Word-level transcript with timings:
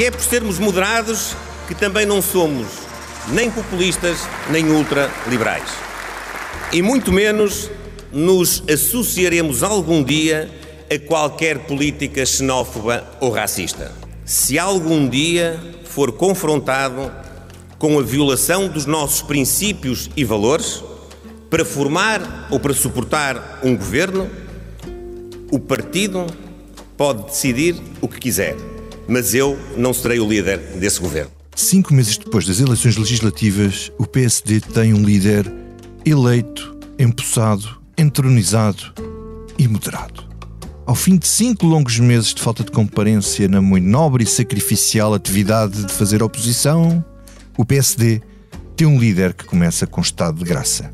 E 0.00 0.04
é 0.06 0.10
por 0.10 0.22
sermos 0.22 0.58
moderados 0.58 1.36
que 1.68 1.74
também 1.74 2.06
não 2.06 2.22
somos 2.22 2.66
nem 3.28 3.50
populistas 3.50 4.20
nem 4.48 4.64
ultraliberais. 4.70 5.68
E 6.72 6.80
muito 6.80 7.12
menos 7.12 7.70
nos 8.10 8.64
associaremos 8.66 9.62
algum 9.62 10.02
dia 10.02 10.50
a 10.90 10.98
qualquer 11.06 11.58
política 11.66 12.24
xenófoba 12.24 13.04
ou 13.20 13.30
racista. 13.30 13.92
Se 14.24 14.58
algum 14.58 15.06
dia 15.06 15.60
for 15.84 16.12
confrontado 16.12 17.12
com 17.78 17.98
a 17.98 18.02
violação 18.02 18.68
dos 18.68 18.86
nossos 18.86 19.20
princípios 19.20 20.08
e 20.16 20.24
valores, 20.24 20.82
para 21.50 21.62
formar 21.62 22.48
ou 22.50 22.58
para 22.58 22.72
suportar 22.72 23.60
um 23.62 23.76
governo, 23.76 24.30
o 25.50 25.58
partido 25.60 26.26
pode 26.96 27.24
decidir 27.24 27.76
o 28.00 28.08
que 28.08 28.18
quiser, 28.18 28.56
mas 29.10 29.34
eu 29.34 29.58
não 29.76 29.92
serei 29.92 30.20
o 30.20 30.28
líder 30.28 30.58
desse 30.76 31.00
governo. 31.00 31.32
Cinco 31.56 31.92
meses 31.92 32.16
depois 32.16 32.46
das 32.46 32.60
eleições 32.60 32.96
legislativas, 32.96 33.90
o 33.98 34.06
PSD 34.06 34.60
tem 34.60 34.94
um 34.94 35.02
líder 35.02 35.52
eleito, 36.06 36.78
empossado, 36.96 37.80
entronizado 37.98 38.94
e 39.58 39.66
moderado. 39.66 40.30
Ao 40.86 40.94
fim 40.94 41.18
de 41.18 41.26
cinco 41.26 41.66
longos 41.66 41.98
meses 41.98 42.32
de 42.32 42.40
falta 42.40 42.62
de 42.62 42.70
comparência 42.70 43.48
na 43.48 43.60
muito 43.60 43.86
nobre 43.86 44.22
e 44.22 44.26
sacrificial 44.26 45.12
atividade 45.12 45.84
de 45.84 45.92
fazer 45.92 46.22
oposição, 46.22 47.04
o 47.58 47.64
PSD 47.64 48.22
tem 48.76 48.86
um 48.86 48.98
líder 48.98 49.34
que 49.34 49.44
começa 49.44 49.88
com 49.88 50.00
estado 50.00 50.38
de 50.38 50.44
graça. 50.44 50.90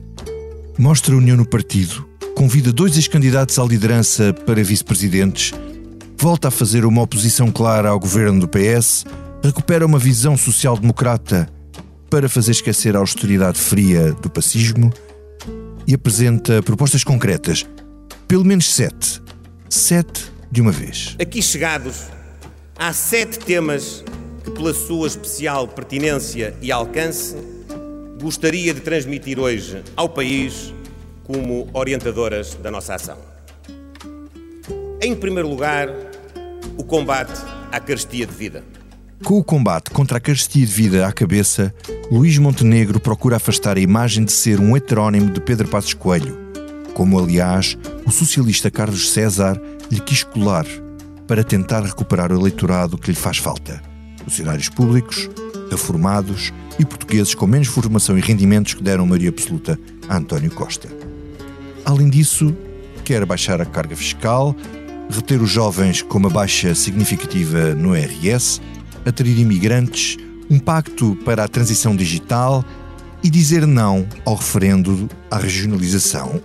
Mostra 0.78 1.14
a 1.14 1.18
união 1.18 1.36
no 1.36 1.46
partido, 1.46 2.08
convida 2.34 2.72
dois 2.72 2.96
ex-candidatos 2.96 3.58
à 3.58 3.64
liderança 3.64 4.32
para 4.32 4.64
vice-presidentes, 4.64 5.52
volta 6.18 6.48
a 6.48 6.50
fazer 6.50 6.84
uma 6.84 7.02
oposição 7.02 7.50
clara 7.50 7.90
ao 7.90 8.00
governo 8.00 8.40
do 8.40 8.48
PS, 8.48 9.04
recupera 9.42 9.84
uma 9.84 9.98
visão 9.98 10.36
social-democrata 10.36 11.48
para 12.10 12.28
fazer 12.28 12.52
esquecer 12.52 12.96
a 12.96 13.00
austeridade 13.00 13.58
fria 13.58 14.12
do 14.12 14.30
pacismo 14.30 14.92
e 15.86 15.94
apresenta 15.94 16.62
propostas 16.62 17.04
concretas, 17.04 17.66
pelo 18.26 18.44
menos 18.44 18.72
sete. 18.72 19.22
Sete 19.68 20.32
de 20.50 20.60
uma 20.60 20.72
vez. 20.72 21.16
Aqui 21.20 21.42
chegados, 21.42 22.06
há 22.78 22.92
sete 22.92 23.38
temas 23.38 24.02
que, 24.42 24.50
pela 24.50 24.72
sua 24.72 25.06
especial 25.06 25.68
pertinência 25.68 26.56
e 26.62 26.72
alcance, 26.72 27.36
gostaria 28.20 28.72
de 28.72 28.80
transmitir 28.80 29.38
hoje 29.38 29.82
ao 29.94 30.08
país 30.08 30.72
como 31.24 31.68
orientadoras 31.72 32.54
da 32.54 32.70
nossa 32.70 32.94
ação. 32.94 33.35
Em 35.02 35.14
primeiro 35.14 35.48
lugar, 35.48 35.88
o 36.78 36.82
combate 36.82 37.38
à 37.70 37.78
carestia 37.78 38.26
de 38.26 38.32
vida. 38.32 38.64
Com 39.22 39.38
o 39.38 39.44
combate 39.44 39.90
contra 39.90 40.16
a 40.16 40.20
carestia 40.20 40.64
de 40.64 40.72
vida 40.72 41.06
à 41.06 41.12
cabeça, 41.12 41.74
Luís 42.10 42.38
Montenegro 42.38 42.98
procura 42.98 43.36
afastar 43.36 43.76
a 43.76 43.80
imagem 43.80 44.24
de 44.24 44.32
ser 44.32 44.58
um 44.58 44.74
heterónimo 44.74 45.30
de 45.30 45.40
Pedro 45.40 45.68
Passos 45.68 45.92
Coelho, 45.92 46.38
como 46.94 47.18
aliás 47.18 47.76
o 48.06 48.10
socialista 48.10 48.70
Carlos 48.70 49.10
César 49.10 49.60
lhe 49.90 50.00
quis 50.00 50.22
colar 50.22 50.66
para 51.26 51.44
tentar 51.44 51.82
recuperar 51.82 52.32
o 52.32 52.40
eleitorado 52.40 52.96
que 52.96 53.10
lhe 53.10 53.16
faz 53.16 53.36
falta. 53.36 53.82
Funcionários 54.24 54.70
públicos, 54.70 55.28
reformados 55.70 56.54
e 56.78 56.86
portugueses 56.86 57.34
com 57.34 57.46
menos 57.46 57.68
formação 57.68 58.16
e 58.16 58.22
rendimentos 58.22 58.72
que 58.72 58.82
deram 58.82 59.06
maioria 59.06 59.28
absoluta 59.28 59.78
a 60.08 60.16
António 60.16 60.50
Costa. 60.50 60.88
Além 61.84 62.08
disso, 62.08 62.56
quer 63.04 63.24
baixar 63.26 63.60
a 63.60 63.66
carga 63.66 63.94
fiscal, 63.94 64.56
reter 65.10 65.42
os 65.42 65.50
jovens 65.50 66.02
com 66.02 66.18
uma 66.18 66.30
baixa 66.30 66.74
significativa 66.74 67.74
no 67.74 67.94
RS 67.94 68.60
atrair 69.06 69.38
imigrantes, 69.38 70.16
um 70.50 70.58
pacto 70.58 71.16
para 71.24 71.44
a 71.44 71.48
transição 71.48 71.94
digital 71.94 72.64
e 73.22 73.30
dizer 73.30 73.66
não 73.66 74.06
ao 74.24 74.34
referendo 74.34 75.08
à 75.30 75.38
regionalização, 75.38 76.42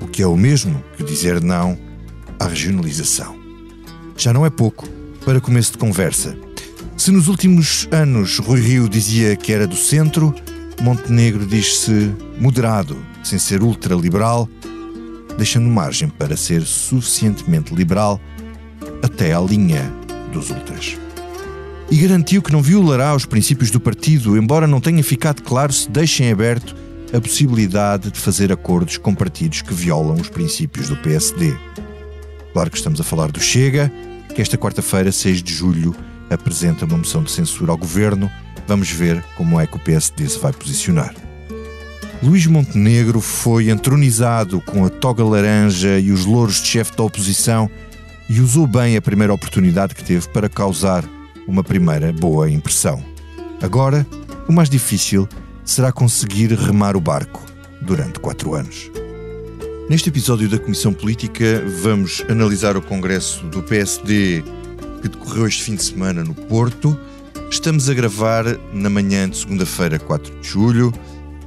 o 0.00 0.06
que 0.06 0.22
é 0.22 0.26
o 0.26 0.36
mesmo 0.36 0.82
que 0.96 1.02
dizer 1.02 1.42
não 1.42 1.76
à 2.38 2.46
regionalização. 2.46 3.36
Já 4.16 4.32
não 4.32 4.46
é 4.46 4.50
pouco 4.50 4.88
para 5.24 5.40
começo 5.40 5.72
de 5.72 5.78
conversa. 5.78 6.36
Se 6.96 7.10
nos 7.10 7.28
últimos 7.28 7.88
anos 7.90 8.38
Rui 8.38 8.60
Rio 8.60 8.88
dizia 8.88 9.36
que 9.36 9.52
era 9.52 9.66
do 9.66 9.76
centro, 9.76 10.34
Montenegro 10.80 11.44
diz-se 11.44 12.14
moderado, 12.38 12.96
sem 13.22 13.38
ser 13.38 13.62
ultraliberal, 13.62 14.48
deixando 15.36 15.68
margem 15.68 16.08
para 16.08 16.36
ser 16.36 16.62
suficientemente 16.62 17.74
liberal 17.74 18.20
até 19.02 19.34
à 19.34 19.40
linha 19.40 19.92
dos 20.32 20.50
ultras 20.50 20.96
e 21.90 21.96
garantiu 21.96 22.42
que 22.42 22.52
não 22.52 22.62
violará 22.62 23.14
os 23.14 23.24
princípios 23.24 23.70
do 23.70 23.78
partido, 23.78 24.36
embora 24.36 24.66
não 24.66 24.80
tenha 24.80 25.02
ficado 25.04 25.42
claro 25.42 25.72
se 25.72 25.88
deixem 25.88 26.30
aberto 26.30 26.74
a 27.12 27.20
possibilidade 27.20 28.10
de 28.10 28.18
fazer 28.18 28.52
acordos 28.52 28.98
com 28.98 29.14
partidos 29.14 29.62
que 29.62 29.72
violam 29.72 30.20
os 30.20 30.28
princípios 30.28 30.88
do 30.88 30.96
PSD. 30.96 31.54
Claro 32.52 32.70
que 32.70 32.76
estamos 32.76 33.00
a 33.00 33.04
falar 33.04 33.30
do 33.30 33.40
Chega, 33.40 33.92
que 34.34 34.42
esta 34.42 34.58
quarta-feira, 34.58 35.12
6 35.12 35.42
de 35.42 35.54
julho, 35.54 35.94
apresenta 36.28 36.84
uma 36.84 36.98
moção 36.98 37.22
de 37.22 37.30
censura 37.30 37.70
ao 37.70 37.78
governo. 37.78 38.30
Vamos 38.66 38.90
ver 38.90 39.22
como 39.36 39.60
é 39.60 39.66
que 39.66 39.76
o 39.76 39.80
PSD 39.80 40.28
se 40.28 40.38
vai 40.40 40.52
posicionar. 40.52 41.14
Luís 42.22 42.46
Montenegro 42.46 43.20
foi 43.20 43.70
entronizado 43.70 44.60
com 44.62 44.84
a 44.84 44.88
toga 44.88 45.22
laranja 45.22 45.98
e 45.98 46.10
os 46.10 46.24
louros 46.24 46.60
de 46.60 46.66
chefe 46.66 46.96
da 46.96 47.02
oposição 47.02 47.70
e 48.28 48.40
usou 48.40 48.66
bem 48.66 48.96
a 48.96 49.02
primeira 49.02 49.34
oportunidade 49.34 49.94
que 49.94 50.02
teve 50.02 50.26
para 50.30 50.48
causar 50.48 51.04
uma 51.46 51.62
primeira 51.62 52.12
boa 52.12 52.50
impressão. 52.50 53.04
Agora, 53.62 54.06
o 54.48 54.52
mais 54.52 54.70
difícil 54.70 55.28
será 55.64 55.92
conseguir 55.92 56.52
remar 56.52 56.96
o 56.96 57.00
barco 57.00 57.44
durante 57.82 58.18
quatro 58.18 58.54
anos. 58.54 58.90
Neste 59.88 60.08
episódio 60.08 60.48
da 60.48 60.58
Comissão 60.58 60.92
Política, 60.92 61.62
vamos 61.82 62.24
analisar 62.28 62.76
o 62.76 62.82
congresso 62.82 63.44
do 63.46 63.62
PSD 63.62 64.42
que 65.02 65.08
decorreu 65.08 65.46
este 65.46 65.62
fim 65.62 65.76
de 65.76 65.84
semana 65.84 66.24
no 66.24 66.34
Porto. 66.34 66.98
Estamos 67.50 67.88
a 67.88 67.94
gravar 67.94 68.44
na 68.72 68.90
manhã 68.90 69.28
de 69.28 69.36
segunda-feira, 69.36 69.98
4 69.98 70.40
de 70.40 70.48
julho. 70.48 70.92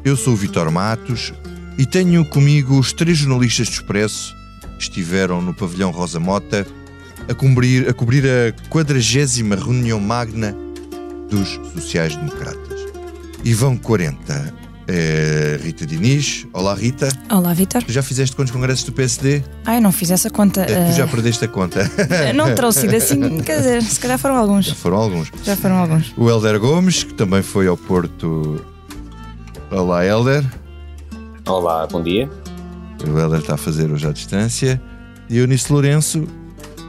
Eu 0.03 0.15
sou 0.15 0.33
o 0.33 0.35
Vitor 0.35 0.71
Matos 0.71 1.33
e 1.77 1.85
tenho 1.85 2.23
comigo 2.23 2.79
os 2.79 2.93
três 2.93 3.17
jornalistas 3.17 3.67
do 3.67 3.73
Expresso 3.73 4.33
que 4.77 4.83
estiveram 4.83 5.41
no 5.41 5.53
pavilhão 5.53 5.91
Rosa 5.91 6.19
Mota 6.21 6.65
a 7.27 7.33
cobrir 7.33 7.89
a, 7.89 7.93
cobrir 7.93 8.23
a 8.25 8.69
40 8.69 8.93
reunião 9.57 9.99
magna 9.99 10.55
dos 11.29 11.59
sociais-democratas. 11.73 12.79
E 13.43 13.53
vão 13.53 13.75
40. 13.77 14.53
É, 14.87 15.59
Rita 15.61 15.85
Diniz. 15.85 16.47
Olá, 16.53 16.73
Rita. 16.73 17.09
Olá, 17.29 17.53
Vitor. 17.53 17.83
Já 17.87 18.01
fizeste 18.01 18.35
quantos 18.35 18.51
congressos 18.51 18.83
do 18.85 18.91
PSD? 18.91 19.43
Ai, 19.65 19.79
não 19.79 19.91
fiz 19.91 20.09
essa 20.09 20.29
conta. 20.29 20.61
É, 20.61 20.89
tu 20.89 20.95
já 20.95 21.05
uh... 21.05 21.09
perdeste 21.09 21.45
a 21.45 21.47
conta. 21.47 21.91
não 22.33 22.55
trouxe 22.55 22.87
assim, 22.95 23.39
quer 23.43 23.57
dizer, 23.57 23.83
se 23.83 23.99
calhar 23.99 24.17
foram 24.17 24.37
alguns. 24.37 24.65
Já 24.65 24.75
foram 24.75 24.97
alguns. 24.97 25.31
Já 25.43 25.55
foram 25.55 25.77
alguns. 25.77 26.11
O 26.17 26.27
Helder 26.27 26.59
Gomes, 26.59 27.03
que 27.03 27.13
também 27.13 27.43
foi 27.43 27.67
ao 27.67 27.77
Porto. 27.77 28.65
Olá, 29.71 30.03
Helder. 30.03 30.43
Olá, 31.47 31.85
bom 31.85 32.01
dia. 32.01 32.29
O 33.07 33.17
Helder 33.19 33.39
está 33.39 33.53
a 33.53 33.57
fazer 33.57 33.91
hoje 33.91 34.07
à 34.07 34.11
distância. 34.11 34.81
E 35.29 35.37
o 35.39 35.43
Eunice 35.43 35.71
Lourenço, 35.71 36.27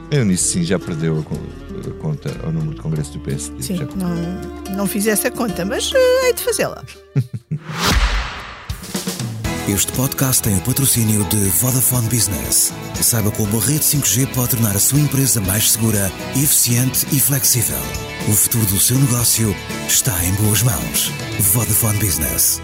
eu 0.09 0.25
nisso 0.25 0.45
sim 0.45 0.63
já 0.63 0.79
perdeu 0.79 1.17
a, 1.17 1.87
a 1.89 1.93
conta 2.01 2.31
ao 2.43 2.51
número 2.51 2.73
de 2.73 2.81
congresso 2.81 3.13
do 3.13 3.19
PSD. 3.19 3.61
Sim, 3.61 3.87
não, 3.95 4.75
não 4.75 4.87
fiz 4.87 5.05
essa 5.05 5.29
conta, 5.29 5.63
mas 5.63 5.91
uh, 5.91 5.97
hei 6.25 6.33
de 6.33 6.41
fazê-la. 6.41 6.83
Este 9.69 9.91
podcast 9.93 10.41
tem 10.41 10.57
o 10.57 10.61
patrocínio 10.61 11.23
de 11.25 11.37
Vodafone 11.61 12.09
Business. 12.09 12.73
Saiba 12.95 13.31
como 13.31 13.57
a 13.57 13.61
rede 13.61 13.79
5G 13.79 14.27
pode 14.33 14.49
tornar 14.49 14.75
a 14.75 14.79
sua 14.79 14.99
empresa 14.99 15.39
mais 15.39 15.71
segura, 15.71 16.11
eficiente 16.35 17.05
e 17.13 17.19
flexível. 17.19 17.79
O 18.27 18.33
futuro 18.33 18.65
do 18.65 18.79
seu 18.79 18.97
negócio 18.97 19.55
está 19.87 20.11
em 20.25 20.33
boas 20.33 20.63
mãos. 20.63 21.11
Vodafone 21.53 21.99
Business. 21.99 22.59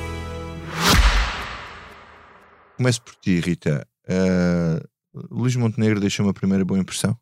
Começo 2.77 3.01
por 3.01 3.15
ti, 3.15 3.39
Rita. 3.39 3.87
Uh, 4.07 4.87
Luís 5.31 5.55
Montenegro 5.55 5.99
deixou 5.99 6.23
uma 6.23 6.33
primeira 6.33 6.63
boa 6.63 6.79
impressão? 6.79 7.17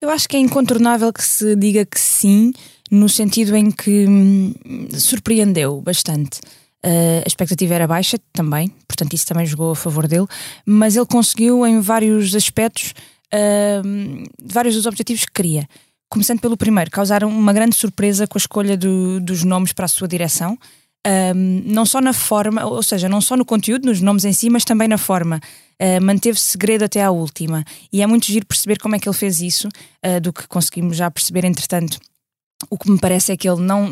Eu 0.00 0.08
acho 0.10 0.28
que 0.28 0.36
é 0.36 0.38
incontornável 0.38 1.12
que 1.12 1.24
se 1.24 1.56
diga 1.56 1.84
que 1.84 1.98
sim, 1.98 2.52
no 2.88 3.08
sentido 3.08 3.56
em 3.56 3.68
que 3.68 4.06
hum, 4.06 4.54
surpreendeu 4.92 5.80
bastante. 5.80 6.38
Uh, 6.84 7.24
a 7.24 7.26
expectativa 7.26 7.74
era 7.74 7.88
baixa 7.88 8.16
também, 8.32 8.68
portanto, 8.86 9.12
isso 9.12 9.26
também 9.26 9.44
jogou 9.44 9.72
a 9.72 9.76
favor 9.76 10.06
dele, 10.06 10.26
mas 10.64 10.94
ele 10.94 11.06
conseguiu 11.06 11.66
em 11.66 11.80
vários 11.80 12.32
aspectos 12.36 12.94
uh, 13.34 14.24
vários 14.40 14.76
dos 14.76 14.86
objetivos 14.86 15.24
que 15.24 15.32
queria. 15.32 15.66
Começando 16.08 16.40
pelo 16.40 16.56
primeiro, 16.56 16.92
causar 16.92 17.24
uma 17.24 17.52
grande 17.52 17.74
surpresa 17.74 18.28
com 18.28 18.38
a 18.38 18.40
escolha 18.40 18.76
do, 18.76 19.18
dos 19.18 19.42
nomes 19.42 19.72
para 19.72 19.86
a 19.86 19.88
sua 19.88 20.06
direção. 20.06 20.56
Um, 21.06 21.62
não 21.64 21.86
só 21.86 22.00
na 22.00 22.12
forma, 22.12 22.66
ou 22.66 22.82
seja, 22.82 23.08
não 23.08 23.20
só 23.20 23.36
no 23.36 23.44
conteúdo, 23.44 23.86
nos 23.86 24.00
nomes 24.00 24.24
em 24.24 24.32
si, 24.32 24.50
mas 24.50 24.64
também 24.64 24.88
na 24.88 24.98
forma. 24.98 25.40
Uh, 25.80 26.02
manteve 26.02 26.40
segredo 26.40 26.84
até 26.84 27.02
à 27.02 27.10
última. 27.10 27.64
E 27.92 28.02
é 28.02 28.06
muito 28.06 28.26
giro 28.26 28.44
perceber 28.44 28.78
como 28.78 28.96
é 28.96 28.98
que 28.98 29.08
ele 29.08 29.16
fez 29.16 29.40
isso, 29.40 29.68
uh, 29.68 30.20
do 30.20 30.32
que 30.32 30.48
conseguimos 30.48 30.96
já 30.96 31.08
perceber, 31.08 31.44
entretanto, 31.44 32.00
o 32.70 32.78
que 32.78 32.90
me 32.90 32.98
parece 32.98 33.30
é 33.30 33.36
que 33.36 33.48
ele 33.48 33.60
não, 33.60 33.86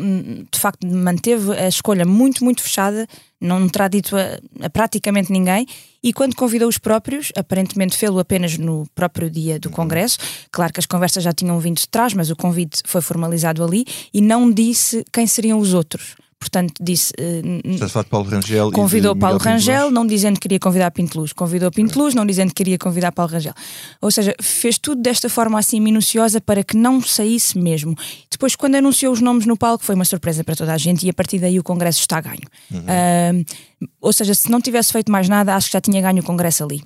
de 0.51 0.59
facto, 0.59 0.85
manteve 0.85 1.53
a 1.53 1.67
escolha 1.67 2.03
muito, 2.03 2.43
muito 2.43 2.63
fechada, 2.63 3.07
não 3.39 3.69
terá 3.69 3.87
dito 3.87 4.17
a, 4.17 4.65
a 4.65 4.69
praticamente 4.69 5.31
ninguém, 5.31 5.67
e 6.03 6.11
quando 6.11 6.35
convidou 6.35 6.67
os 6.67 6.79
próprios, 6.79 7.31
aparentemente 7.37 7.95
fê-lo 7.95 8.19
apenas 8.19 8.57
no 8.57 8.87
próprio 8.93 9.29
dia 9.29 9.59
do 9.59 9.69
Congresso. 9.69 10.17
Claro 10.51 10.73
que 10.73 10.79
as 10.79 10.85
conversas 10.85 11.23
já 11.23 11.31
tinham 11.31 11.59
vindo 11.59 11.77
de 11.77 11.87
trás, 11.87 12.13
mas 12.13 12.29
o 12.29 12.35
convite 12.35 12.81
foi 12.85 13.01
formalizado 13.01 13.63
ali 13.63 13.85
e 14.13 14.19
não 14.19 14.51
disse 14.51 15.05
quem 15.13 15.27
seriam 15.27 15.59
os 15.59 15.73
outros 15.73 16.15
portanto 16.45 16.73
disse. 16.79 17.11
Uh, 17.19 17.71
Estás 17.71 17.89
a 17.89 17.93
falar 17.93 18.03
de 18.03 18.09
Paulo 18.09 18.29
Rangel 18.29 18.71
Convidou 18.71 19.15
Paulo 19.15 19.39
Rangel, 19.39 19.89
não 19.89 20.05
dizendo 20.05 20.35
que 20.35 20.41
queria 20.41 20.59
convidar 20.59 20.91
Pinto 20.91 21.19
Luz. 21.19 21.33
Convidou 21.33 21.71
Pinto 21.71 21.97
Luz, 21.97 22.13
não 22.13 22.25
dizendo 22.25 22.49
que 22.49 22.55
queria 22.55 22.77
convidar 22.77 23.11
Paulo 23.11 23.31
Rangel. 23.31 23.53
Ou 23.99 24.11
seja, 24.11 24.35
fez 24.39 24.77
tudo 24.77 25.01
desta 25.01 25.27
forma 25.27 25.57
assim 25.57 25.79
minuciosa 25.79 26.39
para 26.39 26.63
que 26.63 26.77
não 26.77 27.01
saísse 27.01 27.57
mesmo. 27.57 27.95
Depois, 28.29 28.55
quando 28.55 28.75
anunciou 28.75 29.11
os 29.11 29.21
nomes 29.21 29.45
no 29.45 29.57
palco, 29.57 29.83
foi 29.83 29.95
uma 29.95 30.05
surpresa 30.05 30.43
para 30.43 30.55
toda 30.55 30.73
a 30.73 30.77
gente 30.77 31.05
e 31.05 31.09
a 31.09 31.13
partir 31.13 31.39
daí 31.39 31.59
o 31.59 31.63
Congresso 31.63 31.99
está 31.99 32.21
ganho. 32.21 32.47
Uhum. 32.71 32.79
Uh, 32.79 33.45
ou 33.99 34.13
seja, 34.13 34.33
se 34.33 34.49
não 34.49 34.61
tivesse 34.61 34.93
feito 34.93 35.11
mais 35.11 35.27
nada, 35.27 35.55
acho 35.55 35.67
que 35.67 35.73
já 35.73 35.81
tinha 35.81 36.01
ganho 36.01 36.21
o 36.21 36.23
Congresso 36.23 36.63
ali 36.63 36.83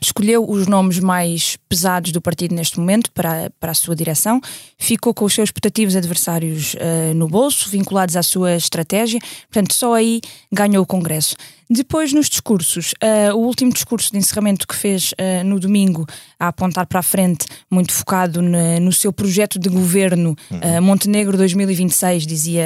escolheu 0.00 0.48
os 0.48 0.66
nomes 0.66 0.98
mais 0.98 1.56
pesados 1.68 2.12
do 2.12 2.20
partido 2.20 2.54
neste 2.54 2.78
momento 2.78 3.10
para, 3.12 3.50
para 3.58 3.72
a 3.72 3.74
sua 3.74 3.94
direção, 3.94 4.40
ficou 4.78 5.12
com 5.12 5.24
os 5.24 5.34
seus 5.34 5.50
putativos 5.50 5.96
adversários 5.96 6.74
uh, 6.74 7.14
no 7.14 7.28
bolso, 7.28 7.68
vinculados 7.68 8.16
à 8.16 8.22
sua 8.22 8.56
estratégia, 8.56 9.20
portanto, 9.50 9.74
só 9.74 9.94
aí 9.94 10.20
ganhou 10.52 10.82
o 10.82 10.86
Congresso. 10.86 11.36
Depois, 11.70 12.14
nos 12.14 12.28
discursos, 12.28 12.94
uh, 12.94 13.34
o 13.34 13.40
último 13.40 13.70
discurso 13.72 14.10
de 14.10 14.16
encerramento 14.18 14.66
que 14.66 14.74
fez 14.74 15.12
uh, 15.12 15.44
no 15.44 15.60
domingo, 15.60 16.06
a 16.40 16.48
apontar 16.48 16.86
para 16.86 17.00
a 17.00 17.02
frente, 17.02 17.46
muito 17.70 17.92
focado 17.92 18.40
no, 18.40 18.80
no 18.80 18.92
seu 18.92 19.12
projeto 19.12 19.58
de 19.58 19.68
governo, 19.68 20.34
uh, 20.50 20.80
Montenegro 20.80 21.36
2026, 21.36 22.26
dizia 22.26 22.64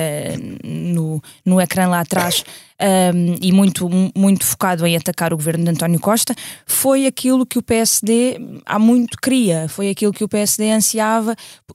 no, 0.65 1.21
no 1.45 1.61
ecrã 1.61 1.89
lá 1.89 2.01
atrás, 2.01 2.45
um, 2.83 3.37
e 3.41 3.53
muito, 3.53 3.89
muito 4.15 4.45
focado 4.45 4.87
em 4.87 4.97
atacar 4.97 5.33
o 5.33 5.37
governo 5.37 5.65
de 5.65 5.71
António 5.71 5.99
Costa, 5.99 6.35
foi 6.67 7.07
aquilo 7.07 7.45
que 7.45 7.59
o 7.59 7.63
PSD 7.63 8.39
há 8.65 8.79
muito 8.79 9.19
queria, 9.21 9.69
foi 9.69 9.91
aquilo 9.91 10.13
que 10.13 10.25
o 10.25 10.29
PSD 10.29 10.71
ansiava, 10.71 11.35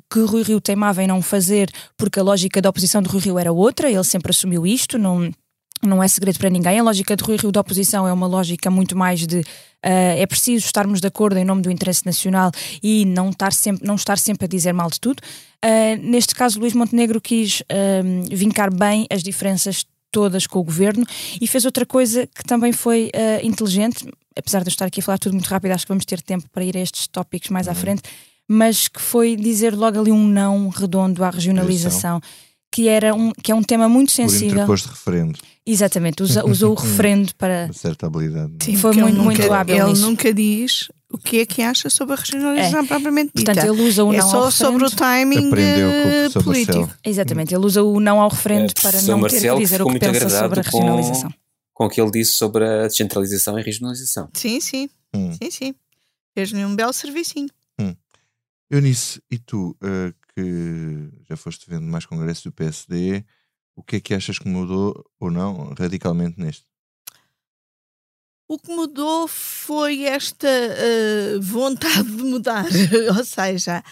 que 0.10 0.20
Rui 0.22 0.44
Rio 0.44 0.62
teimava 0.62 1.04
em 1.04 1.08
não 1.08 1.22
fazer, 1.22 1.70
porque 1.98 2.20
a 2.20 2.24
lógica 2.24 2.62
da 2.62 2.70
oposição 2.70 3.02
de 3.02 3.10
Rui 3.10 3.22
Rio 3.22 3.40
era 3.40 3.52
outra, 3.52 3.90
ele 3.90 4.04
sempre 4.04 4.32
assumiu 4.32 4.66
isto, 4.66 4.98
não 4.98 5.32
não 5.84 6.02
é 6.02 6.08
segredo 6.08 6.40
para 6.40 6.50
ninguém. 6.50 6.80
A 6.80 6.84
lógica 6.84 7.16
de 7.16 7.24
Rui 7.24 7.38
Rio 7.38 7.52
da 7.52 7.62
oposição 7.62 8.08
é 8.08 8.14
uma 8.14 8.28
lógica 8.28 8.70
muito 8.70 8.98
mais 8.98 9.26
de 9.26 9.40
uh, 9.40 9.44
é 9.84 10.26
preciso 10.26 10.66
estarmos 10.66 11.00
de 11.00 11.08
acordo 11.08 11.38
em 11.38 11.46
nome 11.46 11.62
do 11.62 11.72
interesse 11.72 12.06
nacional 12.06 12.52
e 12.82 13.06
não 13.06 13.30
estar 13.30 13.54
sempre, 13.54 13.86
não 13.86 13.96
estar 13.96 14.18
sempre 14.18 14.46
a 14.46 14.48
dizer 14.48 14.74
mal 14.74 14.90
de 14.90 15.00
tudo. 15.00 15.22
Uh, 15.64 16.02
neste 16.02 16.36
caso, 16.36 16.60
Luís 16.60 16.74
Montenegro 16.74 17.22
quis 17.22 17.62
uh, 17.62 18.36
vincar 18.36 18.74
bem 18.74 19.08
as 19.12 19.24
diferenças 19.24 19.86
todas 20.12 20.48
com 20.48 20.60
o 20.60 20.64
governo 20.64 21.06
e 21.40 21.48
fez 21.48 21.66
outra 21.66 21.86
coisa 21.86 22.26
que 22.28 22.44
também 22.44 22.72
foi 22.72 23.12
inteligente, 23.44 24.08
apesar 24.38 24.64
de 24.64 24.70
eu 24.70 24.72
estar 24.72 24.86
aqui 24.86 25.02
a 25.02 25.04
falar 25.04 25.18
tudo 25.18 25.34
muito 25.34 25.48
rápido, 25.48 25.74
acho 25.74 25.86
que 25.86 25.92
vamos 25.92 26.06
ter 26.06 26.22
tempo 26.22 26.50
para 26.50 26.64
ir 26.64 26.78
a 26.78 26.80
estes 26.80 27.08
tópicos 27.08 27.50
mais 27.50 27.68
uhum. 27.68 27.74
à 27.74 27.76
frente, 27.76 28.04
mas 28.48 28.88
que 28.88 29.02
foi 29.02 29.36
dizer 29.36 29.76
logo 29.76 30.00
ali 30.00 30.12
um 30.12 30.26
não 30.26 30.70
redondo 30.70 31.26
à 31.26 31.30
regionalização 31.30 32.22
que, 32.72 32.88
era 32.88 33.14
um, 33.14 33.32
que 33.32 33.52
é 33.52 33.56
um 33.56 33.64
tema 33.64 33.90
muito 33.90 34.12
sensível. 34.12 34.66
Por 34.66 34.78
de 34.78 34.88
referendo. 34.88 35.38
Exatamente, 35.68 36.24
usa, 36.24 36.46
usou 36.48 36.72
o 36.72 36.75
referendo 36.75 37.36
para. 37.36 37.66
Uma 37.66 37.74
certa 37.74 38.08
habilidade. 38.08 38.54
Sim, 38.62 38.78
Foi 38.78 38.96
muito, 38.96 39.16
nunca, 39.16 39.24
muito 39.24 39.54
hábil. 39.54 39.75
Ele 39.75 39.90
nisso. 39.90 40.02
nunca 40.02 40.34
diz 40.34 40.88
o 41.12 41.18
que 41.18 41.40
é 41.40 41.46
que 41.46 41.62
acha 41.62 41.90
sobre 41.90 42.14
a 42.14 42.18
regionalização 42.18 42.80
é. 42.80 42.88
propriamente 42.88 43.31
dita. 43.36 43.54
Portanto, 43.54 43.74
ele 43.74 43.81
usa 43.88 44.04
o 44.04 44.14
é 44.14 44.18
não 44.18 44.30
só 44.30 44.46
ao 44.46 44.52
sobre 44.52 44.86
o 44.86 44.90
timing 44.90 45.50
com 45.50 46.40
o 46.40 46.44
político. 46.44 46.78
Marcelo. 46.78 47.00
Exatamente, 47.04 47.54
ele 47.54 47.66
usa 47.66 47.84
o 47.84 48.00
não 48.00 48.22
ao 48.22 48.30
referendo 48.30 48.72
é, 48.72 48.81
para 48.81 49.02
não 49.02 49.22
ter 49.28 49.42
que 49.42 49.60
dizer 49.60 49.81
o 49.81 49.90
que 49.90 50.00
pensa 50.00 50.30
sobre 50.30 50.60
a 50.62 50.64
regionalização. 50.64 51.30
Com, 51.30 51.36
com 51.74 51.86
o 51.86 51.90
que 51.90 52.00
ele 52.00 52.12
disse 52.12 52.31
sobre 52.31 52.66
a 52.66 52.88
descentralização 52.88 53.60
e 53.60 53.62
regionalização. 53.62 54.30
Sim, 54.34 54.60
sim. 54.62 54.90
Hum. 55.14 55.34
Sim, 55.34 55.52
sim. 55.52 55.75
Fez-lhe 56.34 56.64
um 56.64 56.75
belo 56.75 56.94
servicinho. 56.94 57.50
Hum. 57.80 57.96
Eunice, 58.69 59.22
e 59.30 59.38
tu, 59.38 59.75
uh, 59.81 60.14
que 60.36 61.10
já 61.30 61.36
foste 61.36 61.69
vendo 61.69 61.86
mais 61.86 62.06
congressos 62.06 62.44
do 62.44 62.52
PSD, 62.52 63.24
o 63.78 63.84
que 63.84 63.98
é 63.98 64.00
que 64.00 64.14
achas 64.16 64.40
que 64.40 64.50
mudou 64.50 65.06
ou 65.20 65.30
não 65.30 65.74
radicalmente 65.78 66.40
neste? 66.40 66.66
O 68.50 68.58
que 68.58 68.74
mudou 68.74 69.28
foi 69.28 70.04
esta 70.04 70.48
uh, 70.48 71.42
vontade 71.42 72.10
de 72.10 72.24
mudar, 72.24 72.66
ou 73.16 73.24
seja, 73.24 73.84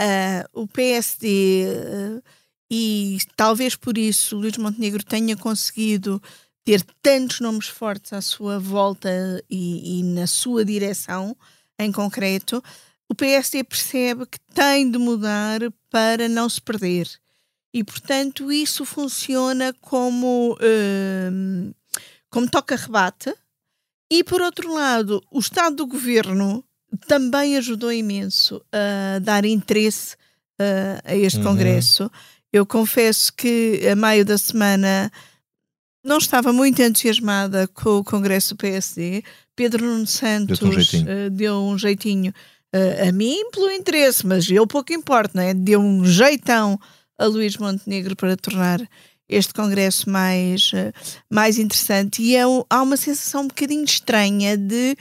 uh, 0.00 0.62
o 0.62 0.66
PSD 0.66 1.66
uh, 1.66 2.22
e 2.70 3.18
talvez 3.36 3.76
por 3.76 3.98
isso 3.98 4.36
Luís 4.36 4.56
Montenegro 4.56 5.04
tenha 5.04 5.36
conseguido 5.36 6.22
ter 6.64 6.82
tantos 7.02 7.40
nomes 7.40 7.68
fortes 7.68 8.14
à 8.14 8.22
sua 8.22 8.58
volta 8.58 9.10
e, 9.50 10.00
e 10.00 10.02
na 10.04 10.26
sua 10.26 10.64
direção 10.64 11.36
em 11.78 11.92
concreto, 11.92 12.62
o 13.06 13.14
PSD 13.14 13.62
percebe 13.64 14.24
que 14.24 14.38
tem 14.54 14.90
de 14.90 14.96
mudar 14.96 15.60
para 15.90 16.28
não 16.28 16.48
se 16.48 16.62
perder 16.62 17.06
e, 17.74 17.82
portanto, 17.82 18.52
isso 18.52 18.84
funciona 18.84 19.74
como, 19.80 20.56
uh, 20.60 21.74
como 22.30 22.48
toca-rebate. 22.48 23.34
E, 24.08 24.22
por 24.22 24.40
outro 24.40 24.72
lado, 24.72 25.20
o 25.28 25.40
Estado 25.40 25.74
do 25.74 25.86
Governo 25.88 26.64
também 27.08 27.56
ajudou 27.56 27.92
imenso 27.92 28.64
a 28.72 29.18
dar 29.18 29.44
interesse 29.44 30.14
uh, 30.60 31.02
a 31.02 31.16
este 31.16 31.38
uhum. 31.38 31.46
Congresso. 31.46 32.08
Eu 32.52 32.64
confesso 32.64 33.32
que, 33.32 33.80
a 33.90 33.96
meio 33.96 34.24
da 34.24 34.38
semana, 34.38 35.10
não 36.04 36.18
estava 36.18 36.52
muito 36.52 36.80
entusiasmada 36.80 37.66
com 37.66 37.98
o 37.98 38.04
Congresso 38.04 38.54
do 38.54 38.58
PSD. 38.58 39.24
Pedro 39.56 39.84
Nuno 39.84 40.06
Santos 40.06 40.60
deu 40.60 40.68
um 40.68 40.72
jeitinho, 40.72 41.26
uh, 41.26 41.30
deu 41.30 41.56
um 41.56 41.76
jeitinho 41.76 42.32
uh, 42.72 43.08
a 43.08 43.10
mim 43.10 43.50
pelo 43.50 43.68
interesse, 43.72 44.24
mas 44.24 44.48
eu 44.48 44.64
pouco 44.64 44.92
importa, 44.92 45.32
não 45.34 45.42
é? 45.42 45.52
Deu 45.52 45.80
um 45.80 46.04
jeitão 46.04 46.78
a 47.18 47.26
Luís 47.26 47.56
Montenegro 47.56 48.16
para 48.16 48.36
tornar 48.36 48.80
este 49.28 49.54
congresso 49.54 50.08
mais, 50.10 50.70
eh, 50.74 50.92
mais 51.30 51.58
interessante. 51.58 52.22
E 52.22 52.36
é, 52.36 52.42
há 52.68 52.82
uma 52.82 52.96
sensação 52.96 53.42
um 53.42 53.48
bocadinho 53.48 53.84
estranha 53.84 54.56
de 54.56 54.96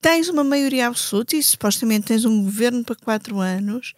tens 0.00 0.28
uma 0.28 0.42
maioria 0.42 0.88
absoluta 0.88 1.36
e 1.36 1.42
supostamente 1.42 2.06
tens 2.06 2.24
um 2.24 2.42
governo 2.44 2.84
para 2.84 2.96
quatro 2.96 3.38
anos, 3.38 3.94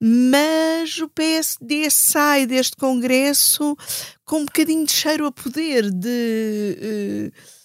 mas 0.00 0.98
o 0.98 1.08
PSD 1.08 1.88
sai 1.90 2.46
deste 2.46 2.76
congresso 2.76 3.76
com 4.24 4.40
um 4.40 4.44
bocadinho 4.44 4.84
de 4.86 4.92
cheiro 4.92 5.26
a 5.26 5.32
poder 5.32 5.90
de... 5.90 7.30
Uh, 7.30 7.61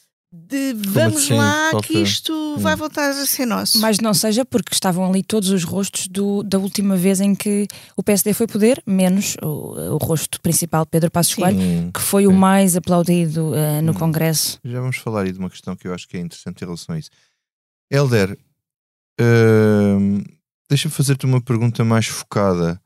de 0.47 0.73
vamos 0.73 1.23
assim? 1.23 1.33
lá 1.33 1.71
que 1.81 1.99
isto 1.99 2.31
hum. 2.33 2.57
vai 2.57 2.75
voltar 2.75 3.09
a 3.09 3.25
ser 3.25 3.45
nosso. 3.45 3.79
Mas 3.79 3.99
não 3.99 4.13
seja 4.13 4.45
porque 4.45 4.73
estavam 4.73 5.09
ali 5.09 5.23
todos 5.23 5.49
os 5.49 5.63
rostos 5.63 6.07
do, 6.07 6.43
da 6.43 6.59
última 6.59 6.95
vez 6.95 7.19
em 7.19 7.33
que 7.33 7.67
o 7.95 8.03
PSD 8.03 8.33
foi 8.33 8.47
poder, 8.47 8.81
menos 8.85 9.35
o, 9.41 9.93
o 9.93 9.97
rosto 9.97 10.39
principal, 10.41 10.85
Pedro 10.85 11.09
Passos 11.09 11.35
Coelho, 11.35 11.91
que 11.91 12.01
foi 12.01 12.23
Sim. 12.23 12.29
o 12.29 12.33
mais 12.33 12.75
aplaudido 12.75 13.51
uh, 13.51 13.81
no 13.81 13.91
hum. 13.91 13.95
Congresso. 13.95 14.59
Já 14.63 14.79
vamos 14.79 14.97
falar 14.97 15.23
aí 15.23 15.31
de 15.31 15.39
uma 15.39 15.49
questão 15.49 15.75
que 15.75 15.87
eu 15.87 15.93
acho 15.93 16.07
que 16.07 16.17
é 16.17 16.19
interessante 16.19 16.61
em 16.61 16.65
relação 16.65 16.95
a 16.95 16.99
isso. 16.99 17.09
Helder, 17.91 18.37
uh, 19.19 20.23
deixa-me 20.69 20.93
fazer-te 20.93 21.25
uma 21.25 21.41
pergunta 21.41 21.83
mais 21.83 22.07
focada 22.07 22.79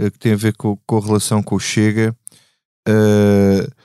uh, 0.00 0.10
que 0.10 0.18
tem 0.18 0.32
a 0.32 0.36
ver 0.36 0.54
com, 0.56 0.76
com 0.86 0.98
a 0.98 1.00
relação 1.00 1.42
com 1.42 1.54
o 1.54 1.60
Chega. 1.60 2.14
Uh, 2.88 3.79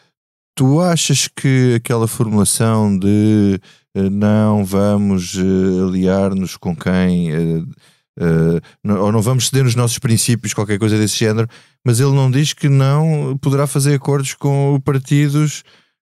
Tu 0.56 0.80
achas 0.80 1.28
que 1.28 1.76
aquela 1.76 2.08
formulação 2.08 2.98
de 2.98 3.60
uh, 3.96 4.10
não 4.10 4.64
vamos 4.64 5.36
uh, 5.36 5.88
aliar-nos 5.88 6.56
com 6.56 6.74
quem, 6.74 7.30
uh, 7.36 8.62
ou 9.02 9.12
não 9.12 9.22
vamos 9.22 9.48
ceder 9.48 9.66
nos 9.66 9.76
nossos 9.76 10.00
princípios, 10.00 10.54
qualquer 10.54 10.80
coisa 10.80 10.98
desse 10.98 11.18
género, 11.18 11.50
mas 11.86 12.00
ele 12.00 12.14
não 12.14 12.32
diz 12.32 12.54
que 12.54 12.70
não 12.70 13.38
poderá 13.42 13.68
fazer 13.68 13.96
acordos 13.96 14.34
com 14.34 14.80
partidos 14.84 15.64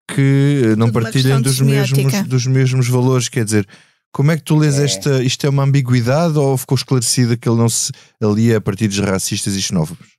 que 0.09 0.75
não 0.79 0.93
partilhem 0.93 1.43
dos 1.43 1.61
mesmos, 1.61 2.23
dos 2.29 2.47
mesmos 2.47 2.89
valores, 2.89 3.29
quer 3.29 3.45
dizer, 3.45 3.67
como 4.13 4.31
é 4.31 4.37
que 4.37 4.45
tu 4.45 4.57
lês 4.57 4.79
é. 4.79 4.85
esta? 4.85 5.23
Isto 5.23 5.47
é 5.47 5.51
uma 5.51 5.65
ambiguidade 5.65 6.39
ou 6.39 6.57
ficou 6.57 6.77
esclarecido 6.77 7.37
que 7.37 7.49
ele 7.49 7.59
não 7.59 7.69
se 7.69 7.93
alia 8.23 8.59
a 8.59 8.61
partidos 8.61 8.99
racistas 9.01 9.55
e 9.55 9.61
xenófobos? 9.61 10.16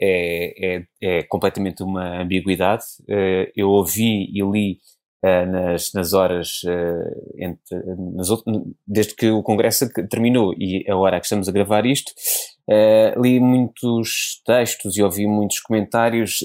É, 0.00 0.76
é, 0.76 0.84
é 1.02 1.22
completamente 1.24 1.82
uma 1.82 2.22
ambiguidade. 2.22 2.84
Uh, 3.02 3.50
eu 3.54 3.68
ouvi 3.68 4.30
e 4.32 4.40
li 4.42 4.78
uh, 5.22 5.50
nas, 5.50 5.92
nas 5.92 6.12
horas 6.14 6.62
uh, 6.64 7.34
entre, 7.38 7.78
nas, 8.14 8.28
desde 8.86 9.14
que 9.14 9.30
o 9.30 9.42
Congresso 9.42 9.86
terminou 10.08 10.54
e 10.54 10.84
a 10.90 10.96
hora 10.96 11.20
que 11.20 11.26
estamos 11.26 11.48
a 11.48 11.52
gravar 11.52 11.84
isto, 11.84 12.12
li 13.20 13.40
muitos 13.40 14.40
textos 14.46 14.96
e 14.96 15.02
ouvi 15.02 15.26
muitos 15.26 15.58
comentários 15.58 16.40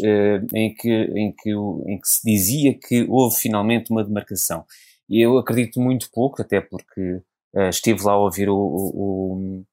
em, 0.56 0.74
que, 0.74 0.90
em, 0.90 1.32
que, 1.32 1.52
em 1.52 2.00
que 2.00 2.08
se 2.08 2.22
dizia 2.26 2.74
que 2.74 3.06
houve 3.08 3.36
finalmente 3.36 3.92
uma 3.92 4.04
demarcação. 4.04 4.66
E 5.08 5.22
eu 5.24 5.38
acredito 5.38 5.80
muito 5.80 6.10
pouco, 6.12 6.42
até 6.42 6.60
porque 6.60 7.22
estive 7.70 8.02
lá 8.02 8.14
a 8.14 8.18
ouvir 8.18 8.50
o, 8.50 8.56
o, 8.56 9.64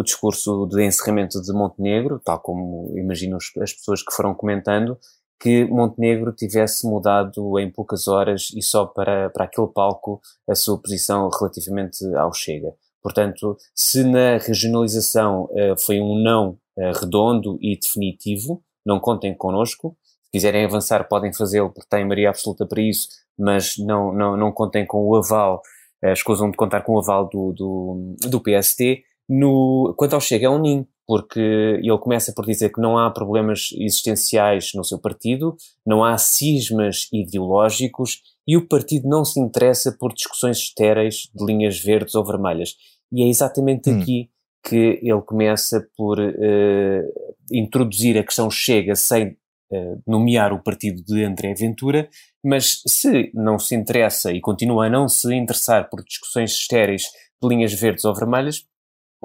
o 0.00 0.02
discurso 0.02 0.66
de 0.66 0.82
encerramento 0.82 1.42
de 1.42 1.52
Montenegro, 1.52 2.18
tal 2.24 2.40
como 2.40 2.90
imagino 2.96 3.36
as 3.36 3.72
pessoas 3.72 4.02
que 4.02 4.12
foram 4.14 4.34
comentando, 4.34 4.98
que 5.38 5.64
Montenegro 5.66 6.32
tivesse 6.32 6.86
mudado 6.86 7.58
em 7.58 7.70
poucas 7.70 8.08
horas 8.08 8.48
e 8.54 8.62
só 8.62 8.86
para, 8.86 9.28
para 9.30 9.44
aquele 9.44 9.68
palco 9.68 10.20
a 10.48 10.54
sua 10.54 10.80
posição 10.80 11.28
relativamente 11.28 12.04
ao 12.14 12.32
Chega. 12.32 12.72
Portanto, 13.02 13.56
se 13.74 14.04
na 14.04 14.38
regionalização 14.38 15.44
uh, 15.44 15.78
foi 15.78 16.00
um 16.00 16.22
não 16.22 16.58
uh, 16.76 16.92
redondo 17.00 17.58
e 17.60 17.78
definitivo, 17.78 18.62
não 18.84 19.00
contem 19.00 19.34
connosco. 19.34 19.96
Se 20.24 20.32
quiserem 20.32 20.64
avançar, 20.64 21.08
podem 21.08 21.32
fazê-lo, 21.32 21.70
porque 21.70 21.88
têm 21.88 22.04
maioria 22.04 22.30
absoluta 22.30 22.66
para 22.66 22.82
isso, 22.82 23.08
mas 23.38 23.76
não, 23.78 24.12
não, 24.12 24.36
não 24.36 24.52
contem 24.52 24.86
com 24.86 25.06
o 25.06 25.16
aval, 25.16 25.62
uh, 26.04 26.12
escusam 26.12 26.50
de 26.50 26.56
contar 26.56 26.82
com 26.82 26.92
o 26.92 26.98
aval 26.98 27.28
do, 27.28 27.52
do, 27.52 28.16
do 28.28 28.40
PST. 28.40 29.02
No, 29.32 29.94
quanto 29.96 30.14
ao 30.14 30.20
Chega, 30.20 30.46
é 30.46 30.50
um 30.50 30.60
ninho 30.60 30.88
porque 31.06 31.40
ele 31.40 31.98
começa 31.98 32.32
por 32.32 32.46
dizer 32.46 32.70
que 32.72 32.80
não 32.80 32.96
há 32.96 33.10
problemas 33.10 33.70
existenciais 33.72 34.70
no 34.76 34.84
seu 34.84 34.96
partido, 34.96 35.56
não 35.84 36.04
há 36.04 36.16
cismas 36.16 37.08
ideológicos 37.12 38.20
e 38.46 38.56
o 38.56 38.68
partido 38.68 39.08
não 39.08 39.24
se 39.24 39.40
interessa 39.40 39.90
por 39.98 40.12
discussões 40.12 40.58
estéreis 40.58 41.28
de 41.34 41.44
linhas 41.44 41.80
verdes 41.80 42.14
ou 42.14 42.24
vermelhas. 42.24 42.76
E 43.12 43.24
é 43.24 43.26
exatamente 43.26 43.90
hum. 43.90 44.00
aqui 44.00 44.30
que 44.64 45.00
ele 45.02 45.20
começa 45.22 45.84
por 45.96 46.20
uh, 46.20 47.34
introduzir 47.52 48.16
a 48.16 48.22
questão 48.22 48.48
Chega 48.48 48.94
sem 48.94 49.36
uh, 49.72 50.02
nomear 50.06 50.52
o 50.52 50.62
partido 50.62 51.02
de 51.02 51.24
André 51.24 51.54
Ventura, 51.54 52.08
mas 52.44 52.82
se 52.86 53.32
não 53.34 53.58
se 53.58 53.74
interessa 53.74 54.32
e 54.32 54.40
continua 54.40 54.86
a 54.86 54.90
não 54.90 55.08
se 55.08 55.34
interessar 55.34 55.88
por 55.90 56.04
discussões 56.04 56.52
estéreis 56.52 57.02
de 57.42 57.48
linhas 57.48 57.72
verdes 57.72 58.04
ou 58.04 58.14
vermelhas, 58.14 58.64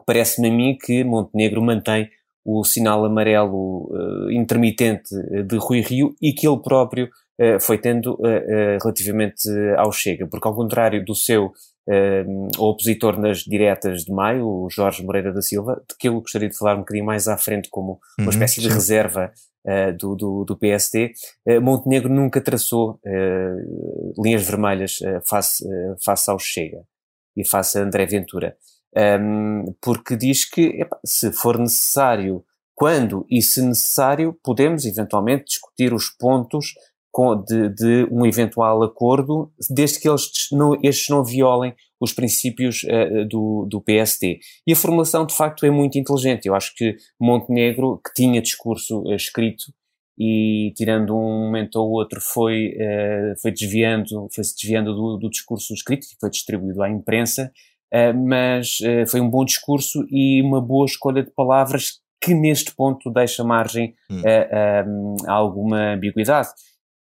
parece-me 0.06 0.50
a 0.50 0.52
mim 0.52 0.78
que 0.80 1.04
Montenegro 1.04 1.62
mantém 1.62 2.10
o 2.46 2.64
sinal 2.64 3.04
amarelo 3.04 3.90
uh, 3.92 4.32
intermitente 4.32 5.16
de 5.44 5.58
Rui 5.58 5.82
Rio 5.82 6.16
e 6.22 6.32
que 6.32 6.48
ele 6.48 6.60
próprio 6.60 7.10
uh, 7.42 7.60
foi 7.60 7.80
tendo 7.80 8.14
uh, 8.14 8.78
relativamente 8.82 9.50
ao 9.78 9.92
Chega, 9.92 10.28
porque 10.28 10.48
ao 10.48 10.56
contrário 10.56 11.04
do 11.04 11.16
seu 11.16 11.52
opositor 12.58 13.20
nas 13.20 13.42
diretas 13.42 14.06
de 14.06 14.12
maio, 14.12 14.48
o 14.48 14.68
Jorge 14.72 15.06
Moreira 15.06 15.32
da 15.32 15.40
Silva, 15.40 15.84
de 15.88 15.96
que 15.96 16.08
eu 16.08 16.20
gostaria 16.20 16.50
de 16.50 16.58
falar 16.58 16.74
um 16.74 16.80
bocadinho 16.80 17.06
mais 17.06 17.28
à 17.28 17.38
frente 17.38 17.70
como 17.70 18.00
uma 18.18 18.26
uhum, 18.26 18.30
espécie 18.32 18.60
de 18.60 18.68
reserva 18.68 19.32
do, 20.00 20.16
do, 20.16 20.44
do, 20.46 20.58
PSD, 20.58 21.14
Montenegro 21.62 22.12
nunca 22.12 22.42
traçou 22.42 23.00
linhas 24.18 24.48
vermelhas 24.48 24.98
face, 25.30 25.64
face 26.04 26.32
ao 26.32 26.40
Chega 26.40 26.82
e 27.38 27.48
face 27.48 27.78
a 27.78 27.84
André 27.84 28.08
Ventura 28.08 28.58
um, 28.98 29.74
porque 29.82 30.16
diz 30.16 30.46
que 30.46 30.82
epa, 30.82 31.00
se 31.06 31.32
for 31.32 31.58
necessário, 31.58 32.44
quando 32.74 33.26
e 33.30 33.42
se 33.42 33.62
necessário, 33.62 34.38
podemos 34.44 34.86
eventualmente 34.86 35.46
discutir 35.46 35.94
os 35.94 36.10
pontos 36.10 36.74
de, 37.48 37.70
de, 37.70 38.08
um 38.12 38.26
eventual 38.26 38.84
acordo, 38.84 39.50
desde 39.70 40.00
que 40.00 40.10
eles 40.10 40.30
não, 40.52 40.74
estes 40.84 41.08
não 41.10 41.24
violem 41.24 41.74
os 42.00 42.12
princípios 42.12 42.84
uh, 42.84 43.26
do, 43.26 43.66
do 43.70 43.80
PSD. 43.80 44.40
E 44.68 44.74
a 44.74 44.76
formulação, 44.76 45.26
de 45.26 45.34
facto, 45.34 45.66
é 45.66 45.70
muito 45.70 45.98
inteligente. 45.98 46.46
Eu 46.46 46.56
acho 46.56 46.76
que 46.76 46.98
Montenegro, 47.18 48.02
que 48.06 48.14
tinha 48.14 48.42
discurso 48.42 49.02
uh, 49.04 49.16
escrito, 49.16 49.74
e 50.18 50.74
tirando 50.76 51.16
um 51.16 51.46
momento 51.46 51.76
ou 51.78 51.92
outro 51.92 52.20
foi, 52.22 52.74
uh, 52.76 53.40
foi 53.42 53.52
desviando, 53.52 54.28
foi-se 54.34 54.56
desviando 54.56 54.94
do, 54.94 55.18
do 55.18 55.30
discurso 55.30 55.74
escrito, 55.74 56.08
que 56.08 56.18
foi 56.20 56.30
distribuído 56.30 56.84
à 56.84 56.90
imprensa, 56.90 57.52
mas 58.14 58.80
uh, 58.82 59.10
foi 59.10 59.22
um 59.22 59.30
bom 59.30 59.46
discurso 59.46 60.06
e 60.10 60.42
uma 60.42 60.62
boa 60.62 60.86
escolha 60.86 61.24
de 61.24 61.32
palavras 61.32 62.00
que 62.22 62.34
neste 62.34 62.74
ponto 62.74 63.12
deixa 63.12 63.44
margem 63.44 63.94
hum. 64.10 64.22
a, 64.26 65.30
a, 65.30 65.32
a, 65.32 65.36
alguma 65.36 65.94
ambiguidade. 65.94 66.50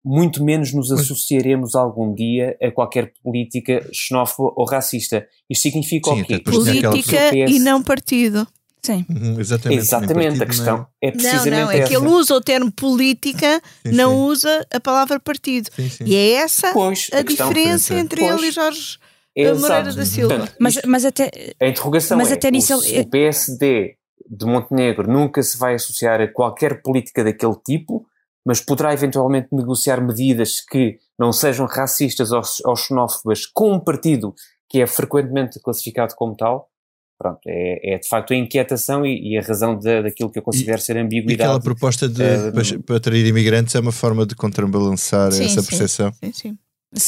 Muito 0.04 0.44
menos 0.44 0.74
nos 0.74 0.92
associaremos 0.92 1.76
algum 1.76 2.14
dia 2.14 2.58
a 2.62 2.72
qualquer 2.72 3.14
política 3.24 3.88
xenófoba 3.94 4.52
ou 4.58 4.66
racista. 4.66 5.26
Isto 5.50 5.62
significa 5.62 6.10
Sim, 6.10 6.22
o 6.22 6.26
quê? 6.26 6.40
Política 6.40 7.36
e 7.36 7.60
não 7.60 7.82
partido. 7.82 8.46
Sim. 8.82 9.06
Uhum, 9.10 9.40
exatamente. 9.40 9.82
Exatamente, 9.82 10.44
a 10.44 10.46
questão 10.46 10.78
não. 10.80 10.88
é 11.02 11.12
precisamente 11.12 11.50
Não, 11.52 11.66
não, 11.66 11.72
é 11.72 11.88
que 11.88 11.96
ele 11.96 12.08
usa 12.08 12.36
o 12.36 12.42
termo 12.42 12.70
política, 12.70 13.62
sim, 13.82 13.94
não 13.94 14.12
sim. 14.12 14.24
usa 14.24 14.68
a 14.74 14.80
palavra 14.80 15.20
partido. 15.22 15.70
Sim, 15.74 16.04
e 16.06 16.16
é 16.16 16.32
essa 16.32 16.74
pois, 16.74 17.10
a, 17.14 17.20
a 17.20 17.22
diferença 17.22 17.96
entre 17.96 18.20
pois. 18.20 18.40
ele 18.40 18.48
e 18.48 18.52
Jorge 18.52 19.00
Exato. 19.36 19.62
Moreira 19.62 19.94
da 19.94 20.06
Silva. 20.06 20.36
Portanto, 20.36 20.56
mas, 20.60 20.80
mas 20.86 21.06
até, 21.06 21.32
a 21.60 21.68
interrogação 21.68 22.18
mas 22.18 22.32
é, 22.32 22.34
até 22.36 22.52
nisso 22.52 22.76
o, 22.76 23.02
o 23.02 23.10
PSD 23.10 23.96
de 24.30 24.46
Montenegro 24.46 25.12
nunca 25.12 25.42
se 25.42 25.58
vai 25.58 25.76
associar 25.76 26.22
a 26.22 26.28
qualquer 26.28 26.82
política 26.82 27.24
daquele 27.24 27.56
tipo, 27.66 28.06
mas 28.46 28.60
poderá 28.60 28.94
eventualmente 28.94 29.48
negociar 29.52 30.02
medidas 30.02 30.62
que 30.62 30.98
não 31.18 31.32
sejam 31.32 31.66
racistas 31.66 32.32
ou, 32.32 32.42
ou 32.66 32.76
xenófobas 32.76 33.46
com 33.46 33.74
um 33.74 33.80
partido 33.80 34.34
que 34.70 34.82
é 34.82 34.88
frequentemente 34.88 35.60
classificado 35.60 36.16
como 36.16 36.36
tal. 36.36 36.70
Pronto, 37.18 37.40
é, 37.48 37.94
é 37.94 38.00
de 38.00 38.08
facto 38.08 38.34
a 38.34 38.36
inquietação 38.36 39.06
e, 39.06 39.34
e 39.34 39.38
a 39.38 39.42
razão 39.42 39.78
de, 39.78 40.02
daquilo 40.02 40.30
que 40.30 40.40
eu 40.40 40.44
considero 40.44 40.80
e, 40.80 40.82
ser 40.82 40.98
ambiguidade. 40.98 41.40
E 41.40 41.44
aquela 41.44 41.60
proposta 41.60 42.10
de, 42.10 42.22
uh, 42.22 42.52
para, 42.52 42.84
para 42.86 42.96
atrair 42.98 43.26
imigrantes 43.26 43.76
é 43.76 43.80
uma 43.80 43.92
forma 43.92 44.26
de 44.26 44.36
contrabalançar 44.36 45.32
sim, 45.32 45.46
essa 45.46 45.64
percepção. 45.64 46.12
Sim, 46.14 46.34
sim. 46.34 46.34
Sim, 46.34 46.58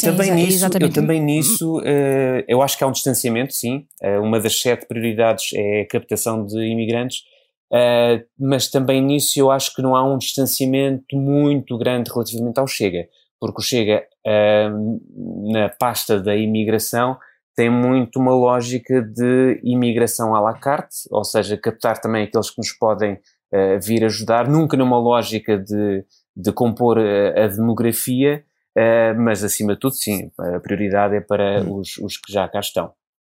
também 0.02 0.32
nisso, 0.32 0.58
exatamente. 0.58 0.90
eu 0.90 1.02
também 1.02 1.22
nisso, 1.22 1.80
uh, 1.80 2.44
eu 2.48 2.62
acho 2.62 2.78
que 2.78 2.84
há 2.84 2.88
um 2.88 2.92
distanciamento, 2.92 3.54
sim. 3.54 3.86
Uh, 4.02 4.22
uma 4.22 4.40
das 4.40 4.60
sete 4.60 4.88
prioridades 4.88 5.52
é 5.54 5.82
a 5.82 5.88
captação 5.88 6.46
de 6.46 6.60
imigrantes, 6.66 7.20
uh, 7.72 8.24
mas 8.40 8.70
também 8.70 9.02
nisso 9.02 9.40
eu 9.40 9.52
acho 9.52 9.74
que 9.76 9.82
não 9.82 9.96
há 9.96 10.04
um 10.04 10.18
distanciamento 10.18 11.16
muito 11.16 11.78
grande 11.78 12.12
relativamente 12.12 12.60
ao 12.60 12.68
Chega, 12.68 13.08
porque 13.40 13.62
o 13.62 13.64
Chega, 13.64 14.04
na 14.26 15.70
pasta 15.70 16.20
da 16.20 16.36
imigração, 16.36 17.18
tem 17.56 17.70
muito 17.70 18.20
uma 18.20 18.34
lógica 18.34 19.02
de 19.02 19.62
imigração 19.64 20.34
à 20.34 20.40
la 20.40 20.54
carte, 20.58 20.96
ou 21.12 21.24
seja, 21.24 21.56
captar 21.58 22.02
também 22.02 22.24
aqueles 22.24 22.50
que 22.50 22.58
nos 22.58 22.72
podem 22.72 23.20
vir 23.84 24.04
ajudar, 24.04 24.48
nunca 24.48 24.76
numa 24.76 24.98
lógica 24.98 25.58
de, 25.58 26.04
de 26.36 26.52
compor 26.54 26.98
a 26.98 27.48
demografia, 27.48 28.44
Uh, 28.78 29.18
mas 29.18 29.44
acima 29.44 29.74
de 29.74 29.80
tudo, 29.80 29.96
sim, 29.96 30.30
a 30.38 30.60
prioridade 30.60 31.16
é 31.16 31.22
para 31.22 31.62
hum. 31.62 31.80
os, 31.80 31.98
os 31.98 32.18
que 32.18 32.32
já 32.32 32.48
cá 32.48 32.60
estão. 32.60 32.92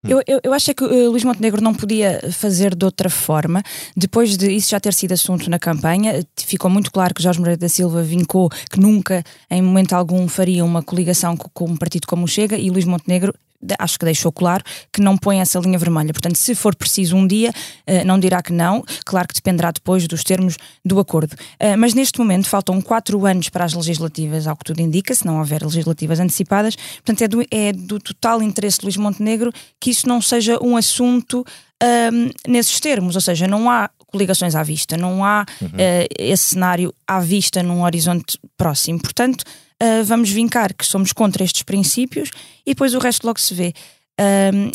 Eu, 0.08 0.20
eu, 0.26 0.40
eu 0.44 0.52
acho 0.52 0.74
que 0.74 0.84
uh, 0.84 1.12
Luís 1.12 1.24
Montenegro 1.24 1.62
não 1.62 1.76
podia 1.76 2.20
fazer 2.32 2.74
de 2.74 2.84
outra 2.84 3.10
forma. 3.10 3.62
Depois 3.96 4.36
de 4.36 4.52
isso 4.52 4.72
já 4.72 4.80
ter 4.80 4.94
sido 4.94 5.12
assunto 5.12 5.48
na 5.48 5.60
campanha, 5.60 6.26
ficou 6.36 6.72
muito 6.72 6.92
claro 6.92 7.14
que 7.14 7.22
Jorge 7.22 7.40
Moreira 7.40 7.60
da 7.60 7.70
Silva 7.70 8.02
vincou 8.02 8.50
que 8.50 8.80
nunca, 8.80 9.24
em 9.50 9.62
momento 9.62 9.94
algum, 9.94 10.28
faria 10.28 10.66
uma 10.66 10.82
coligação 10.82 11.38
com, 11.38 11.50
com 11.54 11.66
um 11.66 11.78
partido 11.78 12.08
como 12.08 12.26
o 12.26 12.28
Chega 12.28 12.58
e 12.58 12.72
Luís 12.72 12.86
Montenegro 12.86 13.34
acho 13.80 14.00
que 14.00 14.06
deixou 14.06 14.32
claro 14.32 14.64
que 14.92 15.02
não 15.02 15.18
põe 15.18 15.40
essa 15.40 15.60
linha 15.60 15.78
vermelha. 15.78 16.14
Portanto, 16.14 16.36
se 16.36 16.56
for 16.56 16.76
preciso 16.76 17.16
um 17.16 17.28
dia, 17.28 17.54
eh, 17.86 18.04
não 18.04 18.20
dirá 18.20 18.42
que 18.42 18.54
não, 18.54 18.84
claro 19.06 19.28
que 19.28 19.34
dependerá 19.34 19.72
depois 19.72 20.08
dos 20.08 20.24
termos 20.24 20.58
do 20.84 21.00
acordo. 21.00 21.36
Eh, 21.60 21.76
mas 21.76 21.94
neste 21.94 22.20
momento 22.20 22.48
faltam 22.48 22.82
quatro 22.82 23.26
anos 23.26 23.50
para 23.50 23.66
as 23.66 23.74
legislativas, 23.74 24.48
ao 24.48 24.56
que 24.56 24.66
tudo 24.66 24.80
indica, 24.82 25.14
se 25.14 25.26
não 25.26 25.40
houver 25.40 25.64
legislativas 25.64 26.20
antecipadas. 26.20 26.76
Portanto, 26.76 27.22
é 27.22 27.28
do, 27.28 27.46
é 27.52 27.72
do 27.72 28.00
total 28.00 28.42
interesse 28.42 28.80
de 28.80 28.86
Luís 28.86 28.98
Montenegro 28.98 29.52
que 29.80 29.90
isso 29.90 30.08
não 30.08 30.22
seja 30.22 30.58
um 30.62 30.78
assunto 30.78 31.46
um, 31.82 32.30
nesses 32.48 32.80
termos, 32.80 33.16
ou 33.16 33.22
seja, 33.22 33.48
não 33.48 33.70
há 33.70 33.90
coligações 34.08 34.56
à 34.56 34.62
vista, 34.62 34.98
não 34.98 35.24
há 35.24 35.46
uhum. 35.62 35.68
uh, 35.68 36.08
esse 36.20 36.50
cenário 36.50 36.94
à 37.08 37.20
vista 37.20 37.64
num 37.64 37.84
horizonte 37.84 38.38
próximo. 38.58 39.00
Portanto, 39.02 39.44
uh, 39.82 40.04
vamos 40.06 40.30
vincar 40.30 40.74
que 40.74 40.86
somos 40.86 41.12
contra 41.12 41.44
estes 41.44 41.64
princípios 41.64 42.30
e 42.66 42.72
depois 42.72 42.94
o 42.94 43.00
resto 43.00 43.26
logo 43.26 43.40
se 43.40 43.54
vê. 43.54 43.74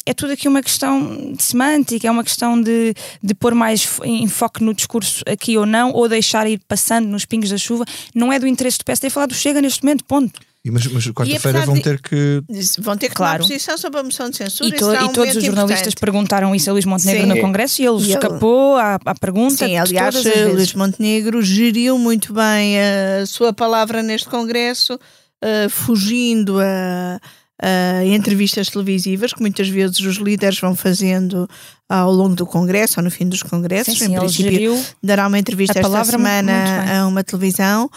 É 0.05 0.13
tudo 0.13 0.33
aqui 0.33 0.49
uma 0.49 0.61
questão 0.61 1.33
de 1.33 1.41
semântica, 1.41 2.09
é 2.09 2.11
uma 2.11 2.25
questão 2.25 2.61
de, 2.61 2.93
de 3.23 3.33
pôr 3.33 3.55
mais 3.55 3.89
enfoque 4.05 4.65
no 4.65 4.75
discurso 4.75 5.23
aqui 5.25 5.57
ou 5.57 5.65
não, 5.65 5.93
ou 5.93 6.09
deixar 6.09 6.49
ir 6.49 6.61
passando 6.67 7.07
nos 7.07 7.25
pingos 7.25 7.51
da 7.51 7.57
chuva. 7.57 7.85
Não 8.13 8.33
é 8.33 8.41
do 8.41 8.49
interesse 8.49 8.79
do 8.79 8.85
PSD 8.85 9.09
falar 9.09 9.27
do 9.27 9.35
Chega 9.35 9.63
neste 9.63 9.85
momento, 9.85 10.05
ponto. 10.05 10.41
E 10.67 10.71
mas, 10.71 10.85
mas 10.89 11.07
quarta-feira 11.11 11.65
vão 11.65 11.81
ter 11.81 12.03
que. 12.03 12.43
Vão 12.81 12.97
ter 12.97 13.09
que 13.09 13.15
claro. 13.15 13.39
tomar 13.39 13.49
posição 13.49 13.79
sobre 13.79 14.01
a 14.01 14.03
moção 14.03 14.29
de 14.29 14.37
censura. 14.37 14.69
E, 14.69 14.77
to, 14.77 14.93
e 14.93 15.13
todos 15.13 15.37
os 15.37 15.45
jornalistas 15.45 15.93
importante. 15.93 16.01
perguntaram 16.01 16.53
isso 16.57 16.69
a 16.69 16.73
Luís 16.73 16.85
Montenegro 16.85 17.23
Sim. 17.23 17.29
no 17.29 17.41
Congresso 17.41 17.83
e 17.83 17.87
ele 17.87 18.03
e 18.03 18.11
escapou 18.11 18.77
à, 18.77 18.99
à 19.05 19.15
pergunta. 19.15 19.65
Sim, 19.65 19.77
aliás, 19.77 20.17
Luís 20.53 20.75
Montenegro 20.75 21.41
geriu 21.41 21.97
muito 22.01 22.33
bem 22.33 22.81
a 22.81 23.25
sua 23.27 23.53
palavra 23.53 24.03
neste 24.03 24.29
Congresso 24.29 24.95
uh, 24.95 25.71
fugindo 25.71 26.59
a, 26.61 27.21
a, 27.61 28.05
entrevistas 28.05 28.69
televisivas 28.69 29.33
que 29.33 29.41
muitas 29.41 29.69
vezes 29.69 30.01
os 30.01 30.17
líderes 30.17 30.59
vão 30.59 30.75
fazendo 30.75 31.49
ao 31.89 32.13
longo 32.13 32.35
do 32.35 32.47
Congresso 32.47 33.01
ou 33.01 33.05
no 33.05 33.11
fim 33.11 33.29
dos 33.29 33.43
Congressos. 33.43 33.99
Sim, 33.99 34.07
sim, 34.07 34.15
em 34.15 34.19
princípio, 34.19 34.85
dará 35.03 35.27
uma 35.27 35.39
entrevista 35.39 35.79
esta 35.79 36.05
semana 36.05 37.01
a 37.01 37.07
uma 37.07 37.23
televisão 37.23 37.91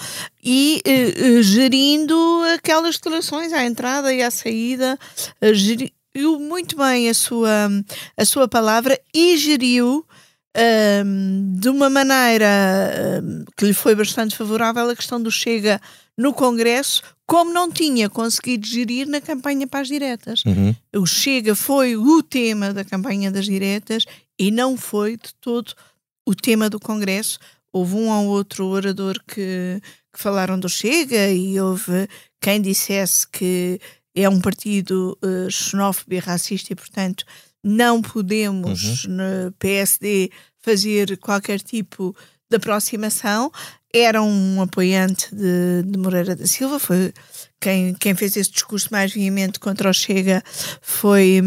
e 0.44 0.82
uh, 0.86 1.44
gerindo 1.44 2.16
aquelas 2.56 2.96
declarações 2.96 3.52
à 3.52 3.66
entrada 3.66 4.14
e 4.14 4.22
à 4.22 4.32
saída, 4.32 4.98
uh, 5.42 5.54
geriu 5.54 6.40
muito 6.40 6.78
bem 6.78 7.10
a 7.10 7.14
sua, 7.14 7.70
a 8.18 8.26
sua 8.26 8.48
palavra 8.48 9.00
e 9.14 9.38
geriu 9.38 10.06
um, 11.06 11.56
de 11.60 11.70
uma 11.70 11.90
maneira 11.90 13.22
um, 13.24 13.46
que 13.56 13.66
lhe 13.66 13.74
foi 13.74 13.96
bastante 13.96 14.36
favorável 14.36 14.90
a 14.90 14.96
questão 14.96 15.22
do 15.22 15.32
Chega 15.32 15.80
no 16.18 16.34
Congresso, 16.34 17.02
como 17.30 17.54
não 17.54 17.72
tinha 17.72 18.10
conseguido 18.10 18.66
gerir 18.66 19.08
na 19.08 19.22
campanha 19.22 19.68
para 19.68 19.82
as 19.82 19.88
diretas. 19.88 20.44
Uhum. 20.46 20.76
O 20.96 21.06
Chega 21.06 21.54
foi 21.54 21.96
o 21.96 22.24
tema 22.24 22.74
da 22.74 22.84
campanha 22.84 23.30
das 23.30 23.46
diretas 23.46 24.04
e 24.40 24.50
não 24.50 24.76
foi 24.76 25.16
de 25.16 25.36
todo 25.40 25.74
o 26.26 26.34
tema 26.34 26.72
do 26.72 26.80
Congresso. 26.80 27.38
Houve 27.72 27.94
um 27.94 28.10
ou 28.10 28.30
outro 28.30 28.66
orador 28.66 29.20
que, 29.28 29.80
que 30.12 30.20
falaram 30.20 30.60
do 30.60 30.68
Chega 30.68 31.30
e 31.30 31.60
houve 31.62 32.08
quem 32.42 32.60
dissesse 32.60 33.28
que 33.28 33.80
é 34.16 34.28
um 34.28 34.42
partido 34.42 35.16
uh, 35.24 35.52
xenófobo 35.52 36.16
e 36.16 36.18
racista 36.18 36.74
e, 36.74 36.76
portanto, 36.76 37.24
não 37.64 38.02
podemos 38.02 39.06
Uhum. 39.06 39.18
no 39.18 39.52
PSD 39.60 40.32
fazer 40.58 41.16
qualquer 41.20 41.60
tipo 41.62 42.16
de 42.16 42.39
aproximação. 42.58 43.52
Era 43.94 44.22
um 44.22 44.62
apoiante 44.62 45.34
de, 45.34 45.84
de 45.84 45.98
Moreira 45.98 46.36
da 46.36 46.46
Silva, 46.46 46.78
foi 46.78 47.12
quem, 47.60 47.94
quem 47.96 48.16
fez 48.16 48.38
esse 48.38 48.52
discurso 48.52 48.88
mais 48.92 49.14
veemente 49.14 49.60
contra 49.60 49.90
o 49.90 49.94
Chega 49.94 50.42
foi, 50.82 51.42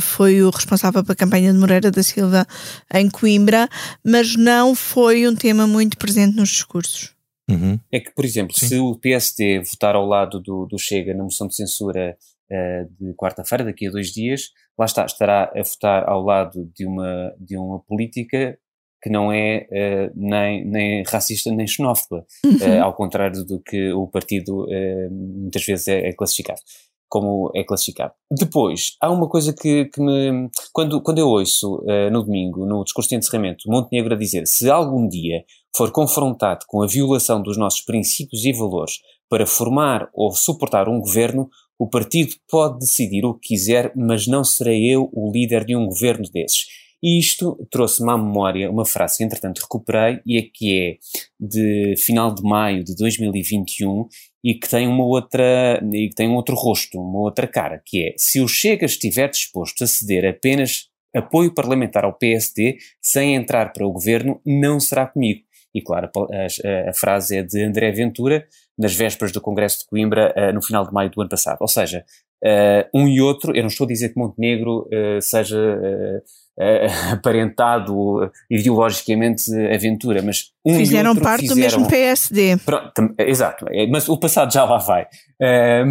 foi 0.00 0.42
o 0.42 0.50
responsável 0.50 1.04
pela 1.04 1.14
campanha 1.14 1.52
de 1.52 1.58
Moreira 1.58 1.90
da 1.90 2.02
Silva 2.02 2.46
em 2.92 3.08
Coimbra, 3.08 3.68
mas 4.04 4.34
não 4.36 4.74
foi 4.74 5.28
um 5.28 5.36
tema 5.36 5.66
muito 5.66 5.96
presente 5.98 6.36
nos 6.36 6.48
discursos. 6.48 7.14
Uhum. 7.50 7.78
É 7.90 8.00
que, 8.00 8.10
por 8.12 8.24
exemplo, 8.24 8.58
Sim. 8.58 8.68
se 8.68 8.78
o 8.78 8.96
PSD 8.96 9.60
votar 9.60 9.94
ao 9.94 10.06
lado 10.06 10.40
do, 10.40 10.66
do 10.66 10.78
Chega 10.78 11.14
na 11.14 11.24
moção 11.24 11.46
de 11.46 11.54
censura 11.54 12.16
eh, 12.50 12.86
de 12.98 13.12
quarta-feira, 13.14 13.64
daqui 13.64 13.86
a 13.86 13.90
dois 13.90 14.08
dias, 14.08 14.50
lá 14.78 14.86
está, 14.86 15.04
estará 15.04 15.52
a 15.54 15.62
votar 15.62 16.08
ao 16.08 16.22
lado 16.22 16.70
de 16.74 16.86
uma, 16.86 17.34
de 17.38 17.56
uma 17.56 17.78
política 17.80 18.58
que 19.02 19.10
não 19.10 19.32
é 19.32 19.66
eh, 19.70 20.12
nem, 20.14 20.64
nem 20.64 21.02
racista 21.02 21.50
nem 21.50 21.66
xenófoba, 21.66 22.24
eh, 22.62 22.78
ao 22.78 22.94
contrário 22.94 23.44
do 23.44 23.60
que 23.60 23.92
o 23.92 24.06
partido 24.06 24.66
eh, 24.70 25.08
muitas 25.10 25.64
vezes 25.64 25.88
é, 25.88 26.08
é 26.08 26.12
classificado. 26.12 26.60
Como 27.08 27.50
é 27.54 27.62
classificado. 27.62 28.14
Depois, 28.30 28.96
há 28.98 29.10
uma 29.10 29.28
coisa 29.28 29.52
que, 29.52 29.84
que 29.86 30.00
me. 30.00 30.48
Quando, 30.72 31.02
quando 31.02 31.18
eu 31.18 31.28
ouço 31.28 31.84
no 32.10 32.22
domingo, 32.22 32.64
no 32.64 32.82
discurso 32.84 33.10
de 33.10 33.16
encerramento, 33.16 33.68
Montenegro 33.68 34.14
a 34.14 34.16
dizer 34.16 34.46
se 34.46 34.70
algum 34.70 35.06
dia 35.06 35.44
for 35.76 35.90
confrontado 35.90 36.64
com 36.66 36.82
a 36.82 36.86
violação 36.86 37.42
dos 37.42 37.58
nossos 37.58 37.82
princípios 37.82 38.46
e 38.46 38.52
valores 38.54 38.94
para 39.28 39.46
formar 39.46 40.08
ou 40.14 40.32
suportar 40.32 40.88
um 40.88 41.00
governo, 41.00 41.50
o 41.78 41.86
partido 41.86 42.34
pode 42.48 42.78
decidir 42.78 43.26
o 43.26 43.34
que 43.34 43.48
quiser, 43.48 43.92
mas 43.94 44.26
não 44.26 44.42
serei 44.42 44.88
eu 44.90 45.10
o 45.12 45.30
líder 45.30 45.66
de 45.66 45.76
um 45.76 45.84
governo 45.84 46.24
desses. 46.32 46.64
E 47.02 47.18
isto 47.18 47.66
trouxe-me 47.70 48.10
à 48.12 48.16
memória 48.16 48.70
uma 48.70 48.84
frase 48.84 49.18
que, 49.18 49.24
entretanto, 49.24 49.60
recuperei 49.60 50.20
e 50.24 50.38
é 50.38 50.42
que 50.42 50.80
é 50.80 50.96
de 51.38 51.96
final 51.96 52.32
de 52.32 52.42
maio 52.42 52.84
de 52.84 52.94
2021 52.94 54.06
e 54.44 54.54
que 54.54 54.68
tem 54.68 54.86
uma 54.86 55.04
outra, 55.04 55.82
e 55.92 56.08
que 56.08 56.14
tem 56.14 56.28
um 56.28 56.34
outro 56.34 56.54
rosto, 56.54 56.98
uma 57.00 57.20
outra 57.20 57.46
cara, 57.48 57.82
que 57.84 58.08
é 58.08 58.14
se 58.16 58.40
o 58.40 58.46
Chega 58.46 58.86
estiver 58.86 59.28
disposto 59.28 59.82
a 59.82 59.86
ceder 59.86 60.28
apenas 60.28 60.90
apoio 61.14 61.52
parlamentar 61.52 62.04
ao 62.04 62.14
PSD 62.14 62.78
sem 63.00 63.34
entrar 63.34 63.72
para 63.72 63.86
o 63.86 63.92
governo, 63.92 64.40
não 64.46 64.80
será 64.80 65.06
comigo. 65.06 65.42
E 65.74 65.80
claro, 65.80 66.10
a, 66.16 66.90
a, 66.90 66.94
frase 66.94 67.38
é 67.38 67.42
de 67.42 67.62
André 67.62 67.90
Ventura, 67.92 68.46
nas 68.78 68.94
vésperas 68.94 69.32
do 69.32 69.40
Congresso 69.40 69.80
de 69.80 69.86
Coimbra, 69.86 70.34
uh, 70.36 70.52
no 70.52 70.62
final 70.62 70.86
de 70.86 70.92
maio 70.92 71.10
do 71.10 71.20
ano 71.20 71.30
passado. 71.30 71.58
Ou 71.60 71.68
seja, 71.68 72.04
uh, 72.44 72.98
um 72.98 73.08
e 73.08 73.20
outro, 73.20 73.56
eu 73.56 73.62
não 73.62 73.68
estou 73.68 73.86
a 73.86 73.88
dizer 73.88 74.10
que 74.10 74.18
Montenegro 74.18 74.86
uh, 74.86 75.20
seja 75.20 75.58
aparentado 77.12 78.30
ideologicamente 78.50 79.50
aventura, 79.74 80.22
mas 80.22 80.50
um 80.64 80.76
fizeram 80.76 81.16
parte 81.16 81.48
fizeram, 81.48 81.56
do 81.56 81.60
mesmo 81.60 81.88
PSD. 81.88 82.56
Pronto, 82.58 83.14
exato, 83.18 83.66
é, 83.70 83.86
mas 83.86 84.08
o 84.08 84.18
passado 84.18 84.52
já 84.52 84.64
lá 84.64 84.78
vai. 84.78 85.06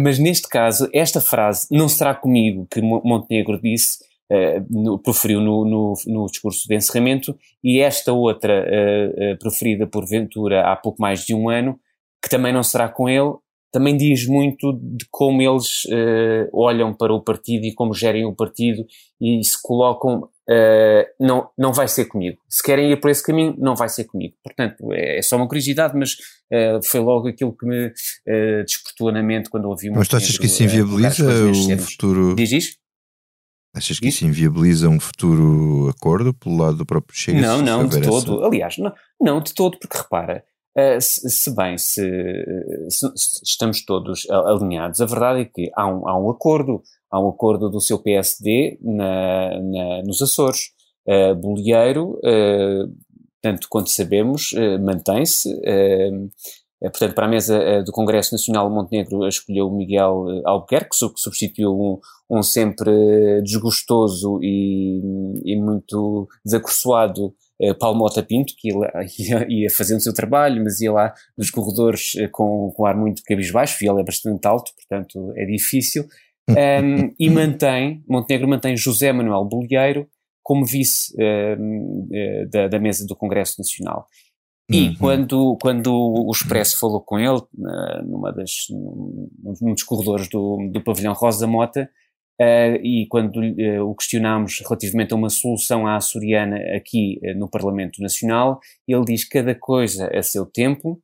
mas 0.02 0.18
neste 0.18 0.48
caso, 0.48 0.88
esta 0.92 1.20
frase 1.20 1.66
não 1.70 1.88
será 1.88 2.14
comigo 2.14 2.66
que 2.70 2.80
Montenegro 2.80 3.60
disse, 3.60 3.98
Uh, 4.32 4.64
no, 4.70 4.98
proferiu 4.98 5.42
no, 5.42 5.62
no, 5.66 5.94
no, 6.06 6.26
discurso 6.26 6.66
de 6.66 6.74
encerramento, 6.74 7.38
e 7.62 7.80
esta 7.80 8.14
outra, 8.14 8.64
uh, 8.64 9.34
uh, 9.34 9.38
proferida 9.38 9.86
por 9.86 10.06
Ventura 10.06 10.72
há 10.72 10.74
pouco 10.74 11.02
mais 11.02 11.26
de 11.26 11.34
um 11.34 11.50
ano, 11.50 11.78
que 12.22 12.30
também 12.30 12.50
não 12.50 12.62
será 12.62 12.88
com 12.88 13.10
ele, 13.10 13.34
também 13.70 13.94
diz 13.94 14.26
muito 14.26 14.72
de 14.72 15.04
como 15.10 15.42
eles 15.42 15.86
olham 16.52 16.94
para 16.94 17.12
o 17.12 17.22
partido 17.22 17.64
e 17.64 17.74
como 17.74 17.94
gerem 17.94 18.24
o 18.26 18.34
partido 18.34 18.86
e 19.20 19.42
se 19.42 19.60
colocam. 19.62 20.28
Não, 21.20 21.48
não 21.56 21.72
vai 21.72 21.88
ser 21.88 22.06
comigo. 22.06 22.38
Se 22.48 22.62
querem 22.62 22.90
ir 22.90 23.00
por 23.00 23.10
esse 23.10 23.22
caminho, 23.22 23.54
não 23.58 23.76
vai 23.76 23.88
ser 23.88 24.04
comigo. 24.04 24.34
Portanto, 24.42 24.92
é, 24.92 25.18
é 25.18 25.22
só 25.22 25.36
uma 25.36 25.48
curiosidade, 25.48 25.96
mas 25.96 26.16
foi 26.84 27.00
logo 27.00 27.28
aquilo 27.28 27.56
que 27.56 27.66
me 27.66 27.92
despertou 28.64 29.10
na 29.12 29.22
mente 29.22 29.48
quando 29.48 29.68
ouvi 29.68 29.90
Mas 29.90 30.08
tu 30.08 30.16
achas 30.16 30.36
que 30.36 30.46
isso 30.46 30.62
inviabiliza 30.62 31.24
o 31.24 31.78
futuro? 31.78 32.34
Diz 32.34 32.52
isso? 32.52 32.82
Achas 33.74 33.98
que 33.98 34.08
isso 34.08 34.26
inviabiliza 34.26 34.88
um 34.88 35.00
futuro 35.00 35.88
acordo 35.88 36.34
pelo 36.34 36.58
lado 36.58 36.76
do 36.76 36.86
próprio 36.86 37.18
Chega? 37.18 37.40
Não, 37.40 37.62
não, 37.62 37.86
de 37.86 38.02
todo. 38.02 38.38
Essa... 38.38 38.46
Aliás, 38.46 38.76
não, 38.76 38.92
não, 39.18 39.40
de 39.40 39.54
todo, 39.54 39.78
porque 39.78 39.96
repara, 39.96 40.44
uh, 40.76 41.00
se, 41.00 41.30
se, 41.30 41.56
bem 41.56 41.78
se, 41.78 42.02
se, 42.90 43.10
se, 43.16 43.42
estamos 43.42 43.82
todos 43.82 44.28
alinhados, 44.30 45.00
a 45.00 45.06
verdade 45.06 45.40
é 45.40 45.44
que 45.46 45.70
há 45.74 45.86
um, 45.86 46.06
há 46.06 46.18
um 46.18 46.28
acordo, 46.28 46.82
há 47.12 47.20
um 47.20 47.28
acordo 47.28 47.68
do 47.68 47.80
seu 47.80 47.98
PSD 47.98 48.78
na, 48.80 49.60
na, 49.60 50.02
nos 50.02 50.22
Açores. 50.22 50.70
Uh, 51.06 51.34
Bolieiro, 51.34 52.18
uh, 52.24 52.92
tanto 53.40 53.68
quanto 53.68 53.90
sabemos, 53.90 54.52
mantém-se. 54.80 55.50
Portanto, 56.80 57.14
para 57.14 57.26
a 57.26 57.28
mesa 57.28 57.82
do 57.82 57.90
Congresso 57.90 58.32
Nacional, 58.32 58.70
Montenegro 58.70 59.26
escolheu 59.26 59.68
Miguel 59.68 60.26
Albuquerque, 60.44 60.90
que 60.90 61.20
substituiu 61.20 61.72
um, 61.72 61.98
um 62.30 62.40
sempre 62.40 63.42
desgostoso 63.42 64.38
e, 64.40 65.00
e 65.44 65.56
muito 65.60 66.28
desacursoado 66.44 67.34
eh, 67.62 67.72
Paulo 67.74 67.96
Mota 67.96 68.22
Pinto, 68.24 68.54
que 68.58 68.70
ia, 68.70 69.46
ia, 69.48 69.70
fazendo 69.70 69.98
o 69.98 70.02
seu 70.02 70.12
trabalho, 70.12 70.62
mas 70.64 70.80
ia 70.80 70.90
lá 70.92 71.14
nos 71.38 71.48
corredores 71.48 72.14
eh, 72.16 72.26
com, 72.26 72.72
com 72.74 72.84
ar 72.84 72.96
muito 72.96 73.22
cabisbaixo, 73.22 73.84
e 73.84 73.88
ele 73.88 74.00
é 74.00 74.04
bastante 74.04 74.44
alto, 74.46 74.72
portanto 74.74 75.32
é 75.36 75.46
difícil. 75.46 76.04
Um, 76.48 77.14
e 77.18 77.30
mantém, 77.30 78.02
Montenegro 78.08 78.48
mantém 78.48 78.76
José 78.76 79.12
Manuel 79.12 79.44
Bolieiro 79.44 80.08
como 80.42 80.66
vice 80.66 81.14
um, 81.58 82.08
da, 82.50 82.66
da 82.66 82.78
mesa 82.78 83.06
do 83.06 83.14
Congresso 83.14 83.54
Nacional. 83.58 84.08
E 84.68 84.88
uhum. 84.88 84.96
quando, 84.98 85.58
quando 85.60 85.92
o 85.92 86.30
Expresso 86.30 86.78
falou 86.78 87.00
com 87.00 87.18
ele, 87.18 87.40
numa 88.04 88.32
das, 88.32 88.66
num, 88.70 89.28
num 89.60 89.72
dos 89.72 89.82
corredores 89.84 90.28
do, 90.28 90.68
do 90.72 90.82
pavilhão 90.82 91.12
Rosa 91.12 91.46
Mota, 91.46 91.88
Uh, 92.40 92.74
e 92.82 93.06
quando 93.08 93.36
uh, 93.36 93.88
o 93.88 93.94
questionámos 93.94 94.58
relativamente 94.60 95.12
a 95.12 95.16
uma 95.16 95.30
solução 95.30 95.86
à 95.86 95.96
açoriana 95.96 96.56
aqui 96.74 97.20
uh, 97.22 97.38
no 97.38 97.48
Parlamento 97.48 98.02
Nacional, 98.02 98.58
ele 98.88 99.04
diz 99.04 99.28
cada 99.28 99.54
coisa 99.54 100.08
a 100.08 100.22
seu 100.22 100.46
tempo, 100.46 101.00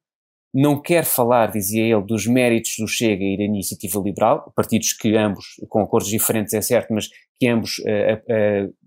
não 0.60 0.80
quer 0.80 1.04
falar, 1.04 1.50
dizia 1.50 1.82
ele, 1.82 2.02
dos 2.02 2.26
méritos 2.26 2.74
do 2.78 2.88
Chega 2.88 3.22
e 3.22 3.36
da 3.36 3.44
Iniciativa 3.44 4.00
Liberal, 4.00 4.52
partidos 4.56 4.92
que 4.92 5.16
ambos, 5.16 5.44
com 5.68 5.80
acordos 5.80 6.10
diferentes 6.10 6.52
é 6.54 6.60
certo, 6.60 6.92
mas 6.92 7.08
que 7.38 7.46
ambos 7.46 7.80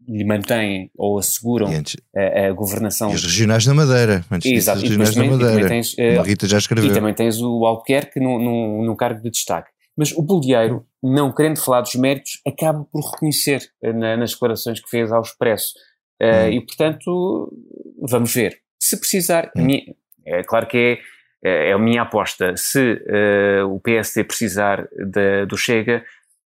lhe 0.07 0.25
mantêm 0.25 0.91
ou 0.97 1.17
asseguram 1.17 1.67
antes, 1.67 1.95
a, 2.15 2.47
a, 2.47 2.51
governação. 2.51 3.11
E 3.11 3.15
os 3.15 3.23
regionais 3.23 3.65
da 3.65 3.73
Madeira, 3.73 4.25
antes 4.29 4.51
Exato, 4.51 4.77
os 4.79 4.83
regionais 4.83 5.15
da 5.15 5.23
Madeira. 5.23 5.69
Tens, 5.69 5.95
a 5.97 6.23
Rita 6.23 6.47
já 6.47 6.57
escreveu. 6.57 6.91
E 6.91 6.93
também 6.93 7.13
tens 7.13 7.39
o 7.41 7.65
Albuquerque 7.65 8.19
num, 8.19 8.37
num, 8.37 8.83
num 8.83 8.95
cargo 8.95 9.21
de 9.21 9.29
destaque. 9.29 9.69
Mas 9.95 10.11
o 10.13 10.21
Bolieiro, 10.21 10.85
não 11.01 11.33
querendo 11.33 11.57
falar 11.59 11.81
dos 11.81 11.95
méritos, 11.95 12.41
acaba 12.45 12.85
por 12.91 13.01
reconhecer 13.11 13.61
na, 13.81 14.17
nas 14.17 14.31
declarações 14.31 14.79
que 14.79 14.89
fez 14.89 15.11
ao 15.11 15.21
Expresso. 15.21 15.73
Uh, 16.21 16.47
hum. 16.47 16.51
E, 16.51 16.65
portanto, 16.65 17.53
vamos 18.01 18.33
ver. 18.33 18.59
Se 18.79 18.97
precisar, 18.97 19.51
Hum. 19.55 19.63
minha, 19.63 19.83
é 20.25 20.43
claro 20.43 20.67
que 20.67 20.77
é, 20.77 20.97
é 21.43 21.73
a 21.73 21.79
minha 21.79 22.03
aposta. 22.03 22.55
Se 22.55 22.93
uh, 22.93 23.67
o 23.67 23.79
PSD 23.79 24.23
precisar 24.23 24.87
de, 24.93 25.45
do 25.45 25.57
Chega, 25.57 26.03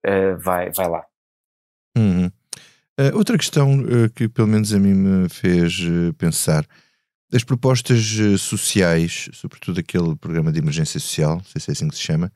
uh, 0.06 0.38
vai, 0.38 0.70
vai 0.72 0.90
lá. 0.90 1.06
Uhum. 1.98 2.32
outra 3.14 3.38
questão 3.38 3.84
que, 4.16 4.30
pelo 4.30 4.48
menos, 4.48 4.74
a 4.74 4.80
mim 4.80 4.94
me 4.94 5.30
fez 5.30 5.78
pensar. 6.18 6.66
As 7.34 7.44
propostas 7.44 8.18
sociais, 8.40 9.30
sobretudo 9.34 9.80
aquele 9.80 10.16
programa 10.16 10.52
de 10.52 10.60
emergência 10.60 11.00
social, 11.00 11.36
não 11.36 11.44
sei 11.44 11.60
se 11.60 11.72
é 11.72 11.74
assim 11.74 11.90
que 11.90 11.96
se 11.96 12.02
chama, 12.02 12.32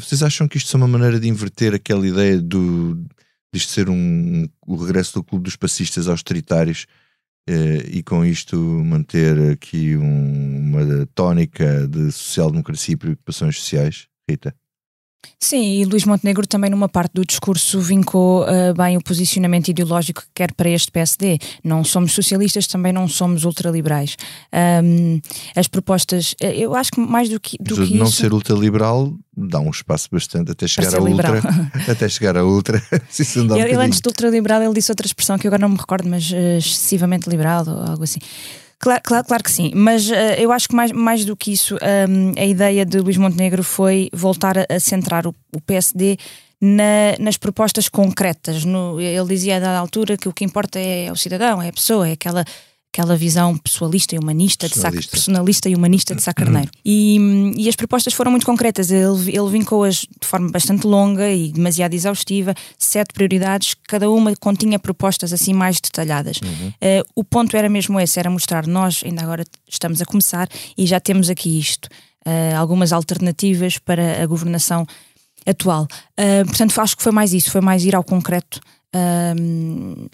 vocês 0.00 0.22
acham 0.22 0.48
que 0.48 0.56
isto 0.56 0.74
é 0.74 0.78
uma 0.78 0.88
maneira 0.88 1.20
de 1.20 1.28
inverter 1.28 1.72
aquela 1.74 2.06
ideia 2.06 2.40
do, 2.40 2.94
de 2.94 3.58
isto 3.58 3.70
ser 3.70 3.88
um, 3.88 4.48
o 4.66 4.76
regresso 4.76 5.14
do 5.14 5.22
clube 5.22 5.44
dos 5.44 5.54
passistas 5.54 6.08
austeritários 6.08 6.86
e 7.46 8.02
com 8.02 8.24
isto 8.24 8.56
manter 8.56 9.52
aqui 9.52 9.96
um, 9.96 10.58
uma 10.58 11.06
tónica 11.14 11.86
de 11.86 12.10
social-democracia 12.10 12.94
e 12.94 12.96
preocupações 12.96 13.58
sociais? 13.58 14.08
Rita? 14.28 14.54
Sim, 15.38 15.80
e 15.80 15.84
Luís 15.84 16.04
Montenegro 16.04 16.46
também 16.46 16.70
numa 16.70 16.88
parte 16.88 17.12
do 17.14 17.24
discurso 17.24 17.80
vincou 17.80 18.42
uh, 18.42 18.74
bem 18.76 18.96
o 18.96 19.02
posicionamento 19.02 19.68
ideológico 19.68 20.22
que 20.22 20.28
quer 20.34 20.52
para 20.52 20.68
este 20.70 20.90
PSD. 20.90 21.38
Não 21.62 21.84
somos 21.84 22.12
socialistas, 22.12 22.66
também 22.66 22.92
não 22.92 23.06
somos 23.08 23.44
ultraliberais. 23.44 24.16
Um, 24.82 25.20
as 25.54 25.68
propostas, 25.68 26.34
eh, 26.40 26.56
eu 26.56 26.74
acho 26.74 26.92
que 26.92 27.00
mais 27.00 27.28
do 27.28 27.38
que, 27.38 27.56
do 27.58 27.74
que 27.74 27.94
não 27.94 28.06
isso... 28.06 28.16
ser 28.16 28.32
ultraliberal 28.32 29.12
dá 29.36 29.60
um 29.60 29.70
espaço 29.70 30.08
bastante 30.10 30.52
até 30.52 30.66
chegar 30.66 30.94
a 30.94 31.02
ultra, 31.02 31.42
até 31.90 32.08
chegar 32.08 32.36
a 32.36 32.44
ultra. 32.44 32.78
um 33.36 33.56
ele, 33.56 33.72
ele 33.72 33.76
antes 33.76 34.00
de 34.00 34.08
ultraliberal 34.08 34.62
ele 34.62 34.74
disse 34.74 34.90
outra 34.90 35.06
expressão 35.06 35.36
que 35.38 35.46
eu 35.46 35.48
agora 35.48 35.62
não 35.62 35.70
me 35.70 35.78
recordo, 35.78 36.08
mas 36.08 36.30
uh, 36.30 36.58
excessivamente 36.58 37.28
liberal 37.28 37.64
ou 37.66 37.82
algo 37.90 38.04
assim. 38.04 38.20
Claro, 38.78 39.00
claro, 39.02 39.26
claro 39.26 39.42
que 39.42 39.50
sim, 39.50 39.72
mas 39.74 40.10
uh, 40.10 40.14
eu 40.36 40.52
acho 40.52 40.68
que 40.68 40.74
mais, 40.74 40.92
mais 40.92 41.24
do 41.24 41.36
que 41.36 41.52
isso, 41.52 41.76
um, 41.76 42.32
a 42.40 42.44
ideia 42.44 42.84
de 42.84 42.98
Luís 42.98 43.16
Montenegro 43.16 43.62
foi 43.62 44.10
voltar 44.12 44.58
a, 44.58 44.66
a 44.68 44.78
centrar 44.80 45.26
o, 45.26 45.34
o 45.54 45.60
PSD 45.60 46.18
na, 46.60 47.14
nas 47.18 47.36
propostas 47.36 47.88
concretas. 47.88 48.64
No, 48.64 49.00
ele 49.00 49.28
dizia 49.28 49.56
a 49.56 49.60
dada 49.60 49.78
altura 49.78 50.16
que 50.16 50.28
o 50.28 50.32
que 50.32 50.44
importa 50.44 50.78
é 50.78 51.10
o 51.10 51.16
cidadão, 51.16 51.60
é 51.62 51.68
a 51.68 51.72
pessoa, 51.72 52.08
é 52.08 52.12
aquela 52.12 52.44
aquela 52.94 53.16
visão 53.16 53.58
pessoalista 53.58 54.14
e 54.14 54.18
humanista, 54.18 54.68
personalista. 54.68 55.00
de 55.00 55.06
Sá, 55.06 55.10
personalista 55.10 55.68
e 55.68 55.74
humanista 55.74 56.14
de 56.14 56.22
Sá 56.22 56.32
Carneiro. 56.32 56.70
Uhum. 56.76 57.52
E, 57.56 57.64
e, 57.64 57.68
as 57.68 57.74
propostas 57.74 58.14
foram 58.14 58.30
muito 58.30 58.46
concretas, 58.46 58.88
ele, 58.92 59.36
ele 59.36 59.50
vincou-as 59.50 59.96
de 59.96 60.26
forma 60.26 60.48
bastante 60.48 60.86
longa 60.86 61.28
e 61.28 61.50
demasiado 61.50 61.92
exaustiva, 61.92 62.54
sete 62.78 63.12
prioridades, 63.12 63.74
cada 63.88 64.08
uma 64.08 64.36
continha 64.36 64.78
propostas 64.78 65.32
assim 65.32 65.52
mais 65.52 65.80
detalhadas. 65.80 66.38
Uhum. 66.40 66.68
Uh, 66.68 67.04
o 67.16 67.24
ponto 67.24 67.56
era 67.56 67.68
mesmo 67.68 67.98
esse, 67.98 68.20
era 68.20 68.30
mostrar, 68.30 68.64
nós 68.64 69.02
ainda 69.04 69.22
agora 69.22 69.44
estamos 69.68 70.00
a 70.00 70.04
começar 70.04 70.48
e 70.78 70.86
já 70.86 71.00
temos 71.00 71.28
aqui 71.28 71.58
isto, 71.58 71.86
uh, 72.24 72.56
algumas 72.56 72.92
alternativas 72.92 73.76
para 73.76 74.22
a 74.22 74.26
governação 74.26 74.86
atual. 75.44 75.88
Uh, 76.12 76.46
portanto, 76.46 76.80
acho 76.80 76.96
que 76.96 77.02
foi 77.02 77.12
mais 77.12 77.32
isso, 77.32 77.50
foi 77.50 77.60
mais 77.60 77.84
ir 77.84 77.96
ao 77.96 78.04
concreto, 78.04 78.60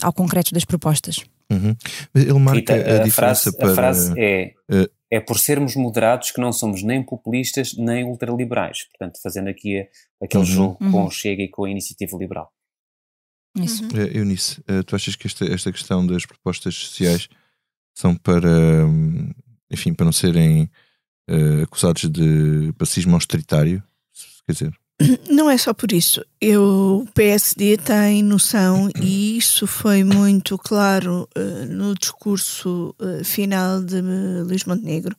ao 0.01 0.13
concreto 0.15 0.55
das 0.55 0.65
propostas. 0.65 1.23
Uhum. 1.51 1.77
Ele 2.15 2.39
marca 2.39 2.75
Rita, 2.75 3.03
a, 3.03 3.05
a, 3.05 3.11
frase, 3.11 3.57
para... 3.57 3.73
a 3.73 3.75
frase 3.75 4.15
é, 4.17 4.55
uh, 4.71 4.89
é 5.11 5.19
por 5.19 5.39
sermos 5.39 5.75
moderados 5.75 6.31
que 6.31 6.41
não 6.41 6.53
somos 6.53 6.83
nem 6.83 7.03
populistas 7.03 7.75
nem 7.77 8.05
ultraliberais. 8.05 8.85
Portanto, 8.85 9.21
fazendo 9.21 9.49
aqui 9.49 9.85
aquele 10.23 10.45
uhum. 10.45 10.49
jogo 10.49 10.79
uhum. 10.81 10.93
com 10.93 11.05
o 11.07 11.11
Chega 11.11 11.43
e 11.43 11.49
com 11.49 11.65
a 11.65 11.71
iniciativa 11.71 12.17
liberal. 12.17 12.53
Isso. 13.59 13.83
Uhum. 13.83 14.07
Eunice, 14.13 14.61
uh, 14.61 14.85
tu 14.85 14.95
achas 14.95 15.17
que 15.17 15.27
esta, 15.27 15.45
esta 15.45 15.73
questão 15.73 16.07
das 16.07 16.25
propostas 16.25 16.75
sociais 16.75 17.29
são 17.93 18.15
para, 18.15 18.87
hum, 18.87 19.33
enfim, 19.71 19.93
para 19.93 20.05
não 20.05 20.13
serem 20.13 20.71
uh, 21.29 21.63
acusados 21.65 22.09
de 22.09 22.73
pacismo 22.79 23.15
austeritário? 23.15 23.83
Quer 24.47 24.53
dizer, 24.53 24.80
não 25.31 25.51
é 25.51 25.57
só 25.57 25.73
por 25.73 25.93
isso. 25.93 26.25
Eu, 26.41 27.03
o 27.05 27.13
PSD 27.13 27.77
tem 27.79 28.23
noção, 28.23 28.91
e 29.01 29.37
isso 29.37 29.67
foi 29.67 30.05
muito 30.05 30.59
claro 30.59 31.29
uh, 31.37 31.67
no 31.67 31.95
discurso 31.95 32.95
uh, 33.01 33.25
final 33.25 33.83
de 33.83 33.97
uh, 33.97 34.45
Luís 34.45 34.65
Montenegro, 34.65 35.17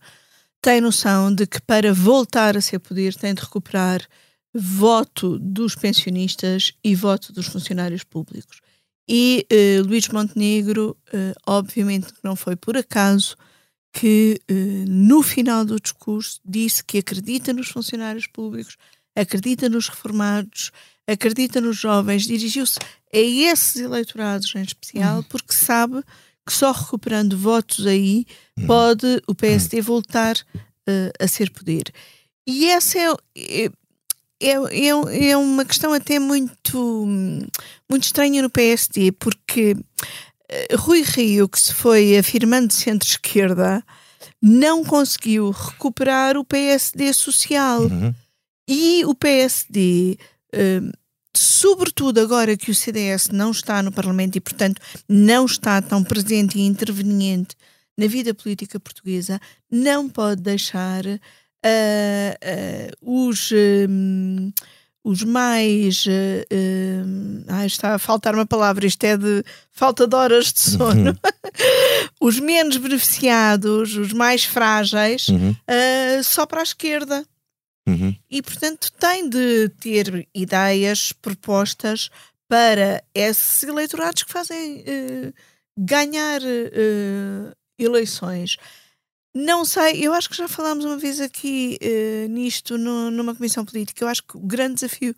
tem 0.62 0.80
noção 0.80 1.34
de 1.34 1.48
que 1.48 1.60
para 1.62 1.92
voltar 1.94 2.56
a 2.56 2.62
ser 2.62 2.80
poder 2.80 3.16
tem 3.16 3.34
de 3.34 3.42
recuperar 3.42 4.06
voto 4.54 5.40
dos 5.40 5.76
pensionistas 5.76 6.74
e 6.84 6.94
voto 6.94 7.34
dos 7.34 7.48
funcionários 7.48 8.04
públicos. 8.04 8.60
E 9.10 9.48
uh, 9.52 9.88
Luís 9.88 10.08
Montenegro, 10.10 10.96
obviamente 11.48 12.14
não 12.24 12.36
foi 12.36 12.56
por 12.56 12.78
acaso, 12.78 13.36
que 13.94 14.40
no 14.88 15.22
final 15.22 15.66
do 15.66 15.78
discurso 15.78 16.40
disse 16.46 16.82
que 16.82 17.00
acredita 17.00 17.52
nos 17.52 17.68
funcionários 17.68 18.26
públicos, 18.26 18.78
acredita 19.16 19.70
nos 19.70 19.88
reformados, 19.88 20.72
acredita 21.08 21.60
nos 21.60 21.78
jovens, 21.78 22.24
dirigiu-se 22.24 22.80
a 23.14 23.18
esses 23.18 23.82
eleitorados 23.82 24.54
em 24.56 24.62
especial, 24.62 25.18
uhum. 25.18 25.24
porque 25.24 25.54
sabe 25.54 26.04
que 26.46 26.54
só 26.54 26.72
recuperando 26.72 27.38
votos 27.38 27.86
aí 27.86 28.26
uhum. 28.58 28.68
pode 28.68 29.22
o 29.28 29.36
PSD 29.36 29.78
uhum. 29.78 29.84
voltar 29.84 30.36
uh, 30.36 31.12
a 31.20 31.28
ser 31.28 31.52
poder. 31.52 31.84
E 32.48 32.68
essa 32.68 32.98
é, 32.98 33.14
é, 33.38 33.72
é, 34.40 34.50
é, 34.50 35.30
é 35.30 35.38
uma 35.38 35.64
questão 35.64 35.94
até 35.94 36.18
muito, 36.18 37.06
muito 37.90 38.04
estranha 38.04 38.42
no 38.42 38.50
PSD, 38.50 39.12
porque 39.12 39.74
uh, 39.74 40.78
Rui 40.78 41.04
Rio, 41.04 41.48
que 41.48 41.60
se 41.60 41.74
foi 41.74 42.18
afirmando 42.18 42.74
centro-esquerda, 42.74 43.84
não 44.42 44.84
conseguiu 44.84 45.52
recuperar 45.52 46.38
o 46.38 46.46
PSD 46.46 47.14
social. 47.14 47.82
Uhum. 47.82 48.14
E 48.74 49.04
o 49.04 49.14
PSD, 49.14 50.18
hum, 50.56 50.92
sobretudo 51.36 52.22
agora 52.22 52.56
que 52.56 52.72
o 52.72 52.76
CDS 52.76 53.28
não 53.28 53.52
está 53.52 53.84
no 53.84 53.92
Parlamento 53.92 54.38
e, 54.38 54.40
portanto, 54.40 54.82
não 55.10 55.46
está 55.46 55.82
tão 55.82 56.02
presente 56.02 56.58
e 56.58 56.62
interveniente 56.62 57.54
na 57.98 58.08
vida 58.08 58.34
política 58.34 58.80
portuguesa, 58.80 59.42
não 59.70 60.08
pode 60.08 60.42
deixar 60.42 61.06
uh, 61.06 61.20
uh, 63.04 63.28
os. 63.30 63.52
Um, 63.52 64.54
os 65.04 65.24
mais. 65.24 66.06
Uh, 66.06 66.46
uh, 67.52 67.66
está 67.66 67.96
a 67.96 68.00
faltar 68.00 68.36
uma 68.36 68.46
palavra, 68.46 68.86
isto 68.86 69.04
é 69.04 69.18
de 69.18 69.44
falta 69.72 70.08
de 70.08 70.16
horas 70.16 70.54
de 70.54 70.60
sono. 70.62 71.10
Uhum. 71.10 71.16
os 72.22 72.40
menos 72.40 72.78
beneficiados, 72.78 73.98
os 73.98 74.14
mais 74.14 74.46
frágeis, 74.46 75.28
uhum. 75.28 75.52
uh, 75.52 76.24
só 76.24 76.46
para 76.46 76.62
a 76.62 76.64
esquerda. 76.64 77.26
Uhum. 77.88 78.16
E, 78.30 78.42
portanto, 78.42 78.92
tem 78.94 79.28
de 79.28 79.70
ter 79.80 80.28
ideias, 80.34 81.12
propostas 81.12 82.10
para 82.48 83.04
esses 83.14 83.64
eleitorados 83.64 84.24
que 84.24 84.32
fazem 84.32 84.82
uh, 84.82 85.34
ganhar 85.78 86.42
uh, 86.42 87.56
eleições. 87.80 88.58
Não 89.34 89.64
sei, 89.64 90.06
eu 90.06 90.14
acho 90.14 90.30
que 90.30 90.36
já 90.36 90.48
falámos 90.48 90.84
uma 90.84 90.98
vez 90.98 91.22
aqui 91.22 91.80
uh, 91.82 92.28
nisto 92.30 92.78
no, 92.78 93.10
numa 93.10 93.34
comissão 93.34 93.66
política. 93.66 94.04
Eu 94.04 94.10
acho 94.10 94.24
que 94.24 94.38
o 94.38 94.42
grande 94.42 94.76
desafio 94.76 95.16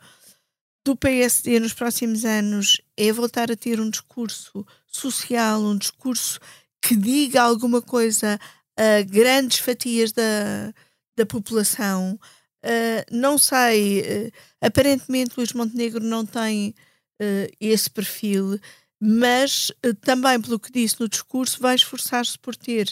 do 0.85 0.95
PSD 0.95 1.59
nos 1.59 1.73
próximos 1.73 2.23
anos 2.25 2.79
é 2.97 3.11
voltar 3.11 3.51
a 3.51 3.55
ter 3.55 3.79
um 3.79 3.89
discurso 3.89 4.65
social, 4.85 5.61
um 5.61 5.77
discurso 5.77 6.39
que 6.81 6.95
diga 6.95 7.41
alguma 7.41 7.81
coisa 7.81 8.39
a 8.77 9.01
grandes 9.03 9.59
fatias 9.59 10.11
da, 10.11 10.73
da 11.17 11.25
população, 11.25 12.19
Uh, 12.63 13.03
não 13.11 13.37
sei, 13.37 13.99
uh, 13.99 14.31
aparentemente 14.61 15.33
Luís 15.35 15.51
Montenegro 15.51 16.01
não 16.01 16.25
tem 16.25 16.73
uh, 17.21 17.51
esse 17.59 17.89
perfil, 17.89 18.57
mas 19.01 19.69
também, 19.99 20.39
pelo 20.39 20.57
que 20.57 20.71
disse 20.71 20.97
no 20.97 21.09
discurso, 21.09 21.59
vai 21.59 21.75
esforçar-se 21.75 22.39
por 22.39 22.55
ter. 22.55 22.87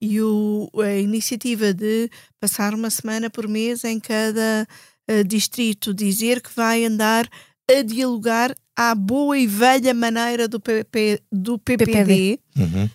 E 0.00 0.20
o, 0.20 0.68
a 0.82 0.96
iniciativa 0.96 1.72
de 1.72 2.10
passar 2.40 2.74
uma 2.74 2.90
semana 2.90 3.30
por 3.30 3.46
mês 3.46 3.84
em 3.84 4.00
cada 4.00 4.66
distrito, 5.26 5.94
dizer 5.94 6.40
que 6.40 6.50
vai 6.56 6.84
andar 6.84 7.28
a 7.70 7.82
dialogar 7.82 8.52
à 8.74 8.92
boa 8.96 9.38
e 9.38 9.46
velha 9.46 9.94
maneira 9.94 10.48
do, 10.48 10.58
PP, 10.58 11.20
do 11.30 11.56
PPD, 11.56 11.92
PPD. 11.92 12.40
Uhum. 12.56 12.90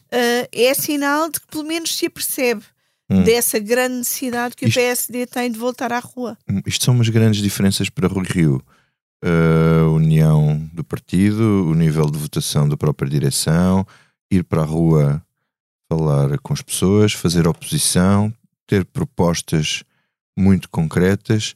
é 0.51 0.73
sinal 0.73 1.29
de 1.29 1.39
que 1.39 1.47
pelo 1.47 1.63
menos 1.63 1.95
se 1.95 2.07
apercebe 2.07 2.65
hum. 3.09 3.23
dessa 3.23 3.59
grande 3.59 3.97
necessidade 3.97 4.55
que 4.55 4.65
isto, 4.65 4.77
o 4.77 4.81
PSD 4.81 5.25
tem 5.25 5.51
de 5.51 5.57
voltar 5.57 5.91
à 5.91 5.99
rua. 5.99 6.37
Hum, 6.49 6.61
isto 6.65 6.85
são 6.85 6.93
umas 6.93 7.09
grandes 7.09 7.41
diferenças 7.41 7.89
para 7.89 8.07
Rui 8.07 8.25
Rio. 8.25 8.61
A 9.23 9.87
união 9.89 10.69
do 10.73 10.83
partido, 10.83 11.65
o 11.67 11.73
nível 11.73 12.05
de 12.05 12.19
votação 12.19 12.69
da 12.69 12.77
própria 12.77 13.09
direção, 13.09 13.85
ir 14.31 14.43
para 14.43 14.61
a 14.61 14.65
rua 14.65 15.23
falar 15.91 16.37
com 16.39 16.53
as 16.53 16.61
pessoas, 16.61 17.13
fazer 17.13 17.47
oposição, 17.47 18.31
ter 18.67 18.85
propostas 18.85 19.83
muito 20.37 20.69
concretas 20.69 21.55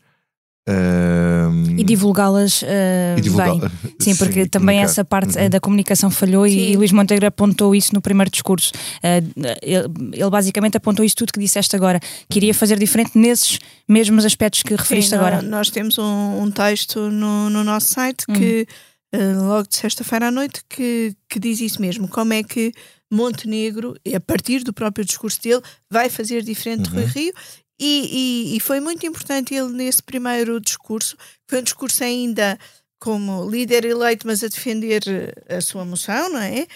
um, 0.70 1.80
e 1.80 1.84
divulgá-las 1.84 2.62
uh, 2.62 3.20
divulgá 3.20 3.52
bem. 3.52 3.62
Sim, 4.00 4.16
porque 4.16 4.44
sim, 4.44 4.50
também 4.50 4.76
comunicar. 4.76 4.92
essa 4.92 5.06
parte 5.06 5.38
uhum. 5.38 5.50
da 5.50 5.60
comunicação 5.60 6.10
falhou 6.10 6.48
sim. 6.48 6.56
e 6.56 6.76
Luís 6.76 6.92
Monteiro 6.92 7.26
apontou 7.26 7.74
isso 7.76 7.94
no 7.94 8.02
primeiro 8.02 8.30
discurso. 8.30 8.72
Uh, 8.98 9.58
ele, 9.62 9.88
ele, 10.14 10.30
basicamente 10.30 10.78
apontou 10.78 11.04
isso 11.04 11.16
tudo 11.16 11.34
que 11.34 11.40
disseste 11.40 11.76
agora, 11.76 12.00
que 12.30 12.40
iria 12.40 12.54
fazer 12.54 12.78
diferente 12.78 13.18
nesses 13.18 13.60
mesmos 13.88 14.24
aspectos 14.24 14.62
que 14.62 14.76
referiste 14.76 15.12
sim, 15.12 15.16
agora. 15.16 15.42
Nós 15.42 15.70
temos 15.70 15.98
um, 15.98 16.44
um 16.44 16.52
texto 16.52 17.10
no, 17.10 17.50
no, 17.50 17.64
nosso 17.64 17.94
site 17.94 18.26
que, 18.28 18.68
uh, 19.16 19.48
logo 19.48 19.68
de 19.68 19.76
sexta-feira 19.76 20.28
à 20.28 20.32
noite, 20.32 20.62
que, 20.70 21.16
que 21.28 21.40
diz 21.40 21.60
isso 21.60 21.82
mesmo. 21.82 22.08
Como 22.08 22.34
é 22.34 22.44
que 22.44 22.72
Montenegro, 23.12 23.96
a 24.16 24.20
partir 24.20 24.64
do 24.64 24.74
próprio 24.74 25.04
discurso 25.04 25.42
dele, 25.42 25.62
vai 25.90 26.10
fazer 26.10 26.44
diferente 26.44 26.90
uhum. 26.90 26.96
de 26.96 27.02
Rui 27.02 27.06
Rio 27.06 27.34
e, 27.84 28.52
e, 28.54 28.58
e, 28.58 28.60
foi 28.60 28.80
muito 28.80 29.04
importante 29.08 29.56
ele 29.56 29.70
nesse 29.70 30.04
primeiro 30.04 30.62
discurso, 30.62 31.18
foi 31.48 31.60
um 31.60 31.64
discurso 31.64 32.04
ainda 32.04 32.60
como 33.00 33.50
líder 33.50 33.84
eleito, 33.86 34.28
mas 34.28 34.44
a 34.44 34.48
defender 34.48 35.02
a 35.50 35.60
sua 35.60 35.84
moção, 35.84 36.30
não 36.30 36.40
é? 36.40 36.68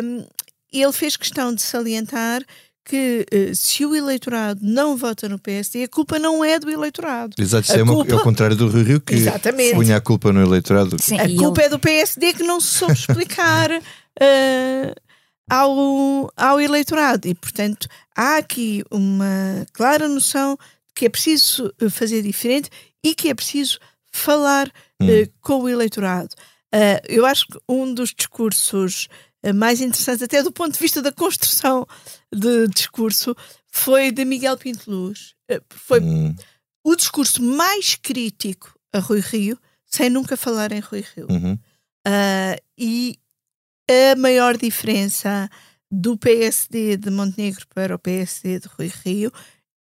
Um, 0.00 0.24
ele 0.72 0.92
fez 0.92 1.16
questão 1.16 1.52
de 1.52 1.60
salientar 1.60 2.44
que 2.84 3.26
uh, 3.32 3.54
se 3.54 3.84
o 3.84 3.96
eleitorado 3.96 4.60
não 4.62 4.96
vota 4.96 5.28
no 5.28 5.40
PSD, 5.40 5.82
a 5.82 5.88
culpa 5.88 6.20
não 6.20 6.44
é 6.44 6.60
do 6.60 6.70
eleitorado. 6.70 7.34
Exato, 7.36 7.64
isso 7.66 7.76
é, 7.76 7.84
culpa... 7.84 8.12
é, 8.12 8.14
o 8.14 8.22
contrário 8.22 8.54
do 8.54 8.68
Rio 8.68 8.84
Rio 8.84 9.00
que 9.00 9.14
Exatamente. 9.14 9.74
punha 9.74 9.96
a 9.96 10.00
culpa 10.00 10.32
no 10.32 10.40
eleitorado. 10.40 10.96
Sim, 11.02 11.18
a 11.18 11.26
culpa 11.36 11.62
ele... 11.62 11.66
é 11.66 11.70
do 11.70 11.78
PSD 11.80 12.32
que 12.32 12.44
não 12.44 12.60
se 12.60 12.78
soube 12.78 12.94
explicar 12.96 13.72
uh, 13.72 15.07
ao, 15.48 16.30
ao 16.36 16.60
eleitorado. 16.60 17.26
E, 17.28 17.34
portanto, 17.34 17.88
há 18.16 18.36
aqui 18.36 18.84
uma 18.90 19.66
clara 19.72 20.08
noção 20.08 20.56
de 20.88 20.94
que 20.94 21.06
é 21.06 21.08
preciso 21.08 21.72
fazer 21.90 22.22
diferente 22.22 22.70
e 23.04 23.14
que 23.14 23.28
é 23.28 23.34
preciso 23.34 23.78
falar 24.10 24.70
hum. 25.00 25.06
uh, 25.06 25.32
com 25.40 25.62
o 25.62 25.68
eleitorado. 25.68 26.34
eu 27.08 27.24
acho 27.24 27.46
que 27.46 27.58
um 27.68 27.92
dos 27.94 28.12
discursos 28.12 29.08
mais 29.54 29.80
interessantes, 29.80 30.22
até 30.22 30.42
do 30.42 30.52
ponto 30.52 30.72
de 30.72 30.78
vista 30.78 31.00
da 31.00 31.12
construção 31.12 31.86
de 32.34 32.66
discurso 32.68 33.36
foi 33.70 34.10
de 34.10 34.24
Miguel 34.24 34.58
Pinto 34.58 34.90
Luz. 34.90 35.34
Eh, 35.48 35.60
foi 35.70 36.00
hum. 36.00 36.34
o 36.82 36.96
discurso 36.96 37.42
mais 37.42 37.94
crítico 37.94 38.74
a 38.92 38.98
Rui 38.98 39.20
Rio, 39.20 39.58
sem 39.86 40.10
nunca 40.10 40.36
falar 40.36 40.72
em 40.72 40.80
Rui 40.80 41.04
Rio. 41.14 41.26
Uhum. 41.30 41.54
Uh, 41.54 42.60
e 42.76 43.18
a 43.88 44.16
maior 44.16 44.56
diferença 44.56 45.48
do 45.90 46.16
PSD 46.18 46.96
de 46.96 47.10
Montenegro 47.10 47.66
para 47.68 47.94
o 47.94 47.98
PSD 47.98 48.60
de 48.60 48.68
Rui 48.68 48.92
Rio 49.04 49.32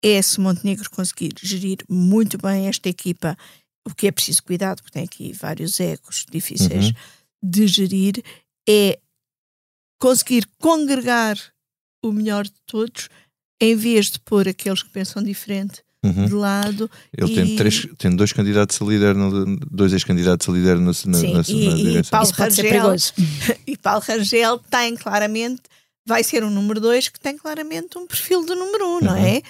é 0.01 0.21
se 0.21 0.39
Montenegro 0.39 0.89
conseguir 0.89 1.33
gerir 1.41 1.79
muito 1.89 2.37
bem 2.37 2.67
esta 2.67 2.87
equipa, 2.87 3.37
o 3.85 3.93
que 3.93 4.07
é 4.07 4.11
preciso 4.11 4.43
cuidado, 4.43 4.81
porque 4.81 4.93
tem 4.93 5.03
aqui 5.03 5.33
vários 5.33 5.79
egos 5.79 6.25
difíceis 6.29 6.87
uhum. 6.87 6.93
de 7.43 7.67
gerir, 7.67 8.23
é 8.67 8.99
conseguir 9.99 10.47
congregar 10.59 11.37
o 12.03 12.11
melhor 12.11 12.45
de 12.45 12.61
todos, 12.65 13.09
em 13.59 13.75
vez 13.75 14.11
de 14.11 14.19
pôr 14.19 14.47
aqueles 14.47 14.83
que 14.83 14.89
pensam 14.89 15.21
diferente 15.21 15.83
uhum. 16.03 16.25
de 16.25 16.33
lado. 16.33 16.89
Ele 17.17 17.31
e... 17.31 17.35
tem, 17.35 17.55
três, 17.55 17.87
tem 17.97 18.15
dois 18.15 18.33
candidatos 18.33 18.81
a 18.81 18.85
líder, 18.85 19.15
no, 19.15 19.57
dois 19.71 19.93
ex-candidatos 19.93 20.47
a 20.47 20.51
líder 20.51 20.77
na, 20.77 20.85
na, 20.85 20.93
Sim, 20.93 21.33
na, 21.33 21.43
e, 21.47 21.93
na 21.93 21.99
e 21.99 22.03
Paulo 22.03 22.31
Rangel, 22.31 22.95
e 23.67 23.77
Paulo 23.77 24.03
Rangel 24.07 24.59
tem 24.69 24.95
claramente 24.95 25.61
vai 26.05 26.23
ser 26.23 26.41
um 26.41 26.49
número 26.49 26.79
dois 26.79 27.09
que 27.09 27.19
tem 27.19 27.37
claramente 27.37 27.97
um 27.97 28.07
perfil 28.07 28.45
de 28.45 28.55
número 28.55 28.85
um, 28.85 28.93
uhum. 28.93 29.01
não 29.01 29.15
é? 29.15 29.41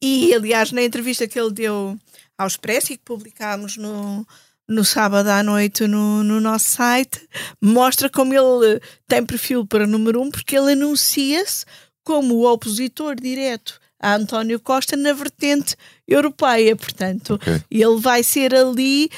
E 0.00 0.32
aliás, 0.32 0.70
na 0.70 0.82
entrevista 0.82 1.26
que 1.26 1.38
ele 1.38 1.50
deu 1.50 1.98
ao 2.38 2.46
Expresso 2.46 2.92
e 2.92 2.96
que 2.96 3.04
publicámos 3.04 3.76
no, 3.76 4.24
no 4.68 4.84
sábado 4.84 5.28
à 5.28 5.42
noite 5.42 5.88
no, 5.88 6.22
no 6.22 6.40
nosso 6.40 6.68
site, 6.68 7.20
mostra 7.60 8.08
como 8.08 8.32
ele 8.32 8.80
tem 9.08 9.26
perfil 9.26 9.66
para 9.66 9.88
número 9.88 10.22
um, 10.22 10.30
porque 10.30 10.56
ele 10.56 10.72
anuncia-se 10.72 11.66
como 12.04 12.34
o 12.34 12.52
opositor 12.52 13.16
direto 13.16 13.80
a 14.04 14.16
António 14.16 14.60
Costa 14.60 14.96
na 14.96 15.12
vertente 15.12 15.76
europeia. 16.06 16.76
Portanto, 16.76 17.34
okay. 17.34 17.60
ele 17.70 17.98
vai 17.98 18.22
ser 18.22 18.54
ali 18.54 19.08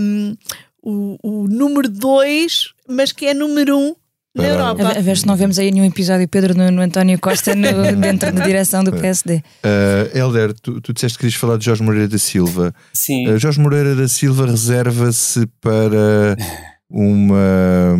um, 0.00 0.34
o, 0.82 1.18
o 1.22 1.48
número 1.48 1.88
dois, 1.88 2.72
mas 2.88 3.12
que 3.12 3.26
é 3.26 3.34
número 3.34 3.78
um 3.78 3.94
na 4.34 4.48
Europa. 4.48 4.88
A, 4.88 5.00
ver 5.00 5.16
se 5.16 5.26
não 5.26 5.36
vemos 5.36 5.58
aí 5.58 5.70
nenhum 5.70 5.84
episódio 5.84 6.26
Pedro 6.26 6.56
no, 6.56 6.70
no 6.70 6.82
António 6.82 7.18
Costa 7.20 7.54
no, 7.54 7.68
dentro 8.00 8.32
da 8.32 8.44
direção 8.44 8.82
do 8.82 8.92
PSD. 8.92 9.36
Uh, 9.36 9.42
eh, 9.62 10.10
Helder, 10.14 10.54
tu, 10.54 10.80
tu 10.80 10.92
disseste 10.92 11.18
que 11.18 11.24
querias 11.24 11.38
falar 11.38 11.58
de 11.58 11.66
Jorge 11.66 11.82
Moreira 11.82 12.08
da 12.08 12.18
Silva. 12.18 12.74
Sim. 12.92 13.28
Uh, 13.28 13.38
Jorge 13.38 13.60
Moreira 13.60 13.94
da 13.94 14.08
Silva 14.08 14.46
reserva-se 14.46 15.46
para 15.60 16.36
uma 16.96 17.98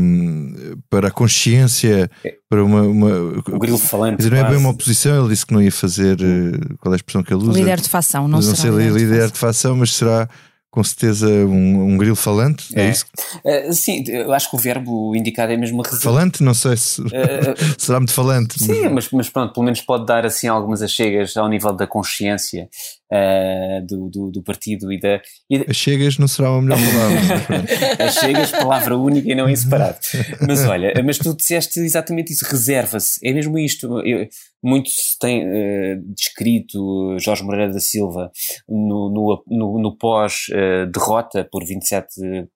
para 0.89 1.09
a 1.09 1.11
consciência 1.11 2.09
para 2.49 2.65
uma, 2.65 2.83
uma 2.83 3.09
o 3.51 3.59
grilo 3.59 3.77
falante 3.77 4.19
dizer, 4.19 4.31
não 4.31 4.39
é 4.39 4.45
bem 4.45 4.57
uma 4.57 4.71
oposição 4.71 5.19
ele 5.19 5.31
disse 5.31 5.45
que 5.45 5.53
não 5.53 5.61
ia 5.61 5.73
fazer 5.73 6.17
eh, 6.21 6.77
qual 6.79 6.93
é 6.93 6.95
a 6.95 6.97
expressão 6.97 7.25
que 7.25 7.35
ele 7.35 7.43
usa? 7.43 7.59
Líder 7.59 7.81
de 7.81 7.89
facção 7.89 8.29
não, 8.29 8.41
não 8.41 8.43
será 8.43 8.73
líder, 8.73 8.93
líder 8.93 9.31
de 9.33 9.39
facção 9.39 9.77
mas 9.77 9.93
será 9.95 10.29
com 10.75 10.83
certeza 10.83 11.29
um, 11.29 11.93
um 11.93 11.97
grilo 11.97 12.17
falante, 12.17 12.77
é, 12.77 12.87
é 12.87 12.91
isso? 12.91 13.07
Uh, 13.45 13.73
sim, 13.73 14.03
eu 14.09 14.33
acho 14.33 14.51
que 14.51 14.57
o 14.57 14.59
verbo 14.59 15.15
indicado 15.15 15.53
é 15.53 15.57
mesmo 15.57 15.81
reserva. 15.81 16.03
Falante? 16.03 16.43
Não 16.43 16.53
sei 16.53 16.77
se 16.77 17.01
uh, 17.01 17.07
será 17.79 18.01
muito 18.01 18.13
falante. 18.13 18.59
Sim, 18.59 18.89
mas, 18.89 19.09
mas 19.13 19.29
pronto, 19.29 19.53
pelo 19.55 19.67
menos 19.67 19.81
pode 19.81 20.05
dar 20.05 20.27
assim 20.27 20.49
algumas 20.49 20.83
achegas 20.83 21.37
ao 21.37 21.49
nível 21.49 21.73
da 21.73 21.87
consciência 21.87 22.69
uh, 23.09 23.87
do, 23.87 24.09
do, 24.11 24.31
do, 24.33 24.43
partido 24.43 24.93
e 24.93 24.99
da. 24.99 25.21
E 25.49 25.65
Achegas 25.69 26.19
não 26.19 26.27
será 26.27 26.51
uma 26.51 26.63
melhor 26.63 26.79
palavra. 26.79 27.65
Achegas, 28.05 28.51
palavra 28.51 28.97
única 28.97 29.31
e 29.31 29.35
não 29.37 29.49
em 29.49 29.55
separado. 29.55 29.99
Mas 30.41 30.65
olha, 30.65 30.93
mas 31.05 31.19
tu 31.19 31.37
disseste 31.37 31.79
exatamente 31.79 32.33
isso, 32.33 32.45
reserva-se. 32.45 33.21
É 33.25 33.33
mesmo 33.33 33.57
isto. 33.57 34.01
Eu, 34.01 34.29
muito 34.65 34.89
se 34.89 35.19
tem 35.19 35.45
uh, 35.45 36.03
descrito 36.15 37.19
Jorge 37.19 37.45
Moreira 37.45 37.73
da 37.73 37.81
Silva 37.81 38.33
no, 38.69 39.11
no, 39.11 39.45
no, 39.47 39.79
no 39.79 39.97
pós-derrota 39.97 41.43
uh, 41.43 41.51
por 41.51 41.63
27%, 41.63 42.49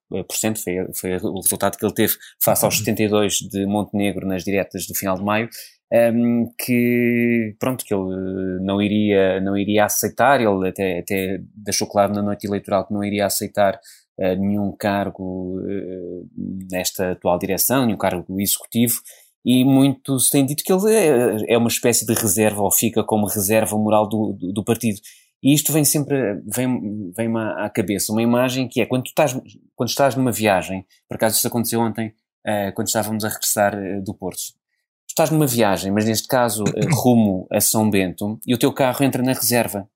foi, 0.57 0.73
foi 0.93 1.17
o 1.17 1.39
resultado 1.41 1.77
que 1.77 1.85
ele 1.85 1.93
teve 1.93 2.13
face 2.41 2.65
aos 2.65 2.81
72% 2.83 3.49
de 3.49 3.65
Montenegro 3.65 4.27
nas 4.27 4.43
diretas 4.43 4.87
do 4.87 4.95
final 4.95 5.15
de 5.15 5.23
maio 5.23 5.49
um, 5.91 6.51
que 6.57 7.55
pronto 7.59 7.83
que 7.83 7.93
ele 7.93 8.59
não 8.61 8.81
iria 8.81 9.41
não 9.41 9.57
iria 9.57 9.85
aceitar 9.85 10.39
ele 10.39 10.69
até 10.69 10.99
até 10.99 11.39
deixou 11.55 11.87
claro 11.87 12.13
na 12.13 12.21
noite 12.21 12.45
eleitoral 12.45 12.85
que 12.85 12.93
não 12.93 13.03
iria 13.03 13.25
aceitar 13.25 13.79
uh, 14.19 14.35
nenhum 14.35 14.71
cargo 14.71 15.59
uh, 15.59 16.29
nesta 16.71 17.11
atual 17.11 17.39
direção 17.39 17.85
nenhum 17.85 17.97
cargo 17.97 18.39
executivo 18.39 19.01
e 19.43 19.63
muito 19.63 20.19
se 20.19 20.29
tem 20.31 20.45
dito 20.45 20.63
que 20.63 20.71
ele 20.71 20.93
é, 20.93 21.53
é 21.53 21.57
uma 21.57 21.69
espécie 21.69 22.05
de 22.05 22.13
reserva 22.13 22.61
ou 22.61 22.71
fica 22.71 23.03
como 23.03 23.27
reserva 23.27 23.77
moral 23.77 24.07
do, 24.07 24.33
do, 24.33 24.53
do 24.53 24.63
partido. 24.63 24.99
E 25.41 25.53
isto 25.53 25.71
vem 25.71 25.85
sempre 25.85 26.41
vem 26.45 27.11
vem 27.15 27.29
à 27.37 27.69
cabeça. 27.69 28.11
Uma 28.11 28.21
imagem 28.21 28.67
que 28.67 28.81
é 28.81 28.85
quando 28.85 29.05
estás 29.07 29.33
quando 29.75 29.89
estás 29.89 30.15
numa 30.15 30.31
viagem 30.31 30.85
por 31.07 31.15
acaso 31.15 31.37
isso 31.37 31.47
aconteceu 31.47 31.79
ontem 31.79 32.13
uh, 32.45 32.73
quando 32.75 32.87
estávamos 32.87 33.23
a 33.23 33.29
regressar 33.29 33.73
do 34.03 34.13
Porto. 34.13 34.59
Estás 35.07 35.31
numa 35.31 35.47
viagem, 35.47 35.91
mas 35.91 36.05
neste 36.05 36.27
caso 36.27 36.63
eh, 36.75 36.85
rumo 36.93 37.47
a 37.51 37.59
São 37.59 37.89
Bento, 37.89 38.39
e 38.45 38.53
o 38.53 38.57
teu 38.57 38.71
carro 38.71 39.03
entra 39.03 39.23
na 39.23 39.33
reserva. 39.33 39.89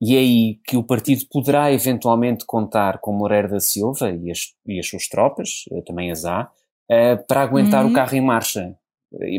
E 0.00 0.16
é 0.16 0.18
aí 0.18 0.60
que 0.66 0.76
o 0.76 0.82
partido 0.82 1.24
poderá 1.30 1.72
eventualmente 1.72 2.44
contar 2.44 2.98
com 2.98 3.12
Moreira 3.12 3.48
da 3.48 3.60
Silva 3.60 4.10
e 4.10 4.32
as, 4.32 4.52
e 4.66 4.80
as 4.80 4.86
suas 4.86 5.06
tropas, 5.08 5.64
também 5.86 6.10
as 6.10 6.24
há, 6.24 6.50
uh, 6.92 7.26
para 7.26 7.42
aguentar 7.42 7.84
uhum. 7.84 7.90
o 7.90 7.94
carro 7.94 8.14
em 8.14 8.20
marcha. 8.20 8.74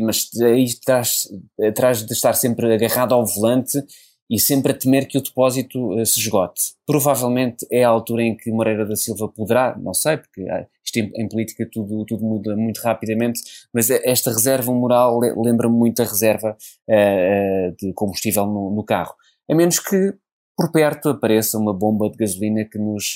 Mas 0.02 0.30
aí 0.42 0.68
traz, 0.86 1.28
traz 1.76 2.06
de 2.06 2.14
estar 2.14 2.34
sempre 2.34 2.72
agarrado 2.76 3.14
ao 3.14 3.26
volante 3.26 3.84
e 4.30 4.40
sempre 4.40 4.72
a 4.72 4.76
temer 4.76 5.08
que 5.08 5.18
o 5.18 5.22
depósito 5.22 5.94
uh, 5.94 6.06
se 6.06 6.20
esgote. 6.20 6.74
Provavelmente 6.86 7.68
é 7.72 7.84
a 7.84 7.90
altura 7.90 8.24
em 8.24 8.36
que 8.36 8.52
Moreira 8.52 8.86
da 8.86 8.96
Silva 8.96 9.28
poderá, 9.28 9.78
não 9.78 9.94
sei, 9.94 10.18
porque 10.18 10.42
uh, 10.42 10.66
isto 10.84 10.98
em, 10.98 11.12
em, 11.16 11.28
política 11.28 11.68
tudo, 11.72 12.06
tudo 12.06 12.26
muda 12.26 12.56
muito 12.56 12.80
rapidamente, 12.80 13.42
mas 13.74 13.90
esta 13.90 14.32
reserva 14.32 14.74
moral 14.74 15.20
lembra-me 15.20 15.76
muito 15.76 16.02
a 16.02 16.06
reserva 16.06 16.58
uh, 16.90 17.76
de 17.78 17.94
combustível 17.94 18.46
no, 18.46 18.72
no, 18.76 18.84
carro. 18.84 19.14
A 19.50 19.54
menos 19.54 19.80
que 19.80 20.14
por 20.56 20.72
perto 20.72 21.10
apareça 21.10 21.58
uma 21.58 21.74
bomba 21.74 22.10
de 22.10 22.18
gasolina 22.18 22.64
que 22.66 22.78
nos, 22.78 23.16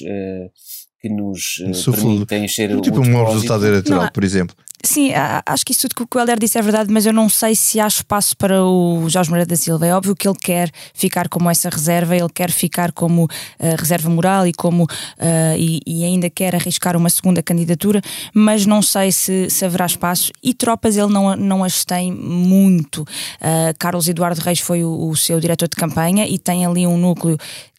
que 1.02 1.10
nos 1.10 1.62
permita 1.86 2.38
encher 2.38 2.70
tipo 2.70 2.80
o 2.80 2.82
Tipo 2.82 3.02
um 3.02 3.26
resultado 3.26 3.66
eleitoral, 3.66 4.12
por 4.12 4.24
exemplo. 4.24 4.56
Sim, 4.84 5.12
acho 5.46 5.66
que 5.66 5.72
isso 5.72 5.90
tudo 5.90 6.08
que 6.08 6.18
o 6.18 6.20
Helder 6.20 6.38
disse 6.38 6.58
é 6.58 6.62
verdade, 6.62 6.92
mas 6.94 7.06
eu 7.06 7.12
não 7.12 7.28
sei 7.28 7.56
se 7.56 7.80
há 7.80 7.88
espaço 7.88 8.38
para 8.38 8.64
o 8.64 9.10
Jorge 9.10 9.30
Moreira 9.30 9.48
da 9.48 9.56
Silva. 9.56 9.88
É 9.88 9.94
óbvio 9.94 10.16
que 10.16 10.28
ele 10.28 10.38
quer 10.40 10.72
ficar 10.94 11.28
como 11.28 11.50
essa 11.50 11.68
reserva, 11.68 12.16
ele 12.16 12.30
quer 12.30 12.52
ficar 12.52 12.92
como 12.92 13.26
uh, 13.26 13.30
reserva 13.78 14.10
moral 14.10 14.46
e, 14.46 14.54
como, 14.54 14.84
uh, 14.84 15.58
e, 15.58 15.82
e, 15.86 16.06
ainda 16.06 16.30
quer 16.30 16.56
arriscar 16.56 16.96
uma 16.96 17.10
segunda 17.10 17.42
candidatura, 17.42 18.02
mas 18.34 18.66
não 18.66 18.82
sei 18.82 19.12
se, 19.12 19.50
se 19.50 19.66
haverá 19.66 19.88
espaço. 19.88 20.32
E 20.44 20.54
tropas 20.54 20.96
ele 20.96 21.12
não, 21.12 21.36
não 21.36 21.64
as 21.64 21.84
tem 21.84 22.12
muito. 22.12 23.02
Uh, 23.02 23.74
Carlos 23.80 24.08
Eduardo 24.08 24.40
Reis 24.40 24.60
foi 24.60 24.84
o, 24.84 25.10
o 25.10 25.16
seu 25.16 25.40
diretor 25.40 25.68
de 25.68 25.76
campanha 25.76 26.28
e 26.28 26.38
tem 26.38 26.66
ali 26.66 26.86
um 26.86 26.98
núcleo 26.98 27.38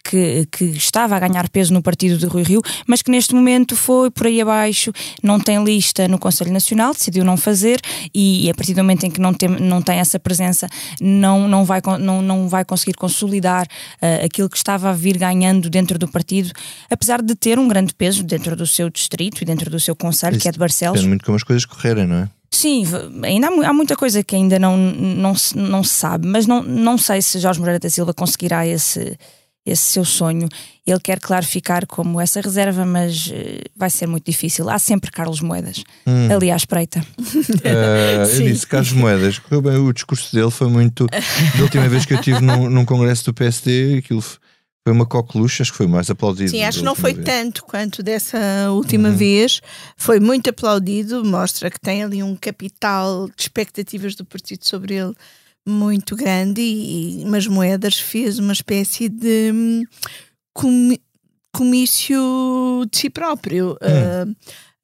que, 0.08 0.48
que, 0.50 0.64
estava 0.64 1.16
a 1.16 1.20
ganhar 1.20 1.48
peso 1.50 1.72
no 1.74 1.82
partido 1.82 2.16
de 2.16 2.24
Rui 2.24 2.42
Rio, 2.42 2.62
mas 2.86 3.02
que 3.02 3.10
neste 3.10 3.34
momento 3.34 3.76
foi 3.76 4.10
por 4.10 4.26
aí 4.26 4.40
abaixo, 4.40 4.90
não 5.22 5.38
tem 5.38 5.62
lista 5.62 6.08
no 6.08 6.18
Conselho 6.18 6.50
Nacional, 6.50 6.94
decidiu 6.94 7.24
não 7.24 7.36
fazer 7.36 7.78
e, 8.14 8.48
a 8.48 8.54
partir 8.54 8.72
do 8.72 8.78
momento 8.78 9.04
em 9.04 9.10
que 9.10 9.20
não 9.20 9.34
tem, 9.34 9.48
não 9.48 9.82
tem 9.82 9.98
essa 9.98 10.18
presença, 10.18 10.66
não, 10.98 11.46
não, 11.46 11.64
vai, 11.64 11.82
não, 12.00 12.22
não 12.22 12.48
vai 12.48 12.64
conseguir 12.64 12.94
consolidar 12.94 13.66
uh, 13.66 14.24
aquilo 14.24 14.48
que 14.48 14.56
estava 14.56 14.88
a 14.88 14.92
vir 14.94 15.18
ganhando 15.18 15.68
dentro 15.68 15.98
do 15.98 16.08
partido, 16.08 16.50
apesar 16.90 17.20
de 17.20 17.34
ter 17.34 17.58
um 17.58 17.68
grande 17.68 17.94
peso 17.94 18.22
dentro 18.22 18.56
do 18.56 18.66
seu 18.66 18.88
distrito 18.88 19.42
e 19.42 19.44
dentro 19.44 19.70
do 19.70 19.78
seu 19.78 19.94
Conselho, 19.94 20.38
que 20.38 20.48
é 20.48 20.52
de 20.52 20.58
Barcelos. 20.58 20.94
Depende 20.94 21.08
muito 21.08 21.24
como 21.24 21.36
as 21.36 21.42
coisas 21.42 21.66
correrem, 21.66 22.06
não 22.06 22.16
é? 22.16 22.28
Sim, 22.50 22.84
ainda 23.24 23.48
há, 23.48 23.68
há, 23.68 23.72
muita 23.74 23.94
coisa 23.94 24.24
que 24.24 24.34
ainda 24.34 24.58
não, 24.58 24.76
não, 24.76 25.34
se, 25.34 25.56
não 25.56 25.84
se 25.84 25.94
sabe, 25.94 26.26
mas 26.26 26.46
não, 26.46 26.62
não 26.62 26.96
sei 26.96 27.20
se 27.20 27.38
Jorge 27.38 27.60
Moreira 27.60 27.78
da 27.78 27.90
Silva 27.90 28.14
conseguirá 28.14 28.66
esse, 28.66 29.18
esse 29.70 29.82
seu 29.82 30.04
sonho. 30.04 30.48
Ele 30.86 31.00
quer, 31.00 31.20
claro, 31.20 31.44
ficar 31.44 31.86
como 31.86 32.20
essa 32.20 32.40
reserva, 32.40 32.84
mas 32.86 33.30
eh, 33.32 33.62
vai 33.76 33.90
ser 33.90 34.06
muito 34.06 34.24
difícil. 34.24 34.68
Há 34.70 34.78
sempre 34.78 35.10
Carlos 35.10 35.40
Moedas, 35.40 35.82
Hum. 36.06 36.28
ali 36.32 36.50
à 36.50 36.56
espreita. 36.56 37.04
Eh, 37.64 38.24
eu 38.24 38.42
disse 38.48 38.66
Carlos 38.66 38.92
Moedas, 38.92 39.38
correu 39.38 39.60
bem, 39.62 39.76
o 39.76 39.92
discurso 39.92 40.34
dele 40.34 40.50
foi 40.50 40.68
muito. 40.68 41.06
Da 41.06 41.62
última 41.62 41.88
vez 41.88 42.04
que 42.06 42.14
eu 42.14 42.18
estive 42.18 42.40
num, 42.40 42.70
num 42.70 42.84
congresso 42.84 43.24
do 43.26 43.34
PSD, 43.34 43.98
aquilo 43.98 44.22
foi 44.22 44.92
uma 44.94 45.04
coqueluche, 45.04 45.60
acho 45.60 45.72
que 45.72 45.76
foi 45.76 45.86
mais 45.86 46.08
aplaudido. 46.08 46.50
Sim, 46.50 46.62
acho 46.64 46.78
que 46.78 46.84
não 46.84 46.94
foi 46.94 47.12
vez. 47.12 47.26
tanto 47.26 47.62
quanto 47.64 48.02
dessa 48.02 48.38
última 48.70 49.10
vez. 49.10 49.60
Foi 49.96 50.18
muito 50.18 50.48
aplaudido, 50.48 51.22
mostra 51.24 51.70
que 51.70 51.78
tem 51.78 52.02
ali 52.02 52.22
um 52.22 52.34
capital 52.34 53.26
de 53.28 53.42
expectativas 53.42 54.14
do 54.14 54.24
partido 54.24 54.64
sobre 54.64 54.94
ele 54.94 55.12
muito 55.68 56.16
grande 56.16 56.60
e, 56.60 57.22
e 57.22 57.24
mas 57.26 57.46
Moedas 57.46 57.98
fez 57.98 58.38
uma 58.38 58.52
espécie 58.52 59.08
de 59.08 59.52
hum, 59.52 59.84
comi- 60.52 61.00
comício 61.52 62.84
de 62.90 62.98
si 62.98 63.10
próprio. 63.10 63.76
Ah, 63.82 64.26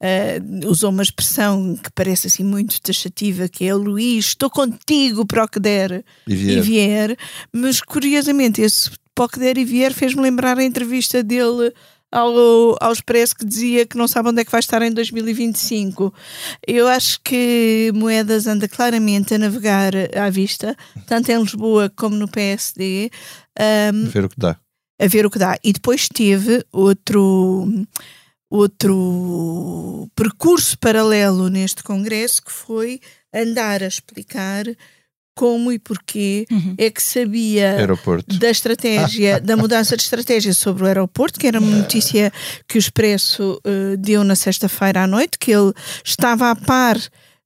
ah, 0.01 0.67
usou 0.67 0.89
uma 0.91 1.03
expressão 1.03 1.75
que 1.75 1.89
parece 1.93 2.27
assim 2.27 2.43
muito 2.43 2.79
taxativa, 2.81 3.47
que 3.47 3.65
é 3.65 3.73
Luís, 3.73 4.25
estou 4.27 4.49
contigo 4.49 5.25
para 5.25 5.45
o 5.45 5.47
que 5.47 5.59
der 5.59 6.03
E 6.27 6.33
e 6.33 6.35
vier. 6.35 6.61
vier, 6.63 7.17
mas 7.51 7.81
curiosamente 7.81 8.61
esse 8.61 8.91
Poc 9.15 9.37
der 9.39 9.57
e 9.57 9.63
vier 9.63 9.93
fez-me 9.93 10.21
lembrar 10.21 10.57
a 10.57 10.63
entrevista 10.63 11.23
dele 11.23 11.71
ao, 12.15 12.77
ao 12.79 12.93
Expresso 12.93 13.35
que 13.35 13.45
dizia 13.45 13.85
que 13.85 13.97
não 13.97 14.07
sabe 14.07 14.29
onde 14.29 14.41
é 14.41 14.45
que 14.45 14.51
vai 14.51 14.59
estar 14.59 14.81
em 14.81 14.91
2025. 14.91 16.13
Eu 16.65 16.87
acho 16.87 17.19
que 17.21 17.91
Moedas 17.93 18.47
anda 18.47 18.67
claramente 18.67 19.33
a 19.33 19.37
navegar 19.37 19.91
à 20.15 20.29
vista, 20.29 20.75
tanto 21.05 21.29
em 21.29 21.39
Lisboa 21.41 21.91
como 21.95 22.15
no 22.15 22.27
PSD, 22.27 23.09
um, 23.93 24.05
Ver 24.07 24.25
o 24.25 24.29
que 24.29 24.39
dá. 24.39 24.57
a 25.01 25.07
ver 25.07 25.25
o 25.25 25.29
que 25.29 25.39
dá. 25.39 25.57
E 25.63 25.73
depois 25.73 26.07
teve 26.07 26.63
outro 26.71 27.67
outro 28.49 30.07
percurso 30.15 30.77
paralelo 30.77 31.49
neste 31.49 31.83
congresso 31.83 32.41
que 32.41 32.51
foi 32.51 33.01
andar 33.33 33.83
a 33.83 33.87
explicar 33.87 34.65
como 35.35 35.71
e 35.71 35.77
porquê 35.77 36.45
Uhum. 36.49 36.73
é 36.77 36.89
que 36.89 37.03
sabia 37.03 37.71
Aeroporto. 37.77 38.37
da 38.39 38.49
estratégia, 38.49 39.39
da 39.43 39.57
mudança 39.57 39.95
de 39.97 40.03
estratégia 40.03 40.53
sobre 40.53 40.83
o 40.83 40.87
aeroporto, 40.87 41.37
que 41.39 41.45
era 41.47 41.59
uma 41.59 41.75
notícia 41.75 42.31
que 42.67 42.77
o 42.77 42.79
Expresso 42.79 43.59
eh, 43.65 43.97
deu 43.97 44.23
na 44.23 44.35
sexta-feira 44.35 45.03
à 45.03 45.07
noite, 45.07 45.37
que 45.37 45.51
ele 45.51 45.73
estava 46.03 46.49
a 46.49 46.55
par 46.55 46.97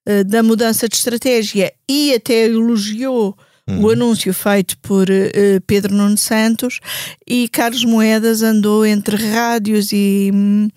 eh, 0.05 0.23
da 0.23 0.43
mudança 0.43 0.87
de 0.87 0.95
estratégia 0.95 1.73
e 1.89 2.13
até 2.13 2.45
elogiou 2.45 3.35
o 3.81 3.91
anúncio 3.91 4.33
feito 4.33 4.75
por 4.79 5.07
eh, 5.11 5.59
Pedro 5.67 5.93
Nuno 5.93 6.17
Santos 6.17 6.79
e 7.27 7.47
Carlos 7.49 7.85
Moedas 7.85 8.41
andou 8.41 8.83
entre 8.83 9.15
rádios 9.15 9.91
e, 9.91 10.31
hum, 10.33 10.69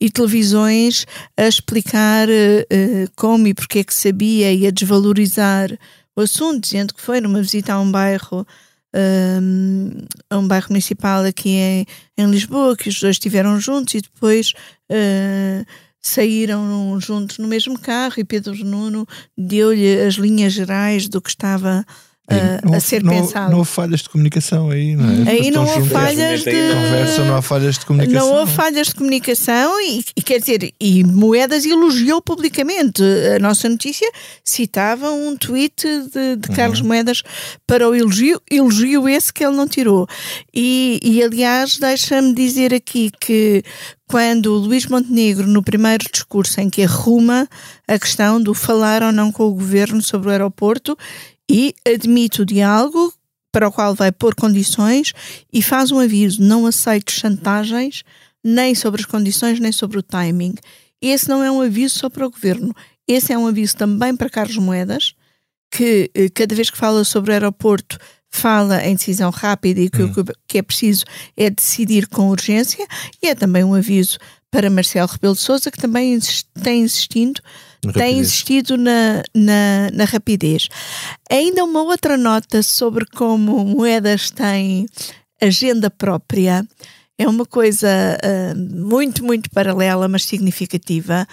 e 0.00 0.08
televisões 0.08 1.06
a 1.36 1.48
explicar 1.48 2.28
como 3.16 3.48
e 3.48 3.54
porque 3.54 3.80
é 3.80 3.84
que 3.84 3.92
sabia 3.92 4.52
e 4.52 4.64
a 4.64 4.70
desvalorizar 4.70 5.76
o 6.16 6.22
assunto, 6.22 6.62
dizendo 6.62 6.94
que 6.94 7.00
foi 7.00 7.20
numa 7.20 7.42
visita 7.42 7.74
a 7.74 7.80
um 7.80 7.90
bairro 7.90 8.46
hum, 8.94 9.90
a 10.30 10.38
um 10.38 10.48
bairro 10.48 10.68
municipal 10.70 11.22
aqui 11.24 11.50
em, 11.50 11.86
em 12.16 12.30
Lisboa, 12.30 12.76
que 12.76 12.88
os 12.88 12.98
dois 12.98 13.16
estiveram 13.16 13.60
juntos 13.60 13.94
e 13.94 14.00
depois 14.00 14.52
eh, 14.90 15.64
saíram 16.00 16.98
juntos 17.00 17.38
no 17.38 17.48
mesmo 17.48 17.78
carro 17.78 18.14
e 18.18 18.24
Pedro 18.24 18.54
Nuno 18.64 19.06
deu-lhe 19.36 20.00
as 20.00 20.14
linhas 20.14 20.52
gerais 20.52 21.08
do 21.08 21.20
que 21.20 21.30
estava 21.30 21.84
eh, 22.28 22.60
não, 22.64 22.74
a 22.74 22.76
há- 22.76 22.80
ser 22.80 23.02
não, 23.04 23.12
pensado. 23.12 23.52
Não 23.52 23.60
há 23.60 23.64
falhas 23.64 24.00
de 24.00 24.08
comunicação 24.08 24.70
aí, 24.70 24.96
não 24.96 25.04
é? 25.04 25.30
Aí 25.30 25.50
não 25.50 25.62
há 25.62 25.80
falhas 25.86 26.40
de. 26.40 26.50
Conversa, 26.50 27.24
não 27.24 27.36
há 27.36 27.42
falhas 27.42 27.78
de 27.78 27.86
comunicação. 27.86 28.26
Não 28.28 28.36
houve 28.36 28.52
falhas 28.52 28.88
de 28.88 28.94
comunicação 28.94 29.80
e, 29.80 30.04
e 30.16 30.22
quer 30.22 30.40
dizer, 30.40 30.72
e 30.80 31.04
Moedas 31.04 31.64
elogiou 31.64 32.20
publicamente. 32.20 33.02
A 33.34 33.38
nossa 33.38 33.68
notícia 33.68 34.10
citava 34.44 35.10
um 35.10 35.36
tweet 35.36 35.86
de, 35.86 36.36
de 36.36 36.48
Carlos 36.54 36.80
Moedas 36.80 37.22
para 37.66 37.88
o 37.88 37.94
elogio, 37.94 38.40
elogio 38.50 39.08
esse 39.08 39.32
que 39.32 39.44
ele 39.44 39.56
não 39.56 39.68
tirou. 39.68 40.08
E, 40.52 40.98
e 41.02 41.22
aliás, 41.22 41.78
deixa-me 41.78 42.34
dizer 42.34 42.74
aqui 42.74 43.10
que 43.20 43.62
quando 44.08 44.46
o 44.52 44.58
Luís 44.58 44.86
Montenegro, 44.86 45.46
no 45.46 45.62
primeiro 45.62 46.04
discurso 46.12 46.60
em 46.60 46.70
que 46.70 46.82
arruma 46.82 47.48
a 47.88 47.98
questão 47.98 48.40
do 48.40 48.54
falar 48.54 49.02
ou 49.02 49.12
não 49.12 49.32
com 49.32 49.44
o 49.44 49.54
governo 49.54 50.00
sobre 50.00 50.28
o 50.28 50.30
aeroporto 50.30 50.96
e 51.50 51.74
admite 51.86 52.42
o 52.42 52.46
diálogo 52.46 53.12
para 53.52 53.68
o 53.68 53.72
qual 53.72 53.94
vai 53.94 54.12
pôr 54.12 54.34
condições 54.34 55.12
e 55.52 55.62
faz 55.62 55.90
um 55.90 55.98
aviso: 55.98 56.42
não 56.42 56.66
aceito 56.66 57.10
chantagens 57.10 58.02
nem 58.44 58.74
sobre 58.74 59.00
as 59.00 59.06
condições 59.06 59.58
nem 59.58 59.72
sobre 59.72 59.98
o 59.98 60.02
timing. 60.02 60.54
Esse 61.00 61.28
não 61.28 61.42
é 61.42 61.50
um 61.50 61.60
aviso 61.60 61.98
só 61.98 62.08
para 62.08 62.26
o 62.26 62.30
governo, 62.30 62.74
esse 63.06 63.32
é 63.32 63.38
um 63.38 63.46
aviso 63.46 63.76
também 63.76 64.14
para 64.16 64.30
Carlos 64.30 64.56
Moedas, 64.56 65.14
que 65.70 66.10
eh, 66.14 66.28
cada 66.28 66.54
vez 66.54 66.70
que 66.70 66.76
fala 66.78 67.04
sobre 67.04 67.30
o 67.30 67.34
aeroporto 67.34 67.98
fala 68.30 68.84
em 68.84 68.94
decisão 68.94 69.30
rápida 69.30 69.80
e 69.80 69.88
que 69.90 70.02
o 70.02 70.12
que- 70.48 70.58
é 70.58 70.62
preciso 70.62 71.04
é 71.36 71.48
decidir 71.50 72.06
com 72.08 72.28
urgência, 72.28 72.86
e 73.22 73.28
é 73.28 73.34
também 73.34 73.62
um 73.64 73.74
aviso 73.74 74.18
para 74.50 74.70
Marcelo 74.70 75.08
Rebelo 75.08 75.34
de 75.34 75.40
Sousa, 75.40 75.70
que 75.70 75.78
também 75.78 76.18
tem 76.62 76.82
insistindo 76.82 77.40
tem 77.80 77.92
Rapidez. 77.92 78.18
insistido 78.18 78.76
na, 78.76 79.22
na, 79.34 79.90
na 79.92 80.04
rapidez. 80.04 80.68
Ainda 81.30 81.64
uma 81.64 81.82
outra 81.82 82.16
nota 82.16 82.62
sobre 82.62 83.06
como 83.06 83.64
Moedas 83.64 84.30
tem 84.30 84.86
agenda 85.40 85.90
própria. 85.90 86.66
É 87.18 87.26
uma 87.26 87.46
coisa 87.46 87.88
ah, 88.22 88.54
muito, 88.54 89.24
muito 89.24 89.50
paralela, 89.50 90.06
mas 90.06 90.24
significativa. 90.24 91.26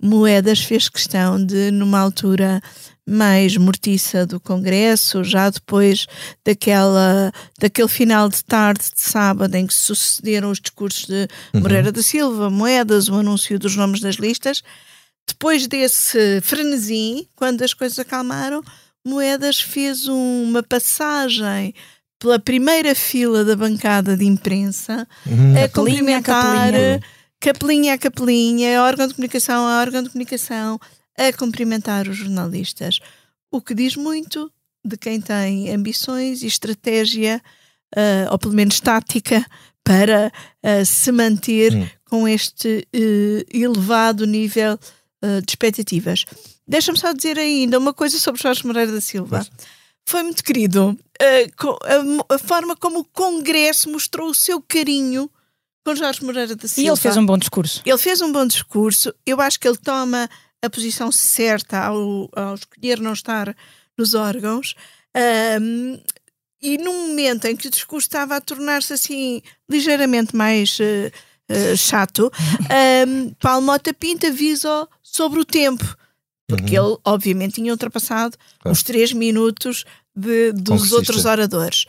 Moedas 0.00 0.60
fez 0.60 0.88
questão 0.88 1.42
de, 1.42 1.70
numa 1.70 1.98
altura 1.98 2.60
mais 3.08 3.56
mortiça 3.56 4.24
do 4.24 4.38
Congresso, 4.38 5.24
já 5.24 5.50
depois 5.50 6.06
daquela, 6.44 7.32
daquele 7.58 7.88
final 7.88 8.28
de 8.28 8.44
tarde 8.44 8.84
de 8.94 9.02
sábado 9.02 9.54
em 9.56 9.66
que 9.66 9.74
sucederam 9.74 10.50
os 10.50 10.60
discursos 10.60 11.06
de 11.06 11.26
Moreira 11.58 11.90
da 11.90 12.02
Silva, 12.02 12.48
Moedas, 12.50 13.08
o 13.08 13.14
anúncio 13.14 13.58
dos 13.58 13.74
nomes 13.74 14.00
das 14.00 14.16
listas, 14.16 14.62
depois 15.32 15.66
desse 15.66 16.40
frenesim, 16.42 17.26
quando 17.34 17.62
as 17.62 17.72
coisas 17.74 17.98
acalmaram, 17.98 18.62
Moedas 19.04 19.60
fez 19.60 20.06
uma 20.06 20.62
passagem 20.62 21.74
pela 22.18 22.38
primeira 22.38 22.94
fila 22.94 23.44
da 23.44 23.56
bancada 23.56 24.16
de 24.16 24.24
imprensa 24.26 25.08
Uhum. 25.26 25.52
a 25.56 25.68
Capelinha 25.68 26.18
a 26.18 26.22
cumprimentar 26.22 26.72
capelinha. 26.72 27.00
capelinha 27.40 27.94
a 27.94 27.98
capelinha, 27.98 28.82
órgão 28.82 29.06
de 29.08 29.14
comunicação 29.14 29.66
a 29.66 29.80
órgão 29.80 30.02
de 30.02 30.10
comunicação, 30.10 30.78
a 31.16 31.32
cumprimentar 31.32 32.06
os 32.08 32.16
jornalistas. 32.16 32.98
O 33.50 33.60
que 33.62 33.74
diz 33.74 33.96
muito 33.96 34.50
de 34.84 34.96
quem 34.98 35.20
tem 35.20 35.70
ambições 35.74 36.42
e 36.42 36.46
estratégia, 36.46 37.40
ah, 37.96 38.28
ou 38.32 38.38
pelo 38.38 38.54
menos 38.54 38.80
tática, 38.80 39.44
para 39.82 40.30
ah, 40.62 40.84
se 40.84 41.10
manter 41.10 41.74
Hum. 41.74 41.88
com 42.08 42.28
este 42.28 42.86
eh, 42.92 43.44
elevado 43.52 44.26
nível 44.26 44.78
ah, 45.22 45.40
de 45.40 45.50
expectativas. 45.50 46.24
Deixa-me 46.66 46.98
só 46.98 47.12
dizer 47.12 47.38
ainda 47.38 47.78
uma 47.78 47.92
coisa 47.92 48.18
sobre 48.18 48.40
Jorge 48.42 48.66
Moreira 48.66 48.92
da 48.92 49.00
Silva. 49.00 49.46
Foi 50.06 50.22
muito 50.22 50.42
querido 50.42 50.98
co- 51.56 51.78
a 52.28 52.34
a 52.34 52.38
forma 52.38 52.74
como 52.76 53.00
o 53.00 53.04
Congresso 53.04 53.90
mostrou 53.90 54.30
o 54.30 54.34
seu 54.34 54.60
carinho 54.60 55.30
com 55.84 55.94
Jorge 55.94 56.24
Moreira 56.24 56.54
da 56.56 56.66
Silva. 56.68 56.80
E 56.82 56.88
ele 56.88 56.96
fez 56.96 57.16
um 57.16 57.26
bom 57.26 57.38
discurso. 57.38 57.82
Ele 57.84 57.98
fez 57.98 58.20
um 58.20 58.32
bom 58.32 58.46
discurso. 58.46 59.14
Eu 59.26 59.40
acho 59.40 59.58
que 59.60 59.66
ele 59.68 59.76
toma 59.78 60.28
a 60.62 60.68
posição 60.70 61.10
certa 61.12 61.78
ao, 61.78 62.28
ao 62.34 62.54
escolher 62.54 63.00
não 63.00 63.12
estar 63.12 63.54
nos 63.96 64.14
órgãos. 64.14 64.74
Ahm, 65.14 65.98
e 66.62 66.76
num 66.78 67.08
momento 67.08 67.46
em 67.46 67.56
que 67.56 67.68
o 67.68 67.70
discurso 67.70 68.06
estava 68.06 68.36
a 68.36 68.40
tornar-se 68.40 68.92
assim 68.92 69.40
ligeiramente 69.68 70.36
mais 70.36 70.76
eh, 70.80 71.10
eh, 71.50 71.76
chato, 71.76 72.30
um, 73.06 73.30
Paulo 73.40 73.66
Mota 73.66 73.92
Pinto 73.92 74.26
avisa 74.26 74.88
sobre 75.02 75.40
o 75.40 75.44
tempo. 75.44 75.96
Porque 76.48 76.76
ele, 76.76 76.96
obviamente, 77.04 77.54
tinha 77.56 77.70
ultrapassado 77.72 78.36
Claro. 78.60 78.72
os 78.72 78.82
três 78.82 79.12
minutos 79.12 79.84
de- 80.16 80.52
dos 80.52 80.90
outros 80.92 81.24
oradores. 81.24 81.84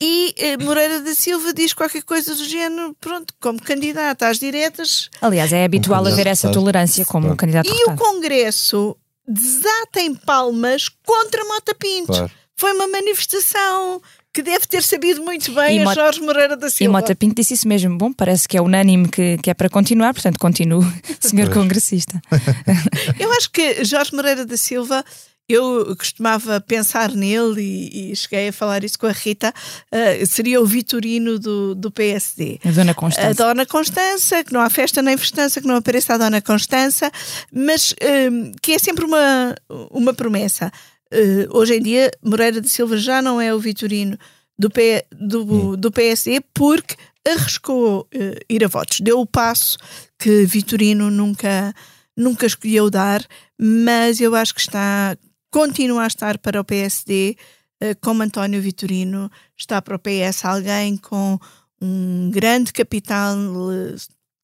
E 0.00 0.34
eh, 0.36 0.56
Moreira 0.56 1.00
da 1.00 1.14
Silva 1.14 1.52
diz 1.54 1.72
qualquer 1.72 2.02
coisa 2.02 2.34
do 2.34 2.44
género, 2.44 2.96
pronto, 3.00 3.32
como 3.40 3.62
candidato 3.62 4.24
às 4.24 4.38
diretas, 4.40 5.08
Aliás, 5.20 5.52
é 5.52 5.64
habitual 5.64 6.04
haver 6.04 6.26
essa 6.26 6.50
tolerância 6.50 7.04
como 7.04 7.26
Claro. 7.26 7.36
candidato 7.36 7.68
E 7.68 7.70
o 7.70 7.74
derrotado. 7.74 7.98
Congresso 7.98 8.96
desata 9.28 10.00
em 10.00 10.12
palmas 10.14 10.88
contra 11.06 11.44
Mota 11.44 11.72
Pinto. 11.72 12.06
Claro. 12.12 12.30
Foi 12.56 12.72
uma 12.72 12.88
manifestação 12.88 14.02
que 14.32 14.42
deve 14.42 14.66
ter 14.66 14.82
sabido 14.82 15.22
muito 15.22 15.52
bem 15.52 15.78
E 15.78 15.80
a 15.80 15.84
Mota- 15.84 15.94
Jorge 16.00 16.20
Moreira 16.20 16.56
da 16.56 16.68
E 16.68 16.70
Silva. 16.70 16.92
Mota 16.92 17.14
Pinto 17.14 17.34
disse 17.36 17.54
isso 17.54 17.68
mesmo. 17.68 17.96
Bom, 17.98 18.12
parece 18.12 18.48
que 18.48 18.56
é 18.56 18.62
unânime 18.62 19.08
que, 19.08 19.36
que 19.38 19.50
é 19.50 19.54
para 19.54 19.68
continuar, 19.68 20.14
portanto, 20.14 20.38
continue, 20.38 20.84
senhor 21.20 21.46
Pois. 21.46 21.58
congressista. 21.58 22.20
Eu 23.18 23.30
acho 23.32 23.50
que 23.50 23.84
Jorge 23.84 24.14
Moreira 24.14 24.46
da 24.46 24.56
Silva, 24.56 25.04
eu 25.48 25.94
costumava 25.96 26.60
pensar 26.60 27.10
nele 27.12 27.60
e, 27.60 28.12
e, 28.12 28.16
cheguei 28.16 28.48
a 28.48 28.52
falar 28.52 28.84
isso 28.84 28.98
com 28.98 29.06
a 29.06 29.12
Rita, 29.12 29.52
uh, 29.92 30.26
seria 30.26 30.60
o 30.60 30.64
Vitorino 30.64 31.38
do, 31.38 31.74
do 31.74 31.90
PSD. 31.90 32.58
A 32.64 32.70
Dona 32.70 32.94
Constança. 32.94 33.28
A 33.28 33.32
Dona 33.32 33.66
Constança, 33.66 34.44
que 34.44 34.52
não 34.52 34.60
há 34.60 34.70
festa 34.70 35.02
nem 35.02 35.16
festança, 35.16 35.60
que 35.60 35.66
não 35.66 35.76
apareça 35.76 36.14
a 36.14 36.16
Dona 36.16 36.40
Constança, 36.40 37.10
mas 37.52 37.90
uh, 37.92 38.52
que 38.62 38.72
é 38.72 38.78
sempre 38.78 39.04
uma, 39.04 39.54
uma 39.90 40.14
promessa. 40.14 40.72
Uh, 41.12 41.56
hoje 41.56 41.76
em 41.76 41.82
dia, 41.82 42.10
Moreira 42.22 42.60
de 42.60 42.68
Silva 42.68 42.96
já 42.96 43.20
não 43.20 43.40
é 43.40 43.54
o 43.54 43.58
Vitorino 43.58 44.16
do, 44.58 44.70
P, 44.70 45.04
do, 45.12 45.42
hum. 45.42 45.76
do 45.76 45.92
PSD 45.92 46.40
porque 46.54 46.96
arriscou 47.26 48.08
ir 48.48 48.64
a 48.64 48.68
votos. 48.68 49.00
Deu 49.00 49.20
o 49.20 49.26
passo 49.26 49.78
que 50.18 50.44
Vitorino 50.44 51.10
nunca, 51.10 51.72
nunca 52.16 52.46
escolheu 52.46 52.90
dar, 52.90 53.24
mas 53.60 54.20
eu 54.20 54.34
acho 54.34 54.54
que 54.54 54.60
está 54.60 55.16
continua 55.52 56.04
a 56.04 56.06
estar 56.06 56.38
para 56.38 56.60
o 56.60 56.64
PSD, 56.64 57.36
eh, 57.80 57.94
como 57.96 58.22
António 58.22 58.60
Vitorino 58.60 59.30
está 59.56 59.82
para 59.82 59.96
o 59.96 59.98
PS, 59.98 60.46
alguém 60.46 60.96
com 60.96 61.38
um 61.80 62.30
grande 62.30 62.72
capital 62.72 63.36
eh, 63.70 63.94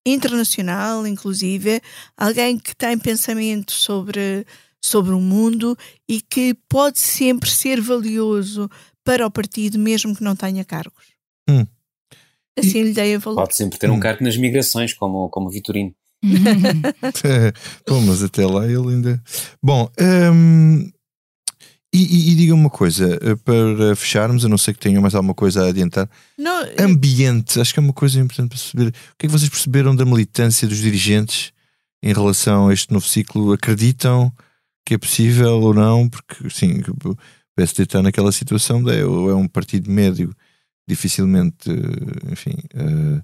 internacional, 0.04 1.06
inclusive, 1.06 1.80
alguém 2.16 2.58
que 2.58 2.76
tem 2.76 2.98
pensamento 2.98 3.72
sobre, 3.72 4.46
sobre 4.82 5.12
o 5.12 5.20
mundo 5.20 5.76
e 6.08 6.20
que 6.20 6.54
pode 6.68 6.98
sempre 6.98 7.50
ser 7.50 7.80
valioso 7.80 8.70
para 9.04 9.26
o 9.26 9.30
partido, 9.30 9.78
mesmo 9.78 10.14
que 10.14 10.22
não 10.22 10.36
tenha 10.36 10.64
cargos. 10.64 11.04
Hum. 11.48 11.66
Assim 12.58 12.82
lhe 12.82 12.92
dei 12.92 13.14
a 13.14 13.18
valor. 13.18 13.42
Pode 13.42 13.56
sempre 13.56 13.78
ter 13.78 13.90
um 13.90 13.94
hum. 13.94 14.00
cargo 14.00 14.24
nas 14.24 14.36
migrações, 14.36 14.92
como, 14.92 15.28
como 15.30 15.50
Vitorino. 15.50 15.94
Bom, 17.88 18.00
mas 18.02 18.22
até 18.22 18.44
lá 18.44 18.66
ele 18.66 18.88
ainda. 18.88 19.22
Bom, 19.62 19.88
hum, 20.00 20.90
e, 21.92 22.02
e, 22.02 22.32
e 22.32 22.34
diga 22.34 22.54
uma 22.54 22.68
coisa, 22.68 23.18
eh, 23.22 23.36
para 23.36 23.96
fecharmos, 23.96 24.44
a 24.44 24.48
não 24.48 24.58
ser 24.58 24.74
que 24.74 24.80
tenham 24.80 25.00
mais 25.00 25.14
alguma 25.14 25.34
coisa 25.34 25.64
a 25.64 25.68
adiantar. 25.68 26.08
Não, 26.36 26.66
Ambiente, 26.78 27.60
acho 27.60 27.72
que 27.72 27.80
é 27.80 27.82
uma 27.82 27.94
coisa 27.94 28.20
importante 28.20 28.48
para 28.48 28.58
perceber. 28.58 28.88
O 28.88 28.92
que 29.18 29.26
é 29.26 29.28
que 29.28 29.32
vocês 29.32 29.48
perceberam 29.48 29.96
da 29.96 30.04
militância 30.04 30.68
dos 30.68 30.78
dirigentes 30.78 31.52
em 32.02 32.12
relação 32.12 32.68
a 32.68 32.74
este 32.74 32.92
novo 32.92 33.06
ciclo? 33.06 33.52
Acreditam 33.52 34.30
que 34.88 34.94
é 34.94 34.98
possível 34.98 35.60
ou 35.60 35.74
não? 35.74 36.08
Porque, 36.08 36.48
sim, 36.48 36.80
o 37.04 37.14
PSD 37.54 37.82
está 37.82 38.00
naquela 38.00 38.32
situação 38.32 38.82
de 38.82 38.90
é, 38.90 39.00
é 39.00 39.04
um 39.04 39.46
partido 39.46 39.90
médio, 39.90 40.34
dificilmente, 40.88 41.70
eh, 41.70 42.32
enfim, 42.32 42.54
uh, 42.74 43.22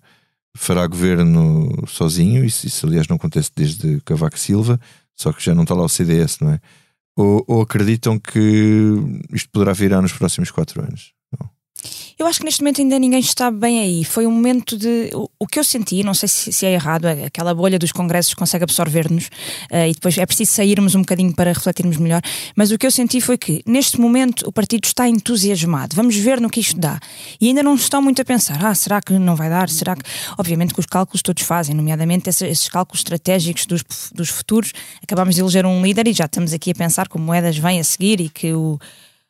fará 0.55 0.87
governo 0.87 1.87
sozinho. 1.87 2.45
Isso, 2.45 2.67
isso, 2.67 2.87
aliás, 2.87 3.09
não 3.09 3.17
acontece 3.17 3.51
desde 3.57 3.99
Cavaco 4.03 4.39
Silva, 4.39 4.79
só 5.17 5.33
que 5.33 5.43
já 5.43 5.55
não 5.55 5.63
está 5.63 5.75
lá 5.75 5.85
o 5.85 5.89
CDS, 5.89 6.41
não 6.41 6.51
é? 6.51 6.61
Ou, 7.17 7.43
ou 7.49 7.63
acreditam 7.63 8.19
que 8.19 8.93
isto 9.33 9.49
poderá 9.51 9.73
virar 9.73 10.03
nos 10.03 10.13
próximos 10.13 10.51
quatro 10.51 10.83
anos? 10.83 11.15
Eu 12.19 12.27
acho 12.27 12.39
que 12.39 12.45
neste 12.45 12.61
momento 12.63 12.81
ainda 12.81 12.99
ninguém 12.99 13.19
está 13.19 13.51
bem 13.51 13.81
aí. 13.81 14.05
Foi 14.05 14.27
um 14.27 14.31
momento 14.31 14.77
de. 14.77 15.11
O, 15.13 15.29
o 15.41 15.47
que 15.47 15.59
eu 15.59 15.65
senti, 15.65 16.03
não 16.05 16.15
sei 16.15 16.29
se, 16.29 16.53
se, 16.53 16.65
é 16.65 16.73
errado, 16.73 17.07
é 17.07 17.25
aquela 17.25 17.53
bolha 17.53 17.79
dos 17.79 17.91
congressos 17.91 18.35
consegue 18.35 18.65
absorver-nos 18.65 19.27
uh, 19.27 19.89
e 19.89 19.93
depois 19.93 20.17
é 20.17 20.25
preciso 20.25 20.53
sairmos 20.53 20.95
um 20.95 21.01
bocadinho 21.01 21.35
para 21.35 21.53
refletirmos 21.53 21.97
melhor. 21.97 22.23
Mas 22.55 22.71
o 22.71 22.79
que 22.79 22.87
eu 22.87 22.91
senti 22.91 23.21
foi 23.21 23.37
que 23.37 23.63
neste 23.67 24.01
momento 24.01 24.47
o 24.47 24.53
partido 24.53 24.85
está 24.85 25.09
entusiasmado. 25.09 25.97
Vamos 25.97 26.17
ver 26.17 26.41
no 26.41 26.49
que 26.49 26.61
isto 26.61 26.79
dá. 26.79 27.01
E 27.41 27.49
ainda 27.49 27.63
não 27.63 27.75
estão 27.75 28.01
muito 28.01 28.23
a 28.23 28.25
pensar: 28.25 28.65
ah, 28.65 28.75
será 28.75 29.03
que 29.03 29.19
não 29.19 29.35
vai 29.35 29.51
dar? 29.51 29.69
Será 29.69 29.97
que. 29.97 30.03
Obviamente 30.39 30.73
que 30.73 30.81
os 30.81 30.87
cálculos 30.87 31.21
todos 31.21 31.43
fazem, 31.43 31.75
nomeadamente 31.75 32.31
esses, 32.31 32.43
esses 32.43 32.69
cálculos 32.69 33.01
estratégicos 33.01 33.67
dos, 33.67 33.83
dos 34.15 34.29
futuros. 34.29 34.73
Acabamos 35.03 35.35
de 35.35 35.41
eleger 35.41 35.67
um 35.67 35.83
líder 35.83 36.07
e 36.07 36.13
já 36.13 36.27
estamos 36.27 36.53
aqui 36.53 36.71
a 36.71 36.75
pensar 36.75 37.09
como 37.09 37.25
moedas 37.25 37.59
vêm 37.59 37.81
a 37.81 37.85
seguir 37.85 38.21
e 38.21 38.29
que 38.29 38.53
o 38.53 38.79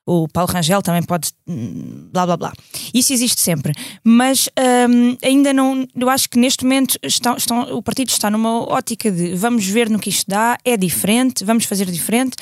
o 0.06 0.28
Paulo 0.28 0.50
Rangel 0.52 0.82
também 0.82 1.02
pode. 1.02 1.32
Hum, 1.48 2.08
blá 2.12 2.26
blá 2.26 2.36
blá. 2.36 2.52
Isso 2.92 3.12
existe 3.12 3.40
sempre. 3.40 3.72
Mas 4.02 4.48
um, 4.88 5.16
ainda 5.22 5.52
não. 5.52 5.86
Eu 5.94 6.10
acho 6.10 6.28
que 6.28 6.38
neste 6.38 6.64
momento 6.64 6.98
estão, 7.02 7.36
estão, 7.36 7.62
o 7.74 7.82
partido 7.82 8.08
está 8.10 8.30
numa 8.30 8.62
ótica 8.70 9.10
de 9.10 9.34
vamos 9.34 9.66
ver 9.66 9.88
no 9.88 9.98
que 9.98 10.10
isto 10.10 10.28
dá, 10.28 10.58
é 10.64 10.76
diferente, 10.76 11.44
vamos 11.44 11.64
fazer 11.64 11.86
diferente 11.86 12.36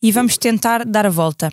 e 0.00 0.12
vamos 0.12 0.38
tentar 0.38 0.84
dar 0.84 1.06
a 1.06 1.10
volta. 1.10 1.52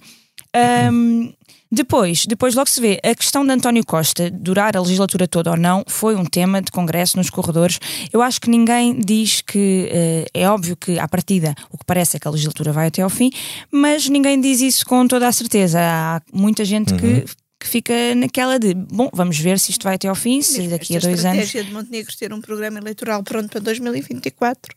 Um, 0.92 1.34
depois, 1.72 2.26
depois 2.26 2.56
logo 2.56 2.70
se 2.70 2.80
vê, 2.80 3.00
a 3.04 3.14
questão 3.14 3.46
de 3.46 3.52
António 3.52 3.86
Costa 3.86 4.30
durar 4.32 4.78
a 4.78 4.80
legislatura 4.80 5.28
toda 5.28 5.52
ou 5.52 5.58
não 5.58 5.84
foi 5.88 6.16
um 6.16 6.24
tema 6.24 6.62
de 6.62 6.72
congresso 6.72 7.18
nos 7.18 7.30
corredores. 7.30 7.80
Eu 8.14 8.22
acho 8.22 8.40
que 8.40 8.50
ninguém 8.50 8.98
diz 8.98 9.42
que 9.42 9.90
uh, 9.92 10.30
é 10.34 10.48
óbvio 10.50 10.78
que 10.78 10.98
à 11.00 11.08
partida 11.08 11.54
o 11.70 11.78
que 11.78 11.84
parece 11.86 12.16
é 12.16 12.20
que 12.20 12.28
a 12.28 12.32
legislatura 12.32 12.72
vai 12.72 12.88
até 12.88 13.02
ao 13.02 13.10
fim, 13.10 13.30
mas 13.72 14.08
ninguém 14.08 14.40
diz 14.40 14.62
isso 14.62 14.86
com 14.86 15.06
toda 15.08 15.28
a 15.28 15.32
certeza. 15.32 15.80
Há 15.82 16.22
muita 16.32 16.64
gente 16.64 16.94
uhum. 16.94 17.00
que 17.00 17.26
que 17.58 17.68
fica 17.70 17.94
naquela 18.16 18.60
de 18.60 18.74
bom, 18.74 19.10
vamos 19.12 19.40
ver 19.40 19.60
se 19.60 19.72
isto 19.72 19.84
vai 19.84 19.96
até 19.96 20.08
ao 20.08 20.14
fim, 20.14 20.42
se 20.42 20.68
daqui 20.68 20.96
a 20.96 21.00
dois 21.00 21.26
anos. 21.26 21.40
A 21.40 21.44
estratégia 21.44 21.64
de 21.64 21.74
Montenegro 21.74 22.18
ter 22.18 22.34
um 22.34 22.42
programa 22.42 22.78
eleitoral 22.80 23.24
pronto 23.24 23.50
para 23.50 23.62
2024 23.62 24.76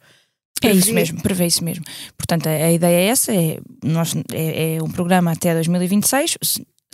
é 0.67 0.73
isso 0.73 0.93
mesmo, 0.93 1.23
prevê 1.23 1.47
isso 1.47 1.63
mesmo. 1.63 1.85
Portanto, 2.17 2.49
a, 2.49 2.51
a 2.51 2.73
ideia 2.73 2.97
é 2.97 3.07
essa: 3.07 3.33
é, 3.33 3.59
nós, 3.85 4.15
é, 4.33 4.77
é, 4.77 4.83
um 4.83 4.91
programa 4.91 5.33
até 5.33 5.55
2026 5.55 6.37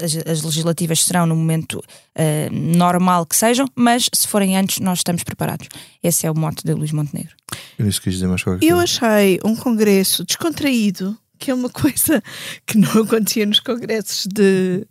as, 0.00 0.16
as 0.26 0.42
legislativas 0.42 1.04
serão 1.04 1.26
no 1.26 1.36
momento 1.36 1.74
uh, 1.74 2.52
normal 2.52 3.26
que 3.26 3.36
sejam, 3.36 3.66
mas 3.74 4.08
se 4.12 4.26
forem 4.26 4.56
antes, 4.56 4.80
nós 4.80 4.98
estamos 4.98 5.22
preparados. 5.22 5.68
Esse 6.02 6.26
é 6.26 6.30
o 6.30 6.36
mote 6.36 6.64
de 6.64 6.72
Luís 6.72 6.92
Montenegro. 6.92 7.34
Eu, 7.78 7.88
isso 7.88 8.00
dizer 8.08 8.26
mais 8.26 8.42
Eu 8.60 8.78
achei 8.78 9.38
um 9.44 9.54
congresso 9.54 10.24
descontraído, 10.24 11.16
que 11.38 11.50
é 11.50 11.54
uma 11.54 11.70
coisa 11.70 12.22
que 12.66 12.76
não 12.76 13.02
acontecia 13.02 13.46
nos 13.46 13.60
congressos 13.60 14.26
de, 14.26 14.86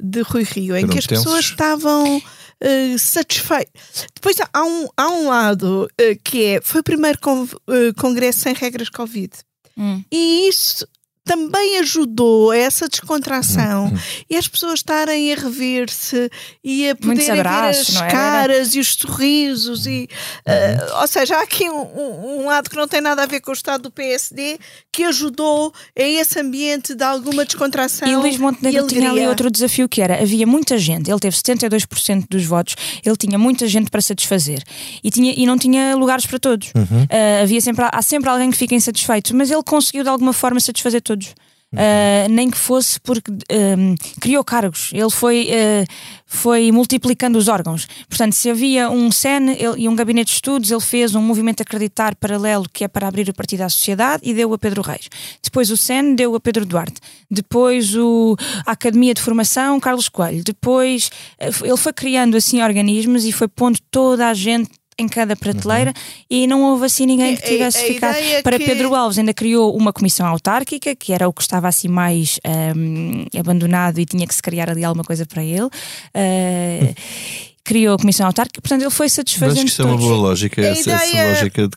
de 0.00 0.22
Rui 0.22 0.42
Rio, 0.42 0.76
em 0.76 0.86
que 0.86 0.98
as 0.98 1.06
tensos. 1.06 1.24
pessoas 1.24 1.44
estavam 1.44 2.18
uh, 2.18 2.98
satisfeitas. 2.98 4.06
Depois 4.14 4.36
há 4.52 4.64
um, 4.64 4.88
há 4.96 5.08
um 5.08 5.28
lado 5.28 5.88
uh, 6.00 6.22
que 6.22 6.44
é: 6.44 6.60
foi 6.60 6.80
o 6.80 6.84
primeiro 6.84 7.18
con 7.20 7.44
uh, 7.44 7.94
congresso 7.98 8.40
sem 8.40 8.54
regras 8.54 8.88
Covid. 8.88 9.32
Hum. 9.76 10.02
E 10.10 10.48
isso 10.48 10.86
também 11.24 11.78
ajudou 11.78 12.50
a 12.50 12.56
essa 12.56 12.86
descontração 12.86 13.86
uhum. 13.86 13.98
e 14.28 14.36
as 14.36 14.46
pessoas 14.46 14.80
estarem 14.80 15.32
a 15.32 15.36
rever-se 15.36 16.30
e 16.62 16.90
a 16.90 16.94
poderem 16.94 17.30
abraços, 17.30 17.94
ver 17.94 18.04
as 18.04 18.12
caras 18.12 18.74
e 18.74 18.80
os 18.80 18.94
sorrisos 18.94 19.86
e 19.86 20.06
uh, 20.46 21.00
ou 21.00 21.08
seja, 21.08 21.36
há 21.36 21.42
aqui 21.42 21.68
um, 21.70 22.42
um, 22.42 22.46
lado 22.46 22.68
que 22.68 22.76
não 22.76 22.86
tem 22.86 23.00
nada 23.00 23.22
a 23.22 23.26
ver 23.26 23.40
com 23.40 23.50
o 23.50 23.54
estado 23.54 23.84
do 23.84 23.90
PSD 23.90 24.58
que 24.92 25.02
ajudou 25.04 25.72
a 25.98 26.02
esse 26.02 26.38
ambiente 26.38 26.94
de 26.94 27.02
alguma 27.02 27.46
descontração 27.46 28.06
e 28.06 28.14
o 28.14 28.20
Luís 28.20 28.36
Montenegro 28.36 28.86
tinha 28.86 29.10
ali 29.10 29.26
outro 29.26 29.50
desafio 29.50 29.88
que 29.88 30.02
era, 30.02 30.20
havia 30.20 30.46
muita 30.46 30.76
gente 30.76 31.10
ele 31.10 31.20
teve 31.20 31.34
72% 31.34 32.26
dos 32.28 32.44
votos 32.44 32.76
ele 33.02 33.16
tinha 33.16 33.38
muita 33.38 33.66
gente 33.66 33.90
para 33.90 34.02
satisfazer 34.02 34.62
e, 35.02 35.10
tinha, 35.10 35.32
e 35.34 35.46
não 35.46 35.56
tinha 35.56 35.96
lugares 35.96 36.26
para 36.26 36.38
todos. 36.38 36.70
Uhum. 36.74 37.04
uh, 37.04 37.42
havia 37.42 37.62
sempre, 37.62 37.86
há 37.90 38.02
sempre 38.02 38.28
alguém 38.28 38.50
que 38.50 38.58
fica 38.58 38.74
insatisfeito 38.74 39.34
mas 39.34 39.50
ele 39.50 39.62
conseguiu 39.62 40.02
de 40.02 40.10
alguma 40.10 40.34
forma 40.34 40.60
satisfazer 40.60 41.00
todos 41.00 41.13
todos. 41.14 41.34
Uh, 41.74 42.30
nem 42.30 42.48
que 42.48 42.56
fosse 42.56 43.00
porque 43.00 43.32
um, 43.32 43.96
criou 44.20 44.44
cargos, 44.44 44.90
ele 44.92 45.10
foi, 45.10 45.48
uh, 45.48 45.92
foi 46.24 46.70
multiplicando 46.70 47.36
os 47.36 47.48
órgãos. 47.48 47.88
Portanto, 48.08 48.32
se 48.34 48.48
havia 48.48 48.88
um 48.88 49.10
SEN 49.10 49.56
e 49.76 49.88
um 49.88 49.96
gabinete 49.96 50.28
de 50.28 50.34
estudos, 50.34 50.70
ele 50.70 50.80
fez 50.80 51.16
um 51.16 51.20
movimento 51.20 51.62
acreditar 51.62 52.14
paralelo 52.14 52.66
que 52.72 52.84
é 52.84 52.88
para 52.88 53.08
abrir 53.08 53.28
o 53.28 53.34
partido 53.34 53.62
à 53.62 53.68
sociedade 53.68 54.22
e 54.24 54.32
deu 54.32 54.54
a 54.54 54.58
Pedro 54.58 54.82
Reis. 54.82 55.08
Depois 55.42 55.68
o 55.72 55.76
SEN 55.76 56.14
deu 56.14 56.36
a 56.36 56.40
Pedro 56.40 56.64
Duarte. 56.64 57.00
Depois 57.28 57.96
o, 57.96 58.36
a 58.64 58.70
Academia 58.70 59.12
de 59.12 59.20
Formação, 59.20 59.80
Carlos 59.80 60.08
Coelho. 60.08 60.44
Depois 60.44 61.10
ele 61.40 61.76
foi 61.76 61.92
criando 61.92 62.36
assim 62.36 62.62
organismos 62.62 63.24
e 63.24 63.32
foi 63.32 63.48
pondo 63.48 63.80
toda 63.90 64.28
a 64.28 64.34
gente 64.34 64.70
em 64.98 65.08
cada 65.08 65.34
prateleira 65.36 65.90
uhum. 65.90 66.24
e 66.30 66.46
não 66.46 66.62
houve 66.62 66.86
assim 66.86 67.06
ninguém 67.06 67.36
que 67.36 67.42
tivesse 67.42 67.78
a, 67.78 67.80
a 67.80 67.84
ficado. 67.84 68.42
Para 68.42 68.58
que... 68.58 68.64
Pedro 68.64 68.94
Alves 68.94 69.18
ainda 69.18 69.34
criou 69.34 69.76
uma 69.76 69.92
comissão 69.92 70.26
autárquica, 70.26 70.94
que 70.94 71.12
era 71.12 71.28
o 71.28 71.32
que 71.32 71.42
estava 71.42 71.68
assim 71.68 71.88
mais 71.88 72.38
um, 72.76 73.26
abandonado 73.38 73.98
e 73.98 74.06
tinha 74.06 74.26
que 74.26 74.34
se 74.34 74.42
criar 74.42 74.70
ali 74.70 74.84
alguma 74.84 75.04
coisa 75.04 75.26
para 75.26 75.42
ele. 75.42 75.64
Uh, 75.64 76.94
criou 77.64 77.94
a 77.94 77.98
comissão 77.98 78.26
autárquica, 78.26 78.60
portanto 78.60 78.82
ele 78.82 78.90
foi 78.90 79.08
satisfazendo. 79.08 79.52
Acho 79.52 79.64
que 79.64 79.70
isso 79.70 79.82
é 79.82 79.84
uma 79.86 79.96
boa 79.96 80.16
lógica, 80.16 80.60
essa, 80.60 80.80
ideia... 80.80 80.96
essa, 80.96 81.40
lógica 81.40 81.68
de 81.68 81.76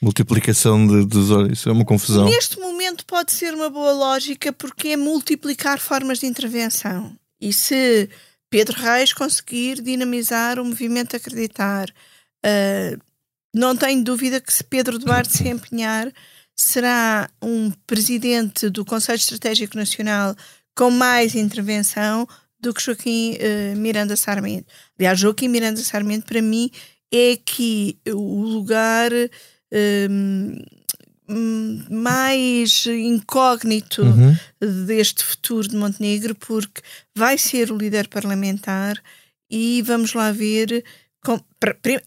multiplicação 0.00 0.86
de, 0.86 1.04
dos 1.04 1.30
olhos, 1.30 1.58
isso 1.58 1.68
é 1.68 1.72
uma 1.72 1.84
confusão. 1.84 2.24
Neste 2.24 2.58
momento 2.58 3.04
pode 3.04 3.32
ser 3.32 3.52
uma 3.54 3.68
boa 3.68 3.92
lógica 3.92 4.52
porque 4.52 4.88
é 4.88 4.96
multiplicar 4.96 5.78
formas 5.78 6.18
de 6.18 6.26
intervenção. 6.26 7.12
E 7.38 7.52
se 7.52 8.08
Pedro 8.48 8.80
Reis 8.80 9.12
conseguir 9.12 9.82
dinamizar 9.82 10.58
o 10.58 10.64
movimento 10.64 11.16
Acreditar, 11.16 11.88
Uh, 12.44 13.00
não 13.54 13.76
tenho 13.76 14.02
dúvida 14.04 14.40
que 14.40 14.52
se 14.52 14.62
Pedro 14.62 14.98
Duarte 14.98 15.36
se 15.36 15.48
empenhar, 15.48 16.12
será 16.56 17.28
um 17.42 17.70
presidente 17.86 18.68
do 18.68 18.84
Conselho 18.84 19.16
Estratégico 19.16 19.76
Nacional 19.76 20.36
com 20.74 20.90
mais 20.90 21.34
intervenção 21.34 22.26
do 22.60 22.72
que 22.72 22.82
Joaquim 22.82 23.36
uh, 23.36 23.76
Miranda 23.76 24.16
Sarmento. 24.16 24.66
Aliás, 24.98 25.18
Joaquim 25.18 25.48
Miranda 25.48 25.82
Sarmento, 25.82 26.26
para 26.26 26.42
mim, 26.42 26.70
é 27.12 27.32
aqui 27.32 27.98
o 28.06 28.42
lugar 28.42 29.10
um, 30.10 30.62
hum, 31.28 31.84
mais 31.90 32.86
incógnito 32.86 34.02
uhum. 34.02 34.36
deste 34.86 35.24
futuro 35.24 35.68
de 35.68 35.76
Montenegro, 35.76 36.34
porque 36.34 36.82
vai 37.16 37.36
ser 37.36 37.72
o 37.72 37.76
líder 37.76 38.08
parlamentar 38.08 39.02
e 39.50 39.82
vamos 39.82 40.14
lá 40.14 40.30
ver 40.30 40.84
com, 41.22 41.38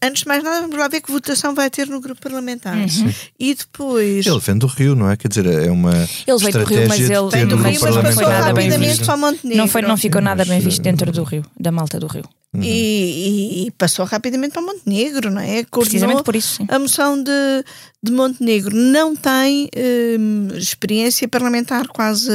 antes 0.02 0.22
de 0.22 0.28
mais 0.28 0.42
nada, 0.42 0.60
vamos 0.62 0.76
lá 0.76 0.88
ver 0.88 1.00
que 1.00 1.12
votação 1.12 1.54
vai 1.54 1.70
ter 1.70 1.86
no 1.86 2.00
grupo 2.00 2.20
parlamentar. 2.20 2.76
Uhum. 2.76 3.14
E 3.38 3.54
depois. 3.54 4.26
Ele 4.26 4.40
vem 4.40 4.58
do 4.58 4.66
Rio, 4.66 4.96
não 4.96 5.08
é? 5.08 5.16
Quer 5.16 5.28
dizer, 5.28 5.46
é 5.46 5.70
uma. 5.70 5.92
Ele 6.26 6.38
veio 6.38 6.52
do 6.52 6.64
Rio, 6.64 6.88
mas 6.88 7.00
ele 7.00 7.30
vem 7.30 7.46
do 7.46 7.56
Rio, 7.56 7.80
mas 7.80 7.96
passou 7.96 8.28
rapidamente 8.28 9.04
para 9.04 9.16
Montenegro. 9.16 9.56
Não, 9.56 9.68
foi, 9.68 9.82
não 9.82 9.96
ficou 9.96 10.20
nada 10.20 10.44
bem 10.44 10.58
visto 10.58 10.82
dentro 10.82 11.12
do 11.12 11.22
Rio, 11.22 11.44
da 11.58 11.70
malta 11.70 12.00
do 12.00 12.08
Rio. 12.08 12.24
Uhum. 12.52 12.62
E, 12.62 13.66
e, 13.66 13.70
passou 13.72 14.04
rapidamente 14.04 14.52
para 14.52 14.62
Montenegro, 14.62 15.30
não 15.30 15.40
é? 15.40 15.64
Coordenou 15.64 15.80
Precisamente 15.80 16.22
por 16.22 16.36
isso. 16.36 16.56
Sim. 16.56 16.66
A 16.68 16.78
moção 16.78 17.20
de, 17.20 17.64
de 18.02 18.12
Montenegro 18.12 18.74
não 18.76 19.14
tem 19.14 19.68
hum, 19.76 20.48
experiência 20.54 21.26
parlamentar 21.26 21.88
quase, 21.88 22.30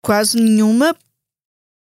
quase 0.00 0.40
nenhuma, 0.40 0.94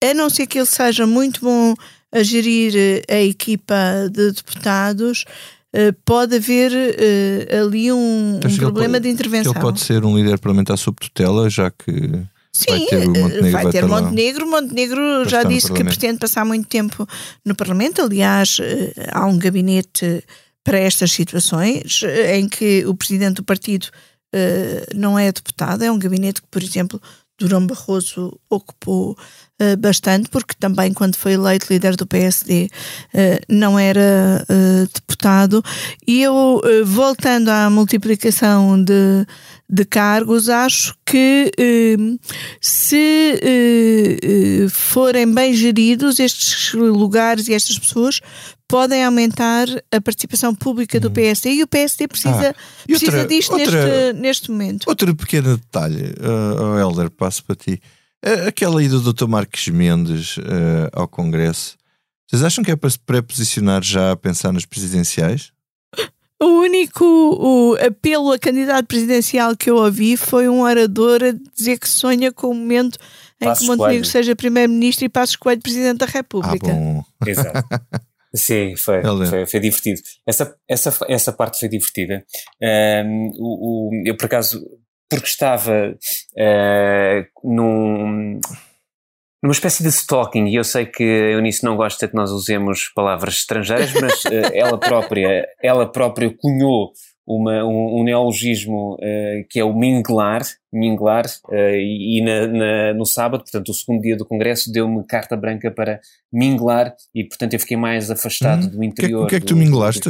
a 0.04 0.14
não 0.14 0.30
ser 0.30 0.46
que 0.46 0.60
ele 0.60 0.68
seja 0.68 1.08
muito 1.08 1.42
bom 1.42 1.76
a 2.12 2.24
gerir 2.24 2.74
eh, 2.76 3.04
a 3.08 3.22
equipa 3.22 3.76
de 4.12 4.32
deputados, 4.32 5.26
eh, 5.74 5.94
pode 6.04 6.36
haver 6.36 6.72
uh, 6.72 7.64
ali 7.64 7.92
um, 7.92 8.38
um 8.38 8.58
problema 8.58 8.94
pode, 8.94 9.04
de 9.04 9.10
intervenção. 9.10 9.52
Ele 9.52 9.62
pode 9.62 9.80
ser 9.80 10.04
um 10.04 10.18
líder 10.18 10.40
parlamentar 10.40 10.78
sob 10.78 10.98
tutela, 11.00 11.50
já 11.50 11.70
que. 11.70 11.94
Sim, 12.52 12.72
vai 12.72 12.86
ter 12.86 13.08
Montenegro. 13.08 13.52
Vai 13.52 13.72
ter 13.72 13.86
Montenegro. 13.86 14.50
Montenegro 14.50 15.30
já 15.30 15.44
disse 15.44 15.72
que 15.72 15.84
pretende 15.84 16.18
passar 16.18 16.44
muito 16.44 16.68
tempo 16.68 17.08
no 17.46 17.54
Parlamento. 17.54 18.02
Aliás, 18.02 18.58
há 19.12 19.26
um 19.28 19.38
gabinete 19.38 20.24
para 20.64 20.80
estas 20.80 21.12
situações 21.12 22.02
em 22.34 22.50
que 22.50 22.84
o 22.88 22.96
presidente 22.96 23.36
do 23.36 23.44
partido 23.44 23.88
não 24.96 25.18
é 25.18 25.32
deputado. 25.32 25.84
É 25.84 25.92
um 25.92 26.00
gabinete 26.00 26.42
que, 26.42 26.48
por 26.50 26.64
exemplo, 26.64 27.00
Durão 27.40 27.66
Barroso 27.66 28.38
ocupou 28.50 29.12
uh, 29.12 29.78
bastante, 29.78 30.30
porque 30.30 30.54
também 30.60 30.94
quando 30.94 31.16
foi 31.16 31.34
eleito 31.34 31.68
líder 31.72 31.96
do 31.96 32.06
PSD 32.06 32.66
uh, 32.66 32.70
eh, 33.14 33.42
não 33.48 33.80
era 33.80 34.46
uh, 34.50 34.90
deputado. 34.94 35.64
E 36.06 36.22
eu, 36.22 36.62
voltando 36.86 37.50
à 37.50 37.70
multiplicação 37.70 38.82
de, 38.84 39.26
de 39.70 39.86
cargos, 39.86 40.50
acho 40.50 40.96
que 41.06 41.52
se 42.62 43.40
forem 44.70 45.34
bem 45.34 45.54
geridos 45.54 46.20
estes 46.20 46.74
lugares 46.74 47.48
e 47.48 47.54
estas 47.54 47.78
pessoas, 47.78 48.22
podem 48.70 49.04
aumentar 49.04 49.68
a 49.92 50.00
participação 50.00 50.54
pública 50.54 51.00
do 51.00 51.10
hum. 51.10 51.14
PSD 51.14 51.54
e 51.54 51.64
o 51.64 51.68
PSD 51.68 52.08
precisa, 52.08 52.52
ah, 52.52 52.56
precisa 52.86 53.12
outra, 53.12 53.28
disto 53.28 53.54
outra, 53.54 54.14
neste, 54.14 54.22
neste 54.22 54.52
momento. 54.52 54.88
Outro 54.88 55.16
pequeno 55.16 55.58
detalhe, 55.58 56.14
uh, 56.20 56.78
Helder, 56.78 57.10
passo 57.10 57.44
para 57.44 57.56
ti. 57.56 57.82
Uh, 58.24 58.48
aquela 58.48 58.82
ida 58.84 59.00
do 59.00 59.12
Dr. 59.12 59.28
Marques 59.28 59.68
Mendes 59.70 60.38
uh, 60.38 60.88
ao 60.94 61.08
Congresso, 61.08 61.78
vocês 62.28 62.44
acham 62.44 62.64
que 62.64 62.70
é 62.70 62.76
para 62.76 62.92
se 62.92 63.00
pré-posicionar 63.00 63.84
já 63.84 64.12
a 64.12 64.16
pensar 64.16 64.54
nas 64.54 64.66
presidenciais? 64.66 65.52
O 66.40 66.62
único 66.62 67.04
o 67.04 67.76
apelo 67.84 68.32
a 68.32 68.40
candidato 68.40 68.86
presidencial 68.86 69.58
que 69.58 69.70
eu 69.70 69.78
ouvi 69.78 70.16
foi 70.16 70.48
um 70.48 70.62
orador 70.62 71.22
a 71.24 71.32
dizer 71.58 71.80
que 71.80 71.90
sonha 71.90 72.32
com 72.32 72.48
o 72.52 72.54
momento 72.54 73.00
em 73.42 73.46
Passos 73.46 73.64
que 73.64 73.68
Montenegro 73.68 73.94
Coelho. 73.94 74.06
seja 74.06 74.36
primeiro-ministro 74.36 75.06
e 75.06 75.10
Passos 75.10 75.36
Coelho 75.36 75.62
presidente 75.62 75.98
da 75.98 76.06
República. 76.06 76.72
Ah, 76.72 76.74
bom. 76.74 77.04
Exato. 77.26 77.68
Sim, 78.34 78.76
foi, 78.76 79.02
foi, 79.02 79.46
foi, 79.48 79.60
divertido. 79.60 80.02
Essa, 80.26 80.56
essa, 80.68 81.06
essa 81.08 81.34
parte 81.34 81.60
foi 81.60 81.68
divertida. 81.68 82.24
Um, 82.62 83.32
o, 83.40 83.90
o, 83.90 84.04
eu, 84.06 84.16
por 84.16 84.26
acaso, 84.26 84.64
porque 85.10 85.28
estava 85.28 85.98
uh, 86.38 87.26
num, 87.44 88.40
numa 89.42 89.52
espécie 89.52 89.82
de 89.82 89.90
stalking, 89.90 90.46
e 90.46 90.56
eu 90.56 90.64
sei 90.64 90.86
que 90.86 91.04
a 91.04 91.32
Eunice 91.32 91.64
não 91.64 91.76
gosta 91.76 92.08
que 92.08 92.16
nós 92.16 92.30
usemos 92.30 92.92
palavras 92.94 93.36
estrangeiras, 93.36 93.92
mas 93.94 94.24
uh, 94.26 94.54
ela 94.54 94.78
própria, 94.78 95.48
ela 95.64 95.92
própria 95.92 96.32
cunhou 96.38 96.92
uma, 97.30 97.64
um, 97.64 98.00
um 98.00 98.04
neologismo 98.04 98.96
uh, 98.96 99.48
que 99.48 99.60
é 99.60 99.64
o 99.64 99.72
minglar, 99.72 100.42
minglar 100.74 101.26
uh, 101.48 101.76
e, 101.76 102.18
e 102.18 102.24
na, 102.24 102.48
na, 102.48 102.94
no 102.96 103.06
sábado, 103.06 103.44
portanto, 103.44 103.70
o 103.70 103.74
segundo 103.74 104.02
dia 104.02 104.18
do 104.18 104.26
Congresso, 104.26 104.72
deu-me 104.72 105.04
carta 105.04 105.38
branca 105.38 105.70
para 105.70 106.02
minglar 106.34 106.96
e, 107.14 107.24
portanto, 107.24 107.54
eu 107.54 107.60
fiquei 107.60 107.78
mais 107.78 108.10
afastado 108.10 108.66
hum. 108.66 108.70
do 108.70 108.84
interior. 108.84 109.26
O 109.26 109.28
que, 109.28 109.36
é 109.36 109.40
que, 109.40 109.46
tu 109.46 109.56
minglaste? 109.56 110.10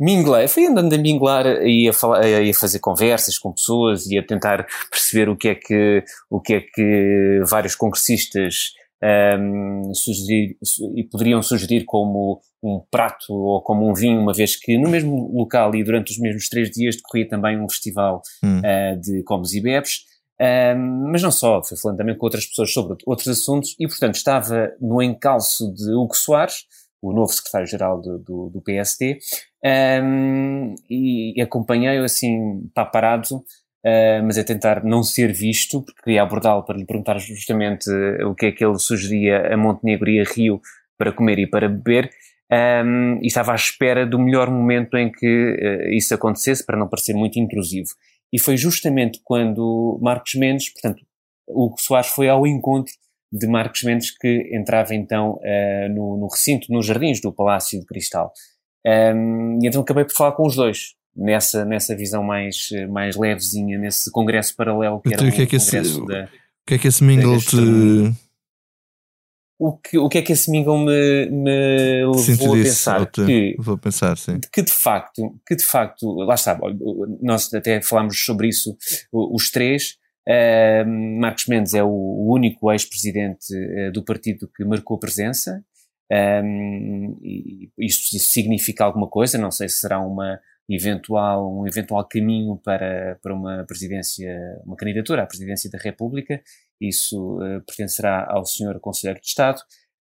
Minglei, 0.00 0.48
fui 0.48 0.66
andando 0.66 0.92
a 0.92 0.98
minglar 0.98 1.46
e 1.64 1.88
a, 1.88 1.92
falar, 1.92 2.24
a 2.24 2.54
fazer 2.54 2.80
conversas 2.80 3.38
com 3.38 3.52
pessoas 3.52 4.06
e 4.06 4.18
a 4.18 4.26
tentar 4.26 4.66
perceber 4.90 5.28
o 5.28 5.36
que 5.36 5.48
é 5.48 5.54
que, 5.54 6.02
o 6.28 6.40
que, 6.40 6.54
é 6.54 6.60
que 6.60 7.40
vários 7.48 7.76
congressistas 7.76 8.72
um, 9.38 9.94
sugerir, 9.94 10.56
e 10.96 11.04
poderiam 11.04 11.42
sugerir 11.42 11.84
como 11.84 12.40
um 12.64 12.82
prato 12.90 13.32
ou 13.32 13.62
como 13.62 13.88
um 13.88 13.94
vinho, 13.94 14.20
uma 14.20 14.32
vez 14.32 14.56
que 14.56 14.78
no 14.78 14.88
mesmo 14.88 15.30
local 15.32 15.74
e 15.74 15.84
durante 15.84 16.12
os 16.12 16.18
mesmos 16.18 16.48
três 16.48 16.70
dias 16.70 16.96
decorria 16.96 17.28
também 17.28 17.60
um 17.60 17.68
festival 17.68 18.22
hum. 18.42 18.60
uh, 18.60 19.00
de 19.00 19.22
comes 19.22 19.52
e 19.52 19.60
bebes. 19.60 20.04
Um, 20.40 21.10
mas 21.12 21.22
não 21.22 21.30
só, 21.30 21.62
fui 21.62 21.76
falando 21.76 21.98
também 21.98 22.16
com 22.16 22.26
outras 22.26 22.44
pessoas 22.46 22.72
sobre 22.72 22.96
outros 23.06 23.28
assuntos 23.28 23.76
e, 23.78 23.86
portanto, 23.86 24.16
estava 24.16 24.72
no 24.80 25.00
encalço 25.00 25.72
de 25.72 25.92
Hugo 25.92 26.16
Soares, 26.16 26.64
o 27.00 27.12
novo 27.12 27.32
secretário-geral 27.32 28.00
do, 28.00 28.18
do, 28.18 28.50
do, 28.50 28.62
PSD, 28.62 29.18
um, 30.02 30.74
e, 30.90 31.40
acompanhei-o 31.40 32.02
assim, 32.02 32.68
paparado, 32.74 33.36
uh, 33.36 34.24
mas 34.24 34.38
a 34.38 34.44
tentar 34.44 34.82
não 34.82 35.02
ser 35.02 35.32
visto, 35.32 35.82
porque 35.82 36.02
queria 36.02 36.22
abordá-lo 36.22 36.64
para 36.64 36.78
lhe 36.78 36.86
perguntar 36.86 37.18
justamente 37.18 37.88
uh, 37.90 38.28
o 38.28 38.34
que 38.34 38.46
é 38.46 38.52
que 38.52 38.64
ele 38.64 38.78
sugeria 38.78 39.52
a 39.52 39.56
Montenegro 39.56 40.10
e 40.10 40.20
a 40.20 40.24
Rio 40.24 40.60
para 40.98 41.12
comer 41.12 41.38
e 41.38 41.46
para 41.46 41.68
beber, 41.68 42.10
um, 42.52 43.18
e 43.22 43.26
estava 43.26 43.52
à 43.52 43.54
espera 43.54 44.06
do 44.06 44.18
melhor 44.18 44.50
momento 44.50 44.96
em 44.96 45.10
que 45.10 45.26
uh, 45.26 45.88
isso 45.90 46.14
acontecesse, 46.14 46.64
para 46.64 46.78
não 46.78 46.88
parecer 46.88 47.14
muito 47.14 47.38
intrusivo. 47.38 47.90
E 48.32 48.38
foi 48.38 48.56
justamente 48.56 49.20
quando 49.22 49.98
Marcos 50.02 50.34
Mendes, 50.34 50.72
portanto, 50.72 51.04
o 51.48 51.74
Soares 51.78 52.08
foi 52.08 52.28
ao 52.28 52.46
encontro 52.46 52.92
de 53.32 53.46
Marcos 53.46 53.82
Mendes 53.82 54.16
que 54.16 54.50
entrava 54.52 54.94
então 54.94 55.34
uh, 55.34 55.88
no, 55.88 56.16
no, 56.16 56.28
recinto, 56.28 56.72
nos 56.72 56.86
jardins 56.86 57.20
do 57.20 57.32
Palácio 57.32 57.78
de 57.78 57.86
Cristal. 57.86 58.32
Um, 58.86 59.58
e 59.62 59.66
então 59.66 59.82
acabei 59.82 60.04
por 60.04 60.14
falar 60.14 60.32
com 60.32 60.46
os 60.46 60.56
dois 60.56 60.94
nessa, 61.16 61.64
nessa 61.64 61.96
visão 61.96 62.22
mais, 62.22 62.68
mais 62.90 63.16
levezinha, 63.16 63.78
nesse 63.78 64.10
congresso 64.10 64.54
paralelo 64.54 65.00
que 65.00 65.08
então, 65.08 65.26
era 65.26 65.32
o 65.32 65.36
que 65.36 65.42
é 65.42 65.46
que 65.46 65.56
esse, 65.56 65.80
da, 66.06 66.24
O 66.24 66.66
que 66.66 66.74
é 66.74 66.78
que 66.78 66.88
esse 66.88 67.02
mingle 67.02 67.38
te... 67.38 67.56
O 69.58 69.76
que, 69.78 69.96
o 69.96 70.08
que 70.08 70.18
é 70.18 70.22
que 70.22 70.32
esse 70.32 70.50
mingle 70.50 70.78
me, 70.78 71.30
me 71.30 72.04
levou 72.04 72.54
a 72.54 72.62
pensar? 72.62 73.06
Que, 73.06 73.54
vou 73.58 73.78
pensar, 73.78 74.18
sim. 74.18 74.40
Que 74.52 74.62
de 74.62 74.72
facto, 74.72 75.40
que 75.46 75.54
de 75.54 75.64
facto, 75.64 76.12
lá 76.24 76.34
está, 76.34 76.58
nós 77.22 77.52
até 77.54 77.80
falámos 77.80 78.18
sobre 78.24 78.48
isso, 78.48 78.76
os 79.12 79.50
três, 79.50 79.96
Uh, 80.26 80.88
Marcos 81.20 81.46
Mendes 81.46 81.74
é 81.74 81.84
o, 81.84 81.88
o 81.88 82.32
único 82.32 82.72
ex-presidente 82.72 83.54
uh, 83.54 83.92
do 83.92 84.02
partido 84.02 84.50
que 84.56 84.64
marcou 84.64 84.98
presença. 84.98 85.62
Um, 86.10 87.18
e 87.22 87.70
isso, 87.78 88.16
isso, 88.16 88.30
significa 88.30 88.84
alguma 88.84 89.08
coisa, 89.08 89.38
não 89.38 89.50
sei 89.50 89.68
se 89.68 89.76
será 89.76 90.00
uma, 90.00 90.38
eventual, 90.68 91.60
um 91.60 91.66
eventual 91.66 92.04
caminho 92.08 92.56
para, 92.56 93.18
para 93.22 93.34
uma 93.34 93.64
presidência, 93.64 94.30
uma 94.64 94.76
candidatura 94.76 95.22
à 95.22 95.26
presidência 95.26 95.70
da 95.70 95.78
República, 95.78 96.42
isso 96.80 97.38
uh, 97.38 97.60
pertencerá 97.66 98.26
ao 98.28 98.44
senhor 98.44 98.78
Conselheiro 98.80 99.20
de 99.20 99.26
Estado. 99.26 99.60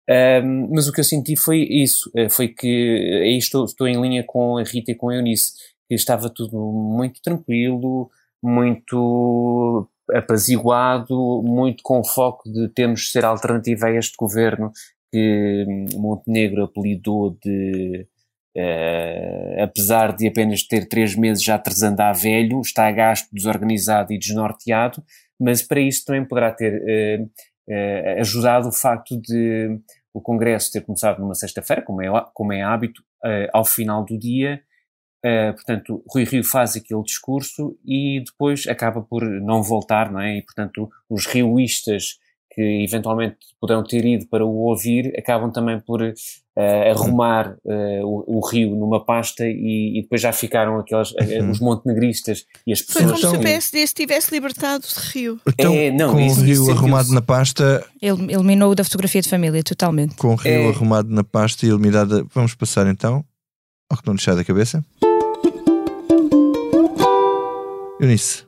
Uh, 0.09 0.73
mas 0.73 0.87
o 0.87 0.91
que 0.91 0.99
eu 0.99 1.03
senti 1.03 1.35
foi 1.35 1.59
isso, 1.61 2.11
uh, 2.15 2.29
foi 2.29 2.47
que 2.47 3.21
aí 3.23 3.37
estou, 3.37 3.65
estou 3.65 3.87
em 3.87 3.99
linha 3.99 4.23
com 4.23 4.57
a 4.57 4.63
Rita 4.63 4.91
e 4.91 4.95
com 4.95 5.09
a 5.09 5.15
Eunice, 5.15 5.53
que 5.87 5.95
estava 5.95 6.29
tudo 6.29 6.57
muito 6.57 7.21
tranquilo, 7.21 8.09
muito 8.43 9.89
apaziguado, 10.11 11.41
muito 11.43 11.81
com 11.83 12.03
foco 12.03 12.51
de 12.51 12.69
termos 12.69 13.01
de 13.01 13.09
ser 13.09 13.25
alternativa 13.25 13.87
a 13.87 13.91
este 13.91 14.15
governo 14.17 14.71
que 15.11 15.65
Montenegro 15.93 16.63
apelidou 16.63 17.37
de 17.43 18.07
Uh, 18.55 19.63
apesar 19.63 20.13
de 20.13 20.27
apenas 20.27 20.61
ter 20.63 20.85
três 20.89 21.15
meses 21.15 21.41
já 21.41 21.55
a 22.09 22.13
velho, 22.13 22.59
está 22.59 22.91
gasto, 22.91 23.29
desorganizado 23.31 24.11
e 24.11 24.19
desnorteado, 24.19 25.01
mas 25.39 25.61
para 25.61 25.79
isso 25.79 26.03
também 26.03 26.25
poderá 26.25 26.51
ter 26.51 26.73
uh, 26.73 27.23
uh, 27.23 28.19
ajudado 28.19 28.67
o 28.67 28.71
facto 28.73 29.19
de 29.21 29.79
o 30.13 30.19
Congresso 30.19 30.69
ter 30.69 30.81
começado 30.81 31.19
numa 31.19 31.33
sexta-feira, 31.33 31.81
como 31.81 32.01
é, 32.01 32.07
como 32.33 32.51
é 32.51 32.61
hábito, 32.61 33.01
ao 33.53 33.63
final 33.63 34.03
do 34.03 34.19
dia. 34.19 34.61
portanto, 35.55 36.03
Rui 36.05 36.25
Rio 36.25 36.43
faz 36.43 36.75
aquele 36.75 37.01
discurso 37.03 37.79
e 37.85 38.21
depois 38.25 38.67
acaba 38.67 39.01
por 39.01 39.23
não 39.23 39.63
voltar, 39.63 40.11
não 40.11 40.19
é? 40.19 40.35
E, 40.35 40.41
portanto, 40.41 40.89
os 41.09 41.25
rioístas 41.25 42.19
que 42.53 42.83
eventualmente 42.83 43.37
poderão 43.59 43.83
ter 43.83 44.05
ido 44.05 44.27
para 44.27 44.45
o 44.45 44.53
ouvir 44.65 45.13
acabam 45.17 45.51
também 45.51 45.79
por 45.79 46.01
uh, 46.01 46.13
arrumar 46.91 47.55
uh, 47.63 48.05
o, 48.05 48.37
o, 48.37 48.45
rio 48.45 48.75
numa 48.75 49.03
pasta 49.03 49.45
e, 49.45 49.97
e, 49.97 50.01
depois 50.01 50.21
já 50.21 50.33
ficaram 50.33 50.77
aqueles, 50.77 51.11
uh, 51.11 51.49
os 51.49 51.59
montenegristas 51.59 52.45
e 52.67 52.73
as 52.73 52.81
pessoas. 52.81 53.05
Foi 53.05 53.21
como 53.21 53.35
se 53.35 53.37
o 53.37 53.41
PSD 53.41 53.87
se 53.87 53.93
tivesse 53.93 54.33
libertado 54.33 54.85
de 54.85 55.09
rio. 55.11 55.39
Então, 55.47 55.73
é, 55.73 55.91
não, 55.91 56.13
com 56.13 56.19
isso, 56.19 56.41
o 56.41 56.43
rio 56.43 56.63
isso, 56.63 56.71
arrumado 56.71 57.05
isso. 57.05 57.13
na 57.15 57.21
pasta. 57.21 57.85
Ele 58.01 58.33
eliminou 58.33 58.75
da 58.75 58.83
fotografia 58.83 59.21
de 59.21 59.29
família 59.29 59.63
totalmente. 59.63 60.15
Com 60.15 60.33
o 60.33 60.35
rio 60.35 60.51
é... 60.51 60.69
arrumado 60.69 61.09
na 61.09 61.23
pasta 61.23 61.65
e 61.65 61.69
eliminada. 61.69 62.25
Vamos 62.33 62.53
passar 62.53 62.87
então 62.87 63.23
ao 63.89 63.97
que 63.97 64.07
não 64.07 64.15
deixar 64.15 64.35
da 64.35 64.43
cabeça. 64.43 64.83
Eunice, 67.99 68.45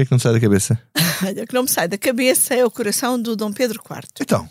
que 0.00 0.02
é 0.02 0.04
que 0.06 0.12
não 0.12 0.18
sai 0.18 0.32
da 0.32 0.40
cabeça? 0.40 0.80
Olha, 1.22 1.42
o 1.44 1.46
que 1.46 1.54
não 1.54 1.62
me 1.62 1.68
sai 1.68 1.88
da 1.88 1.98
cabeça 1.98 2.54
é 2.54 2.64
o 2.64 2.70
coração 2.70 3.20
do 3.20 3.36
Dom 3.36 3.52
Pedro 3.52 3.80
IV. 3.84 4.08
Então, 4.20 4.48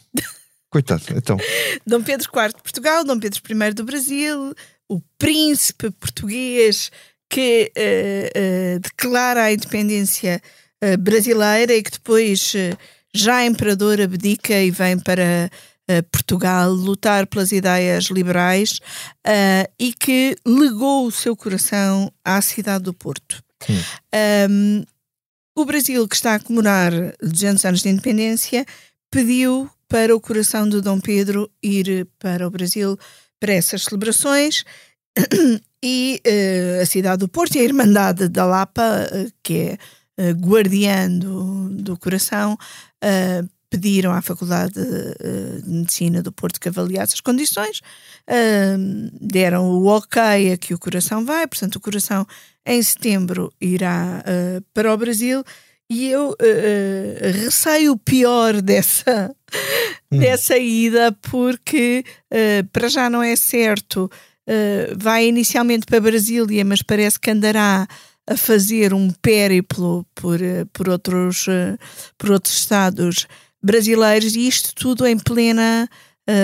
coitado, 0.69 1.03
então. 1.15 1.37
Dom 1.85 2.03
Pedro 2.03 2.27
IV 2.27 2.47
de 2.49 2.61
Portugal, 2.61 3.03
Dom 3.03 3.19
Pedro 3.19 3.41
I 3.49 3.73
do 3.73 3.83
Brasil, 3.83 4.53
o 4.87 5.01
príncipe 5.17 5.89
português 5.91 6.91
que 7.29 7.71
uh, 7.77 8.75
uh, 8.75 8.79
declara 8.79 9.43
a 9.43 9.53
independência 9.53 10.41
uh, 10.83 10.97
brasileira 10.97 11.73
e 11.73 11.83
que 11.83 11.91
depois, 11.91 12.53
já 13.13 13.45
imperador, 13.45 14.01
abdica 14.01 14.53
e 14.61 14.71
vem 14.71 14.99
para 14.99 15.49
Portugal 16.11 16.71
lutar 16.71 17.25
pelas 17.25 17.51
ideias 17.51 18.05
liberais 18.11 18.79
e 19.79 19.91
que 19.91 20.35
legou 20.45 21.07
o 21.07 21.11
seu 21.11 21.35
coração 21.35 22.13
à 22.23 22.39
cidade 22.43 22.83
do 22.83 22.93
Porto. 22.93 23.43
Hum. 23.67 23.81
Um, 24.51 24.85
o 25.62 25.66
Brasil, 25.66 26.07
que 26.07 26.16
está 26.16 26.36
a 26.36 26.39
comemorar 26.39 26.91
200 27.22 27.66
anos 27.66 27.82
de 27.82 27.89
independência, 27.89 28.66
pediu 29.12 29.70
para 29.88 30.16
o 30.16 30.22
coração 30.22 30.70
de 30.70 30.82
Dom 30.82 30.99
Pedro 30.99 31.49
ir 31.62 32.07
para 32.18 32.47
o 32.47 32.51
Brasil 32.51 32.97
para 33.39 33.53
essas 33.53 33.84
celebrações. 33.84 34.64
E 35.82 36.22
uh, 36.28 36.82
a 36.82 36.86
cidade 36.86 37.20
do 37.20 37.30
Porto 37.30 37.55
e 37.55 37.60
a 37.60 37.64
Irmandade 37.64 38.28
da 38.28 38.45
Lapa, 38.45 38.84
uh, 38.84 39.32
que 39.41 39.78
é 40.18 40.32
uh, 40.32 40.34
guardiã 40.34 41.10
do, 41.10 41.70
do 41.70 41.97
coração, 41.97 42.57
pediram 43.70 44.11
à 44.11 44.22
Faculdade 44.22 44.74
de 44.74 45.70
Medicina 45.70 46.22
do 46.24 46.32
Porto 46.32 46.59
que 46.59 46.70
avaliasse 46.70 47.13
as 47.13 47.22
condições, 47.22 47.82
deram 49.22 49.70
o 49.70 49.86
ok 49.86 50.51
a 50.51 50.57
que 50.57 50.74
o 50.74 50.80
coração 50.80 51.24
vai, 51.24 51.45
portanto, 51.47 51.76
o 51.76 51.80
coração 51.80 52.26
em 52.70 52.82
setembro 52.84 53.51
irá 53.59 54.24
uh, 54.24 54.63
para 54.74 54.93
o 54.93 54.97
Brasil 54.97 55.43
e 55.89 56.07
eu 56.07 56.30
uh, 56.30 57.43
receio 57.43 57.93
o 57.93 57.97
pior 57.97 58.61
dessa, 58.61 59.36
hum. 60.11 60.20
dessa 60.20 60.57
ida, 60.57 61.11
porque 61.22 62.03
para 62.72 62.88
já 62.88 63.09
não 63.09 63.24
é 63.24 63.36
certo. 63.36 64.09
vai 64.97 65.28
inicialmente 65.28 65.86
para 65.86 66.01
Brasília, 66.01 66.63
mas 66.63 66.84
parece 66.84 67.20
que 67.20 67.32
andará 67.32 67.88
a 68.28 68.38
fazer 68.38 68.93
um 68.93 69.09
périplo 69.09 70.05
por, 70.13 70.39
por, 70.72 70.89
outros, 70.89 71.47
por 72.17 72.32
outros 72.32 72.55
estados 72.55 73.28
brasileiros, 73.62 74.36
e 74.36 74.47
isto 74.47 74.74
tudo 74.76 75.05
em 75.05 75.18
plena, 75.18 75.89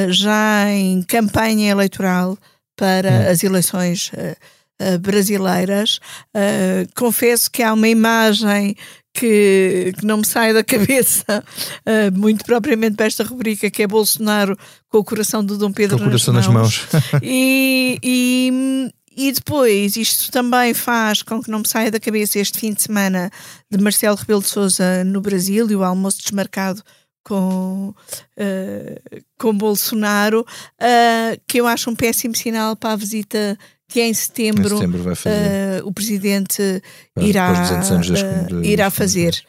já 0.09 0.72
em 0.72 1.03
campanha 1.03 1.70
eleitoral 1.70 2.38
para 2.76 3.09
hum. 3.09 3.32
as 3.32 3.43
eleições 3.43 4.11
uh, 4.13 4.99
brasileiras. 4.99 5.99
Uh, 6.36 6.88
confesso 6.95 7.49
que 7.49 7.63
há 7.63 7.74
uma 7.74 7.88
imagem 7.88 8.76
que, 9.13 9.93
que, 9.97 10.05
não 10.05 10.18
me 10.18 10.26
sai 10.26 10.53
da 10.53 10.63
cabeça, 10.63 11.43
uh, 11.88 12.11
muito 12.18 12.43
propriamente 12.43 12.95
para 12.95 13.05
esta 13.05 13.24
rubrica, 13.24 13.72
que 13.72 13.84
é 13.84 13.88
Bolsonaro 13.88 14.57
com 14.89 14.97
o 14.97 15.03
coração 15.03 15.43
do 15.43 15.57
Dom 15.57 15.72
Pedro 15.72 15.97
com 15.97 16.03
o 16.03 16.07
coração 16.07 16.34
nas 16.34 16.47
mãos. 16.47 16.88
Nas 16.91 17.03
mãos. 17.13 17.22
e, 17.24 17.97
e, 18.03 18.91
e 19.16 19.32
depois, 19.32 19.95
isto 19.95 20.32
também 20.32 20.74
faz 20.74 21.24
com 21.24 21.41
que 21.41 21.49
não 21.49 21.59
me 21.59 21.68
saia 21.68 21.89
da 21.89 21.99
cabeça 21.99 22.39
este 22.39 22.59
fim 22.59 22.74
de 22.74 22.82
semana 22.82 23.32
de 23.72 23.82
Marcelo 23.82 24.18
Rebelo 24.18 24.41
de 24.41 24.49
Souza 24.49 25.03
no 25.05 25.22
Brasil 25.22 25.70
e 25.72 25.76
o 25.76 25.84
almoço 25.84 26.22
desmarcado 26.22 26.84
com, 27.26 27.89
uh, 27.89 29.23
com 29.38 29.57
Bolsonaro, 29.57 30.41
uh, 30.41 31.41
que 31.47 31.59
eu 31.59 31.67
acho 31.67 31.89
um 31.89 31.95
péssimo 31.95 32.36
sinal 32.36 32.76
para 32.76 32.91
a 32.91 32.95
visita 32.95 33.57
que 33.88 33.99
em 34.01 34.13
setembro, 34.13 34.76
em 34.76 34.78
setembro 34.78 35.11
uh, 35.11 35.88
o 35.88 35.91
presidente 35.91 36.82
irá, 37.19 37.51
uh, 37.51 38.63
irá 38.63 38.89
fazer. 38.91 39.43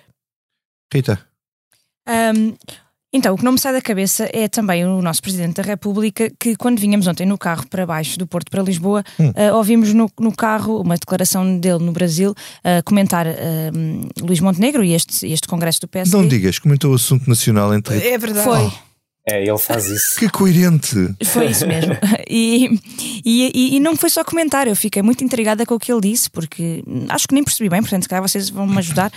Rita. 0.93 1.21
Um, 2.09 2.57
então, 3.17 3.35
o 3.35 3.39
que 3.39 3.45
não 3.45 3.53
me 3.53 3.59
sai 3.59 3.73
da 3.73 3.81
cabeça 3.81 4.29
é 4.31 4.47
também 4.47 4.85
o 4.85 5.01
nosso 5.01 5.23
Presidente 5.23 5.57
da 5.57 5.63
República, 5.63 6.31
que 6.39 6.55
quando 6.55 6.79
vinhamos 6.79 7.07
ontem 7.07 7.25
no 7.25 7.39
carro 7.39 7.67
para 7.69 7.87
baixo 7.87 8.19
do 8.19 8.27
Porto 8.27 8.51
para 8.51 8.63
Lisboa, 8.63 9.03
hum. 9.19 9.31
uh, 9.31 9.55
ouvimos 9.57 9.95
no, 9.95 10.11
no, 10.21 10.37
carro 10.37 10.83
uma 10.83 10.97
declaração 10.97 11.59
dele 11.59 11.83
no 11.83 11.93
Brasil, 11.93 12.33
uh, 12.33 12.85
comentar 12.85 13.27
uh, 13.27 13.31
Luís 14.21 14.41
Montenegro 14.41 14.85
e 14.85 14.93
este, 14.93 15.27
este 15.27 15.49
congresso 15.49 15.81
do 15.81 15.89
PSD. 15.89 16.17
Não 16.17 16.29
digas, 16.29 16.59
comentou 16.59 16.93
o 16.93 16.95
assunto 16.95 17.27
nacional 17.27 17.75
entre... 17.75 17.97
É 18.07 18.19
verdade. 18.19 18.45
Foi. 18.45 18.86
É, 19.29 19.43
ele 19.43 19.59
faz 19.59 19.87
isso. 19.87 20.21
Que 20.21 20.29
coerente! 20.29 20.95
Foi 21.25 21.47
isso 21.47 21.67
mesmo. 21.67 21.97
E, 22.29 22.81
e, 23.25 23.77
e, 23.77 23.81
não 23.81 23.97
foi 23.97 24.11
só 24.11 24.25
comentar, 24.25 24.67
eu 24.67 24.75
fiquei 24.75 25.01
muito 25.01 25.23
intrigada 25.23 25.65
com 25.65 25.75
o 25.75 25.79
que 25.79 25.93
ele 25.93 26.01
disse, 26.01 26.29
porque 26.29 26.83
acho 27.09 27.29
que 27.29 27.35
nem 27.35 27.45
percebi 27.45 27.69
bem, 27.69 27.81
portanto, 27.81 28.03
se 28.03 28.09
calhar 28.09 28.23
vocês 28.23 28.51
vão 28.51 28.67
me 28.67 28.79
ajudar. 28.79 29.13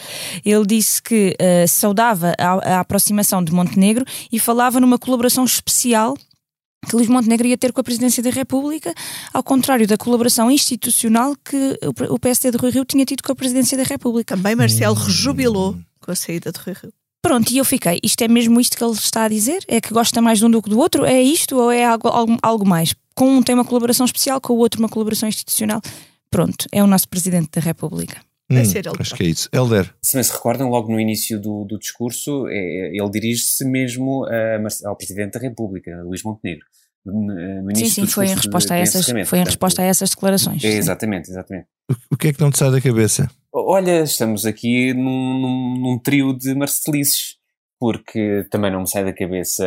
Ele 0.45 0.65
disse 0.65 1.01
que 1.01 1.35
uh, 1.35 1.67
saudava 1.67 2.33
a, 2.37 2.75
a 2.75 2.79
aproximação 2.81 3.43
de 3.43 3.51
Montenegro 3.51 4.05
e 4.31 4.39
falava 4.39 4.79
numa 4.79 4.99
colaboração 4.99 5.43
especial 5.43 6.15
que 6.87 6.95
Luís 6.95 7.07
Montenegro 7.07 7.47
ia 7.47 7.57
ter 7.57 7.73
com 7.73 7.81
a 7.81 7.83
Presidência 7.83 8.21
da 8.21 8.29
República, 8.29 8.93
ao 9.33 9.43
contrário 9.43 9.87
da 9.87 9.97
colaboração 9.97 10.49
institucional 10.49 11.35
que 11.43 11.77
o 12.09 12.19
PSD 12.19 12.51
de 12.51 12.57
Rui 12.57 12.71
Rio 12.71 12.85
tinha 12.85 13.05
tido 13.05 13.23
com 13.23 13.31
a 13.31 13.35
Presidência 13.35 13.77
da 13.77 13.83
República. 13.83 14.35
Também 14.35 14.55
Marcelo 14.55 14.95
rejubilou 14.95 15.77
com 15.99 16.11
a 16.11 16.15
saída 16.15 16.51
de 16.51 16.59
Rui 16.59 16.75
Rio. 16.81 16.93
Pronto, 17.21 17.51
e 17.51 17.57
eu 17.57 17.65
fiquei, 17.65 17.99
isto 18.01 18.21
é 18.23 18.27
mesmo 18.27 18.59
isto 18.61 18.77
que 18.77 18.83
ele 18.83 18.93
está 18.93 19.25
a 19.25 19.27
dizer? 19.27 19.63
É 19.67 19.81
que 19.81 19.93
gosta 19.93 20.21
mais 20.21 20.39
de 20.39 20.45
um 20.45 20.51
do 20.51 20.61
que 20.61 20.69
do 20.69 20.79
outro? 20.79 21.03
É 21.03 21.21
isto 21.21 21.57
ou 21.57 21.71
é 21.71 21.83
algo, 21.83 22.07
algo, 22.07 22.37
algo 22.41 22.67
mais? 22.67 22.95
Com 23.13 23.37
um 23.37 23.43
tem 23.43 23.53
uma 23.53 23.65
colaboração 23.65 24.05
especial, 24.05 24.39
com 24.39 24.53
o 24.53 24.57
outro 24.57 24.79
uma 24.79 24.87
colaboração 24.87 25.27
institucional. 25.27 25.81
Pronto, 26.31 26.65
é 26.71 26.81
o 26.81 26.87
nosso 26.87 27.09
Presidente 27.09 27.49
da 27.53 27.61
República. 27.61 28.17
Hum, 28.51 28.57
acho 28.99 29.15
que 29.15 29.23
é 29.23 29.27
isso. 29.27 29.49
Helder. 29.53 29.93
Se 30.01 30.23
se 30.23 30.31
recordam, 30.31 30.69
logo 30.69 30.91
no 30.91 30.99
início 30.99 31.39
do, 31.39 31.65
do 31.65 31.77
discurso, 31.77 32.47
é, 32.47 32.89
ele 32.95 33.09
dirige-se 33.11 33.63
mesmo 33.63 34.25
a, 34.25 34.87
ao 34.89 34.95
Presidente 34.95 35.33
da 35.33 35.39
República, 35.39 36.01
Luís 36.03 36.23
Montenegro. 36.23 36.65
No 37.05 37.75
sim, 37.75 37.89
sim, 37.89 38.05
foi 38.07 38.27
em 38.27 38.35
resposta, 38.35 38.73
a 38.73 38.77
essas, 38.77 39.05
foi 39.25 39.39
em 39.39 39.43
resposta 39.43 39.81
a 39.81 39.85
essas 39.85 40.09
declarações. 40.09 40.63
É, 40.63 40.67
exatamente, 40.67 41.29
exatamente. 41.29 41.67
O, 41.89 41.95
o 42.11 42.17
que 42.17 42.27
é 42.27 42.33
que 42.33 42.41
não 42.41 42.51
te 42.51 42.59
sai 42.59 42.71
da 42.71 42.81
cabeça? 42.81 43.29
Olha, 43.71 44.01
estamos 44.01 44.47
aqui 44.47 44.95
num, 44.95 45.39
num, 45.39 45.75
num 45.79 45.99
trio 45.99 46.35
de 46.35 46.55
marcelices, 46.55 47.35
porque 47.79 48.43
também 48.49 48.71
não 48.71 48.79
me 48.79 48.89
sai 48.89 49.05
da 49.05 49.13
cabeça 49.13 49.63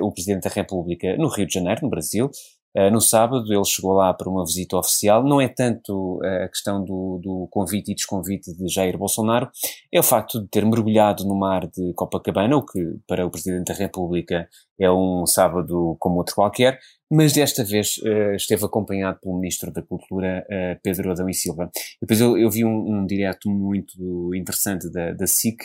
o 0.00 0.10
Presidente 0.10 0.44
da 0.44 0.48
República 0.48 1.14
no 1.18 1.28
Rio 1.28 1.46
de 1.46 1.52
Janeiro, 1.52 1.80
no 1.82 1.90
Brasil. 1.90 2.30
Uh, 2.76 2.90
no 2.90 3.00
sábado 3.00 3.50
ele 3.50 3.64
chegou 3.64 3.92
lá 3.92 4.12
para 4.12 4.28
uma 4.28 4.44
visita 4.44 4.76
oficial. 4.76 5.24
Não 5.24 5.40
é 5.40 5.48
tanto 5.48 6.18
uh, 6.18 6.44
a 6.44 6.48
questão 6.48 6.84
do, 6.84 7.18
do, 7.22 7.48
convite 7.50 7.92
e 7.92 7.94
desconvite 7.94 8.52
de 8.54 8.68
Jair 8.68 8.98
Bolsonaro, 8.98 9.50
é 9.90 9.98
o 9.98 10.02
facto 10.02 10.40
de 10.40 10.48
ter 10.48 10.64
mergulhado 10.66 11.24
no 11.24 11.34
mar 11.34 11.66
de 11.66 11.92
Copacabana, 11.94 12.56
o 12.56 12.64
que 12.64 12.96
para 13.06 13.24
o 13.26 13.30
Presidente 13.30 13.68
da 13.68 13.74
República 13.74 14.48
é 14.78 14.90
um 14.90 15.26
sábado 15.26 15.96
como 15.98 16.16
outro 16.16 16.34
qualquer, 16.34 16.78
mas 17.10 17.32
desta 17.32 17.64
vez 17.64 17.96
uh, 17.98 18.34
esteve 18.34 18.64
acompanhado 18.64 19.18
pelo 19.20 19.38
Ministro 19.38 19.72
da 19.72 19.82
Cultura, 19.82 20.44
uh, 20.50 20.80
Pedro 20.82 21.10
Adão 21.10 21.28
e 21.28 21.34
Silva. 21.34 21.70
Depois 22.00 22.20
eu, 22.20 22.36
eu 22.36 22.50
vi 22.50 22.64
um, 22.64 22.98
um 22.98 23.06
direto 23.06 23.48
muito 23.48 24.34
interessante 24.34 24.90
da, 24.90 25.12
da 25.12 25.26
SIC, 25.26 25.64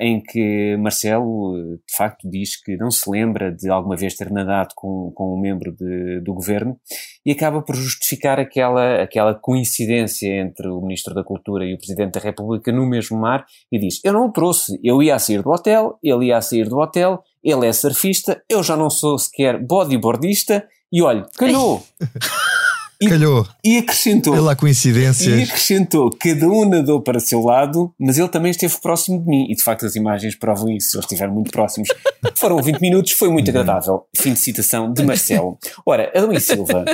em 0.00 0.22
que 0.22 0.76
Marcelo, 0.76 1.76
de 1.76 1.96
facto, 1.96 2.28
diz 2.28 2.60
que 2.62 2.76
não 2.76 2.90
se 2.90 3.10
lembra 3.10 3.50
de 3.50 3.68
alguma 3.70 3.96
vez 3.96 4.14
ter 4.14 4.30
nadado 4.30 4.74
com, 4.76 5.10
com 5.14 5.34
um 5.34 5.40
membro 5.40 5.72
de, 5.72 6.20
do 6.20 6.34
governo 6.34 6.78
e 7.24 7.32
acaba 7.32 7.62
por 7.62 7.74
justificar 7.74 8.38
aquela, 8.38 9.02
aquela 9.02 9.34
coincidência 9.34 10.28
entre 10.28 10.68
o 10.68 10.80
Ministro 10.80 11.14
da 11.14 11.24
Cultura 11.24 11.64
e 11.64 11.74
o 11.74 11.78
Presidente 11.78 12.12
da 12.12 12.20
República 12.20 12.70
no 12.70 12.86
mesmo 12.86 13.18
mar 13.18 13.44
e 13.70 13.78
diz: 13.78 14.00
Eu 14.04 14.12
não 14.12 14.26
o 14.26 14.32
trouxe, 14.32 14.78
eu 14.84 15.02
ia 15.02 15.14
a 15.14 15.18
sair 15.18 15.42
do 15.42 15.50
hotel, 15.50 15.98
ele 16.02 16.26
ia 16.26 16.36
a 16.36 16.42
sair 16.42 16.68
do 16.68 16.78
hotel 16.78 17.22
ele 17.42 17.66
é 17.66 17.72
surfista, 17.72 18.40
eu 18.48 18.62
já 18.62 18.76
não 18.76 18.88
sou 18.88 19.18
sequer 19.18 19.58
bodyboardista, 19.58 20.64
e 20.92 21.02
olha, 21.02 21.26
calhou! 21.36 21.82
E, 23.02 23.08
Calhou. 23.08 23.46
E 23.64 23.78
acrescentou. 23.78 24.34
Pela 24.34 24.54
coincidência. 24.54 25.30
E 25.30 25.42
acrescentou: 25.42 26.10
cada 26.10 26.48
um 26.48 26.68
nadou 26.68 27.00
para 27.00 27.18
o 27.18 27.20
seu 27.20 27.40
lado, 27.40 27.92
mas 27.98 28.18
ele 28.18 28.28
também 28.28 28.50
esteve 28.50 28.74
próximo 28.80 29.20
de 29.20 29.26
mim. 29.26 29.46
E 29.50 29.56
de 29.56 29.62
facto 29.62 29.84
as 29.84 29.96
imagens 29.96 30.34
provam 30.36 30.70
isso. 30.70 30.96
Eles 30.96 31.04
estiveram 31.04 31.34
muito 31.34 31.50
próximos. 31.50 31.88
Foram 32.36 32.62
20 32.62 32.80
minutos, 32.80 33.12
foi 33.12 33.28
muito 33.28 33.48
uhum. 33.48 33.60
agradável. 33.60 34.04
Fim 34.16 34.32
de 34.32 34.38
citação 34.38 34.92
de 34.92 35.02
Marcelo. 35.04 35.58
Ora, 35.84 36.10
Adão 36.14 36.32
e 36.32 36.40
Silva. 36.40 36.84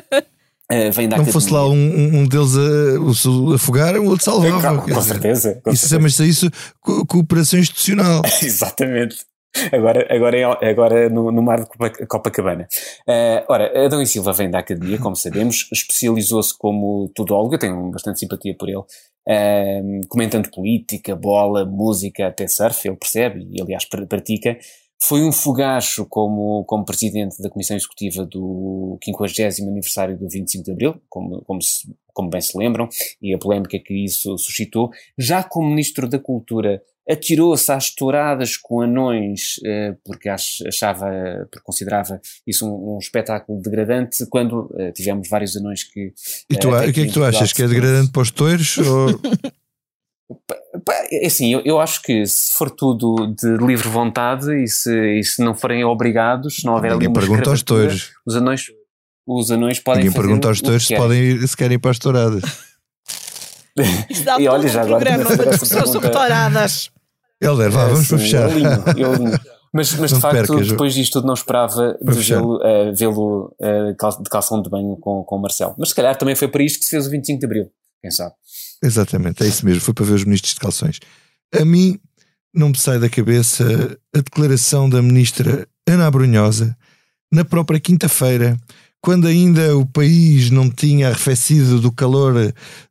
Uh, 0.71 0.93
vem 0.93 1.09
da 1.09 1.19
Não 1.19 1.27
fosse 1.27 1.53
lá 1.53 1.69
um, 1.69 2.21
um 2.21 2.27
deles 2.27 2.55
a, 2.57 3.55
afogar, 3.55 3.97
o 3.97 4.07
outro 4.07 4.25
salvava. 4.25 4.83
com, 4.83 4.93
com 4.93 5.03
certeza. 5.03 5.61
Com 5.63 5.71
isso 5.71 5.89
chama-se 5.89 6.29
isso 6.29 6.51
cooperação 6.81 7.59
institucional. 7.59 8.23
Exatamente. 8.43 9.17
Agora, 9.73 10.07
agora, 10.11 10.39
é, 10.39 10.71
agora 10.71 11.09
no, 11.09 11.31
no 11.31 11.43
mar 11.43 11.61
de 11.61 12.07
Copacabana. 12.07 12.69
Uh, 13.07 13.45
ora, 13.49 13.87
Adão 13.87 14.03
e 14.03 14.07
Silva 14.07 14.33
vem 14.33 14.51
da 14.51 14.59
academia, 14.59 14.99
como 14.99 15.17
sabemos, 15.17 15.69
especializou-se 15.73 16.57
como 16.57 17.11
tudólogo, 17.15 17.55
eu 17.55 17.59
tenho 17.59 17.91
bastante 17.91 18.21
simpatia 18.21 18.55
por 18.57 18.69
ele, 18.69 18.79
uh, 18.79 20.07
comentando 20.09 20.51
política, 20.51 21.15
bola, 21.15 21.65
música, 21.65 22.29
até 22.29 22.47
surf, 22.47 22.87
ele 22.87 22.97
percebe 22.97 23.49
e, 23.51 23.61
aliás, 23.61 23.85
pratica. 23.85 24.59
Foi 25.01 25.23
um 25.23 25.31
fogacho 25.31 26.05
como, 26.07 26.65
como 26.65 26.85
presidente 26.85 27.41
da 27.41 27.49
Comissão 27.49 27.77
Executiva 27.77 28.27
do 28.27 28.99
50 29.03 29.63
aniversário 29.63 30.19
do 30.19 30.29
25 30.29 30.65
de 30.65 30.73
Abril, 30.73 31.01
como, 31.09 31.41
como, 31.43 31.63
se, 31.63 31.89
como 32.13 32.29
bem 32.29 32.41
se 32.41 32.59
lembram, 32.59 32.89
e 33.23 33.33
a 33.33 33.39
polémica 33.39 33.79
que 33.79 33.95
isso 33.95 34.37
suscitou. 34.37 34.91
Já 35.17 35.45
como 35.45 35.69
Ministro 35.69 36.09
da 36.09 36.19
Cultura, 36.19 36.83
atirou-se 37.09 37.71
às 37.73 37.95
touradas 37.95 38.57
com 38.57 38.83
anões, 38.83 39.59
eh, 39.65 39.97
porque 40.05 40.29
achava, 40.29 41.07
porque 41.51 41.65
considerava 41.65 42.21
isso 42.47 42.67
um, 42.67 42.97
um 42.97 42.99
espetáculo 42.99 43.61
degradante, 43.63 44.27
quando 44.27 44.71
eh, 44.77 44.93
tivemos 44.93 45.29
vários 45.29 45.57
anões 45.57 45.85
que. 45.85 46.13
E 46.51 46.57
tu, 46.57 46.75
eh, 46.75 46.89
o 46.89 46.93
que 46.93 47.01
é 47.01 47.07
que 47.07 47.13
tu 47.13 47.25
achas? 47.25 47.53
Que 47.53 47.63
é 47.63 47.69
degradante 47.69 48.13
para 48.13 48.23
os 48.23 48.31
toiros? 48.31 48.79
Ou... 48.87 49.09
É 51.11 51.27
assim, 51.27 51.53
eu, 51.53 51.63
eu, 51.65 51.81
acho 51.81 52.03
que 52.03 52.27
se 52.27 52.55
for 52.55 52.71
tudo 52.71 53.35
de 53.35 53.57
livre 53.57 53.89
vontade 53.89 54.63
e 54.63 54.69
se, 54.69 55.19
e 55.19 55.25
se 55.25 55.43
não 55.43 55.55
forem 55.55 55.83
obrigados, 55.85 56.57
se 56.57 56.67
não 56.67 56.75
houver 56.75 56.93
Ninguém 56.93 57.13
pergunta 57.13 57.49
aos 57.49 57.63
touros. 57.63 58.13
Os 58.27 58.37
anões, 58.37 58.67
os 59.27 59.51
anões 59.51 59.81
podem 59.81 60.05
Ninguém 60.05 60.21
pergunta 60.21 60.49
aos 60.49 60.61
touros 60.61 60.87
se, 60.87 60.95
podem 60.95 61.19
ir, 61.19 61.49
se 61.49 61.57
querem 61.57 61.77
ir 61.77 61.79
para 61.79 61.93
as 61.93 61.99
touradas. 61.99 62.43
Isso 64.11 64.25
dá 64.25 64.39
e 64.39 64.49
olha, 64.49 64.67
um 64.67 64.69
já 64.69 64.85
programa 64.85 65.25
para 65.25 65.51
discussão 65.51 65.87
sobre 65.87 66.11
touradas. 66.11 66.91
Helder, 67.41 67.71
vá, 67.71 67.87
vamos 67.87 68.09
para 68.09 68.19
fechar. 68.19 68.51
Eu 68.51 68.59
eu 68.97 69.15
lindo. 69.15 69.41
Mas, 69.71 69.93
mas 69.93 70.13
de 70.13 70.21
facto, 70.21 70.47
percas, 70.47 70.69
depois 70.69 70.95
disto 70.95 71.13
tudo, 71.13 71.27
não 71.27 71.35
esperava 71.35 71.99
vê-lo 72.01 72.57
uh, 72.57 72.95
vê 72.95 73.07
uh, 73.07 74.23
de 74.23 74.31
calção 74.31 74.63
de 74.63 74.71
banho 74.71 74.97
com, 74.97 75.23
com 75.23 75.37
o 75.37 75.39
Marcelo. 75.39 75.75
Mas 75.77 75.91
se 75.91 75.95
calhar 75.95 76.17
também 76.17 76.35
foi 76.35 76.49
para 76.49 76.63
isto 76.63 76.79
que 76.79 76.87
se 76.87 76.91
fez 76.91 77.07
o 77.07 77.11
25 77.11 77.39
de 77.39 77.45
Abril, 77.45 77.71
quem 78.01 78.11
sabe. 78.11 78.33
Exatamente, 78.83 79.45
é 79.45 79.47
isso 79.47 79.67
mesmo. 79.67 79.83
Foi 79.83 79.93
para 79.93 80.07
ver 80.07 80.15
os 80.15 80.25
ministros 80.25 80.55
de 80.55 80.61
calções. 80.61 80.99
A 81.55 81.65
mim 81.67 82.01
não 82.55 82.71
me 82.71 82.79
sai 82.79 82.99
da 82.99 83.11
cabeça 83.11 83.99
a 84.15 84.19
declaração 84.19 84.89
da 84.89 85.03
ministra 85.03 85.69
Ana 85.87 86.07
Abrunhosa 86.07 86.77
na 87.31 87.45
própria 87.45 87.79
quinta-feira, 87.79 88.57
quando 89.03 89.27
ainda 89.27 89.77
o 89.77 89.85
país 89.85 90.51
não 90.51 90.71
tinha 90.71 91.09
arrefecido 91.09 91.81
do 91.81 91.93
calor 91.93 92.35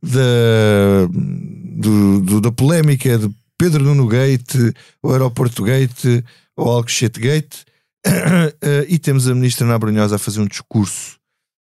da, 0.02 1.08
do, 1.10 2.22
do, 2.22 2.42
da 2.42 2.52
polémica 2.52 3.18
de 3.18 3.30
Pedro 3.58 3.84
Nuno 3.84 4.08
Gate, 4.08 4.74
o 5.02 5.12
Aeroporto 5.12 5.64
Gate, 5.64 6.24
ou 6.56 6.70
Alcochete 6.70 7.20
Gate, 7.20 7.64
e 8.88 9.00
temos 9.00 9.28
a 9.28 9.36
ministra 9.36 9.66
Ana 9.66 9.76
Abrunhosa 9.76 10.16
a 10.16 10.20
fazer 10.20 10.40
um 10.40 10.48
discurso 10.48 11.18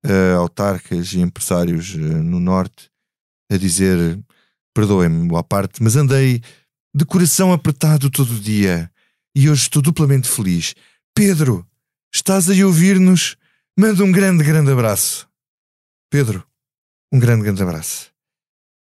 a 0.05 0.37
autarcas 0.37 1.13
e 1.13 1.21
empresários 1.21 1.95
no 1.95 2.41
Norte 2.41 2.91
a 3.51 3.57
dizer: 3.57 4.19
perdoem-me 4.75 5.37
à 5.37 5.43
parte, 5.43 5.83
mas 5.83 5.97
andei 5.97 6.43
de 6.95 7.05
coração 7.05 7.53
apertado 7.53 8.11
todo 8.11 8.35
o 8.35 8.41
dia 8.41 8.91
e 9.35 9.51
hoje 9.51 9.63
estou 9.63 9.83
duplamente 9.83 10.29
feliz. 10.29 10.75
Pedro, 11.15 11.67
estás 12.15 12.49
aí 12.49 12.61
a 12.61 12.67
ouvir-nos? 12.67 13.37
Manda 13.79 14.05
um 14.05 14.13
grande, 14.13 14.45
grande 14.45 14.71
abraço. 14.71 15.29
Pedro, 16.11 16.47
um 17.13 17.19
grande, 17.19 17.43
grande 17.43 17.63
abraço. 17.63 18.14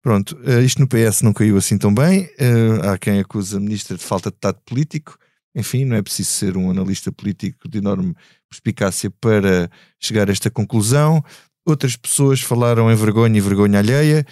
Pronto, 0.03 0.37
uh, 0.45 0.59
isto 0.59 0.81
no 0.81 0.87
PS 0.87 1.21
não 1.21 1.31
caiu 1.31 1.55
assim 1.55 1.77
tão 1.77 1.93
bem. 1.93 2.25
Uh, 2.33 2.89
há 2.89 2.97
quem 2.97 3.21
acusa 3.21 3.55
a 3.55 3.59
ministra 3.59 3.95
de 3.95 4.03
falta 4.03 4.29
de 4.29 4.35
tato 4.35 4.61
político. 4.65 5.17
Enfim, 5.55 5.85
não 5.85 5.95
é 5.95 6.01
preciso 6.01 6.29
ser 6.29 6.57
um 6.57 6.69
analista 6.69 7.09
político 7.09 7.69
de 7.69 7.77
enorme 7.77 8.13
perspicácia 8.49 9.09
para 9.09 9.71
chegar 9.97 10.27
a 10.27 10.31
esta 10.33 10.51
conclusão. 10.51 11.23
Outras 11.65 11.95
pessoas 11.95 12.41
falaram 12.41 12.91
em 12.91 12.95
vergonha 12.95 13.37
e 13.37 13.41
vergonha 13.41 13.79
alheia. 13.79 14.25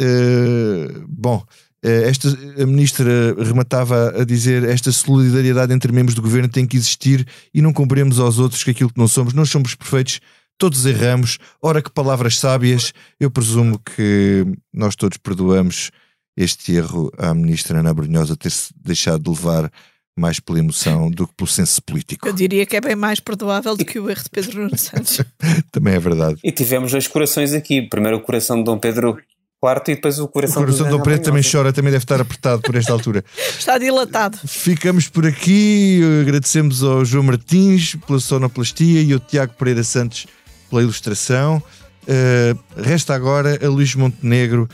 Uh, 0.00 1.04
bom, 1.06 1.44
esta, 1.82 2.28
a 2.58 2.66
ministra 2.66 3.34
rematava 3.42 4.20
a 4.20 4.24
dizer 4.24 4.64
esta 4.64 4.90
solidariedade 4.90 5.74
entre 5.74 5.92
membros 5.92 6.14
do 6.14 6.22
governo 6.22 6.48
tem 6.48 6.66
que 6.66 6.78
existir 6.78 7.26
e 7.52 7.60
não 7.60 7.74
cumprimos 7.74 8.18
aos 8.18 8.38
outros 8.38 8.64
que 8.64 8.70
aquilo 8.70 8.90
que 8.90 8.98
não 8.98 9.08
somos. 9.08 9.34
Não 9.34 9.44
somos 9.44 9.74
perfeitos, 9.74 10.20
todos 10.60 10.84
erramos. 10.84 11.38
Ora, 11.62 11.80
que 11.80 11.90
palavras 11.90 12.38
sábias. 12.38 12.92
Eu 13.18 13.30
presumo 13.30 13.78
que 13.78 14.44
nós 14.72 14.94
todos 14.94 15.16
perdoamos 15.16 15.90
este 16.36 16.74
erro 16.74 17.10
à 17.16 17.32
ministra 17.32 17.80
Ana 17.80 17.94
Brunhosa 17.94 18.36
ter-se 18.36 18.72
deixado 18.76 19.22
de 19.22 19.30
levar 19.30 19.72
mais 20.16 20.38
pela 20.38 20.58
emoção 20.58 21.10
do 21.10 21.26
que 21.26 21.34
pelo 21.34 21.48
senso 21.48 21.82
político. 21.82 22.28
Eu 22.28 22.34
diria 22.34 22.66
que 22.66 22.76
é 22.76 22.80
bem 22.80 22.94
mais 22.94 23.20
perdoável 23.20 23.74
do 23.74 23.86
que 23.86 23.98
o 23.98 24.10
erro 24.10 24.22
de 24.22 24.28
Pedro 24.28 24.62
Nuno 24.62 24.76
Santos. 24.76 25.22
Também 25.72 25.94
é 25.94 25.98
verdade. 25.98 26.38
E 26.44 26.52
tivemos 26.52 26.92
dois 26.92 27.08
corações 27.08 27.54
aqui. 27.54 27.80
Primeiro 27.80 28.18
o 28.18 28.20
coração 28.20 28.58
de 28.58 28.64
Dom 28.64 28.78
Pedro 28.78 29.16
IV 29.62 29.82
e 29.88 29.94
depois 29.94 30.18
o 30.18 30.28
coração, 30.28 30.62
o 30.62 30.66
coração 30.66 30.86
de 30.86 30.92
Dom 30.92 31.02
Pedro 31.02 31.22
também 31.22 31.42
chora, 31.42 31.72
também 31.72 31.90
deve 31.90 32.04
estar 32.04 32.20
apertado 32.20 32.60
por 32.60 32.74
esta 32.74 32.92
altura. 32.92 33.24
Está 33.58 33.78
dilatado. 33.78 34.38
Ficamos 34.46 35.08
por 35.08 35.26
aqui. 35.26 36.02
Agradecemos 36.20 36.82
ao 36.82 37.02
João 37.02 37.24
Martins 37.24 37.94
pela 38.06 38.20
sonoplastia 38.20 39.00
e 39.00 39.12
ao 39.14 39.20
Tiago 39.20 39.54
Pereira 39.54 39.82
Santos 39.82 40.26
pela 40.70 40.82
ilustração. 40.82 41.62
Uh, 42.04 42.58
resta 42.80 43.14
agora 43.14 43.58
a 43.62 43.68
Luís 43.68 43.94
Montenegro, 43.94 44.68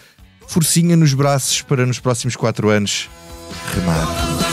forcinha 0.47 0.97
nos 0.97 1.13
braços 1.13 1.63
para 1.63 1.85
nos 1.85 1.99
próximos 1.99 2.37
quatro 2.37 2.69
anos 2.69 3.09
remar. 3.75 4.46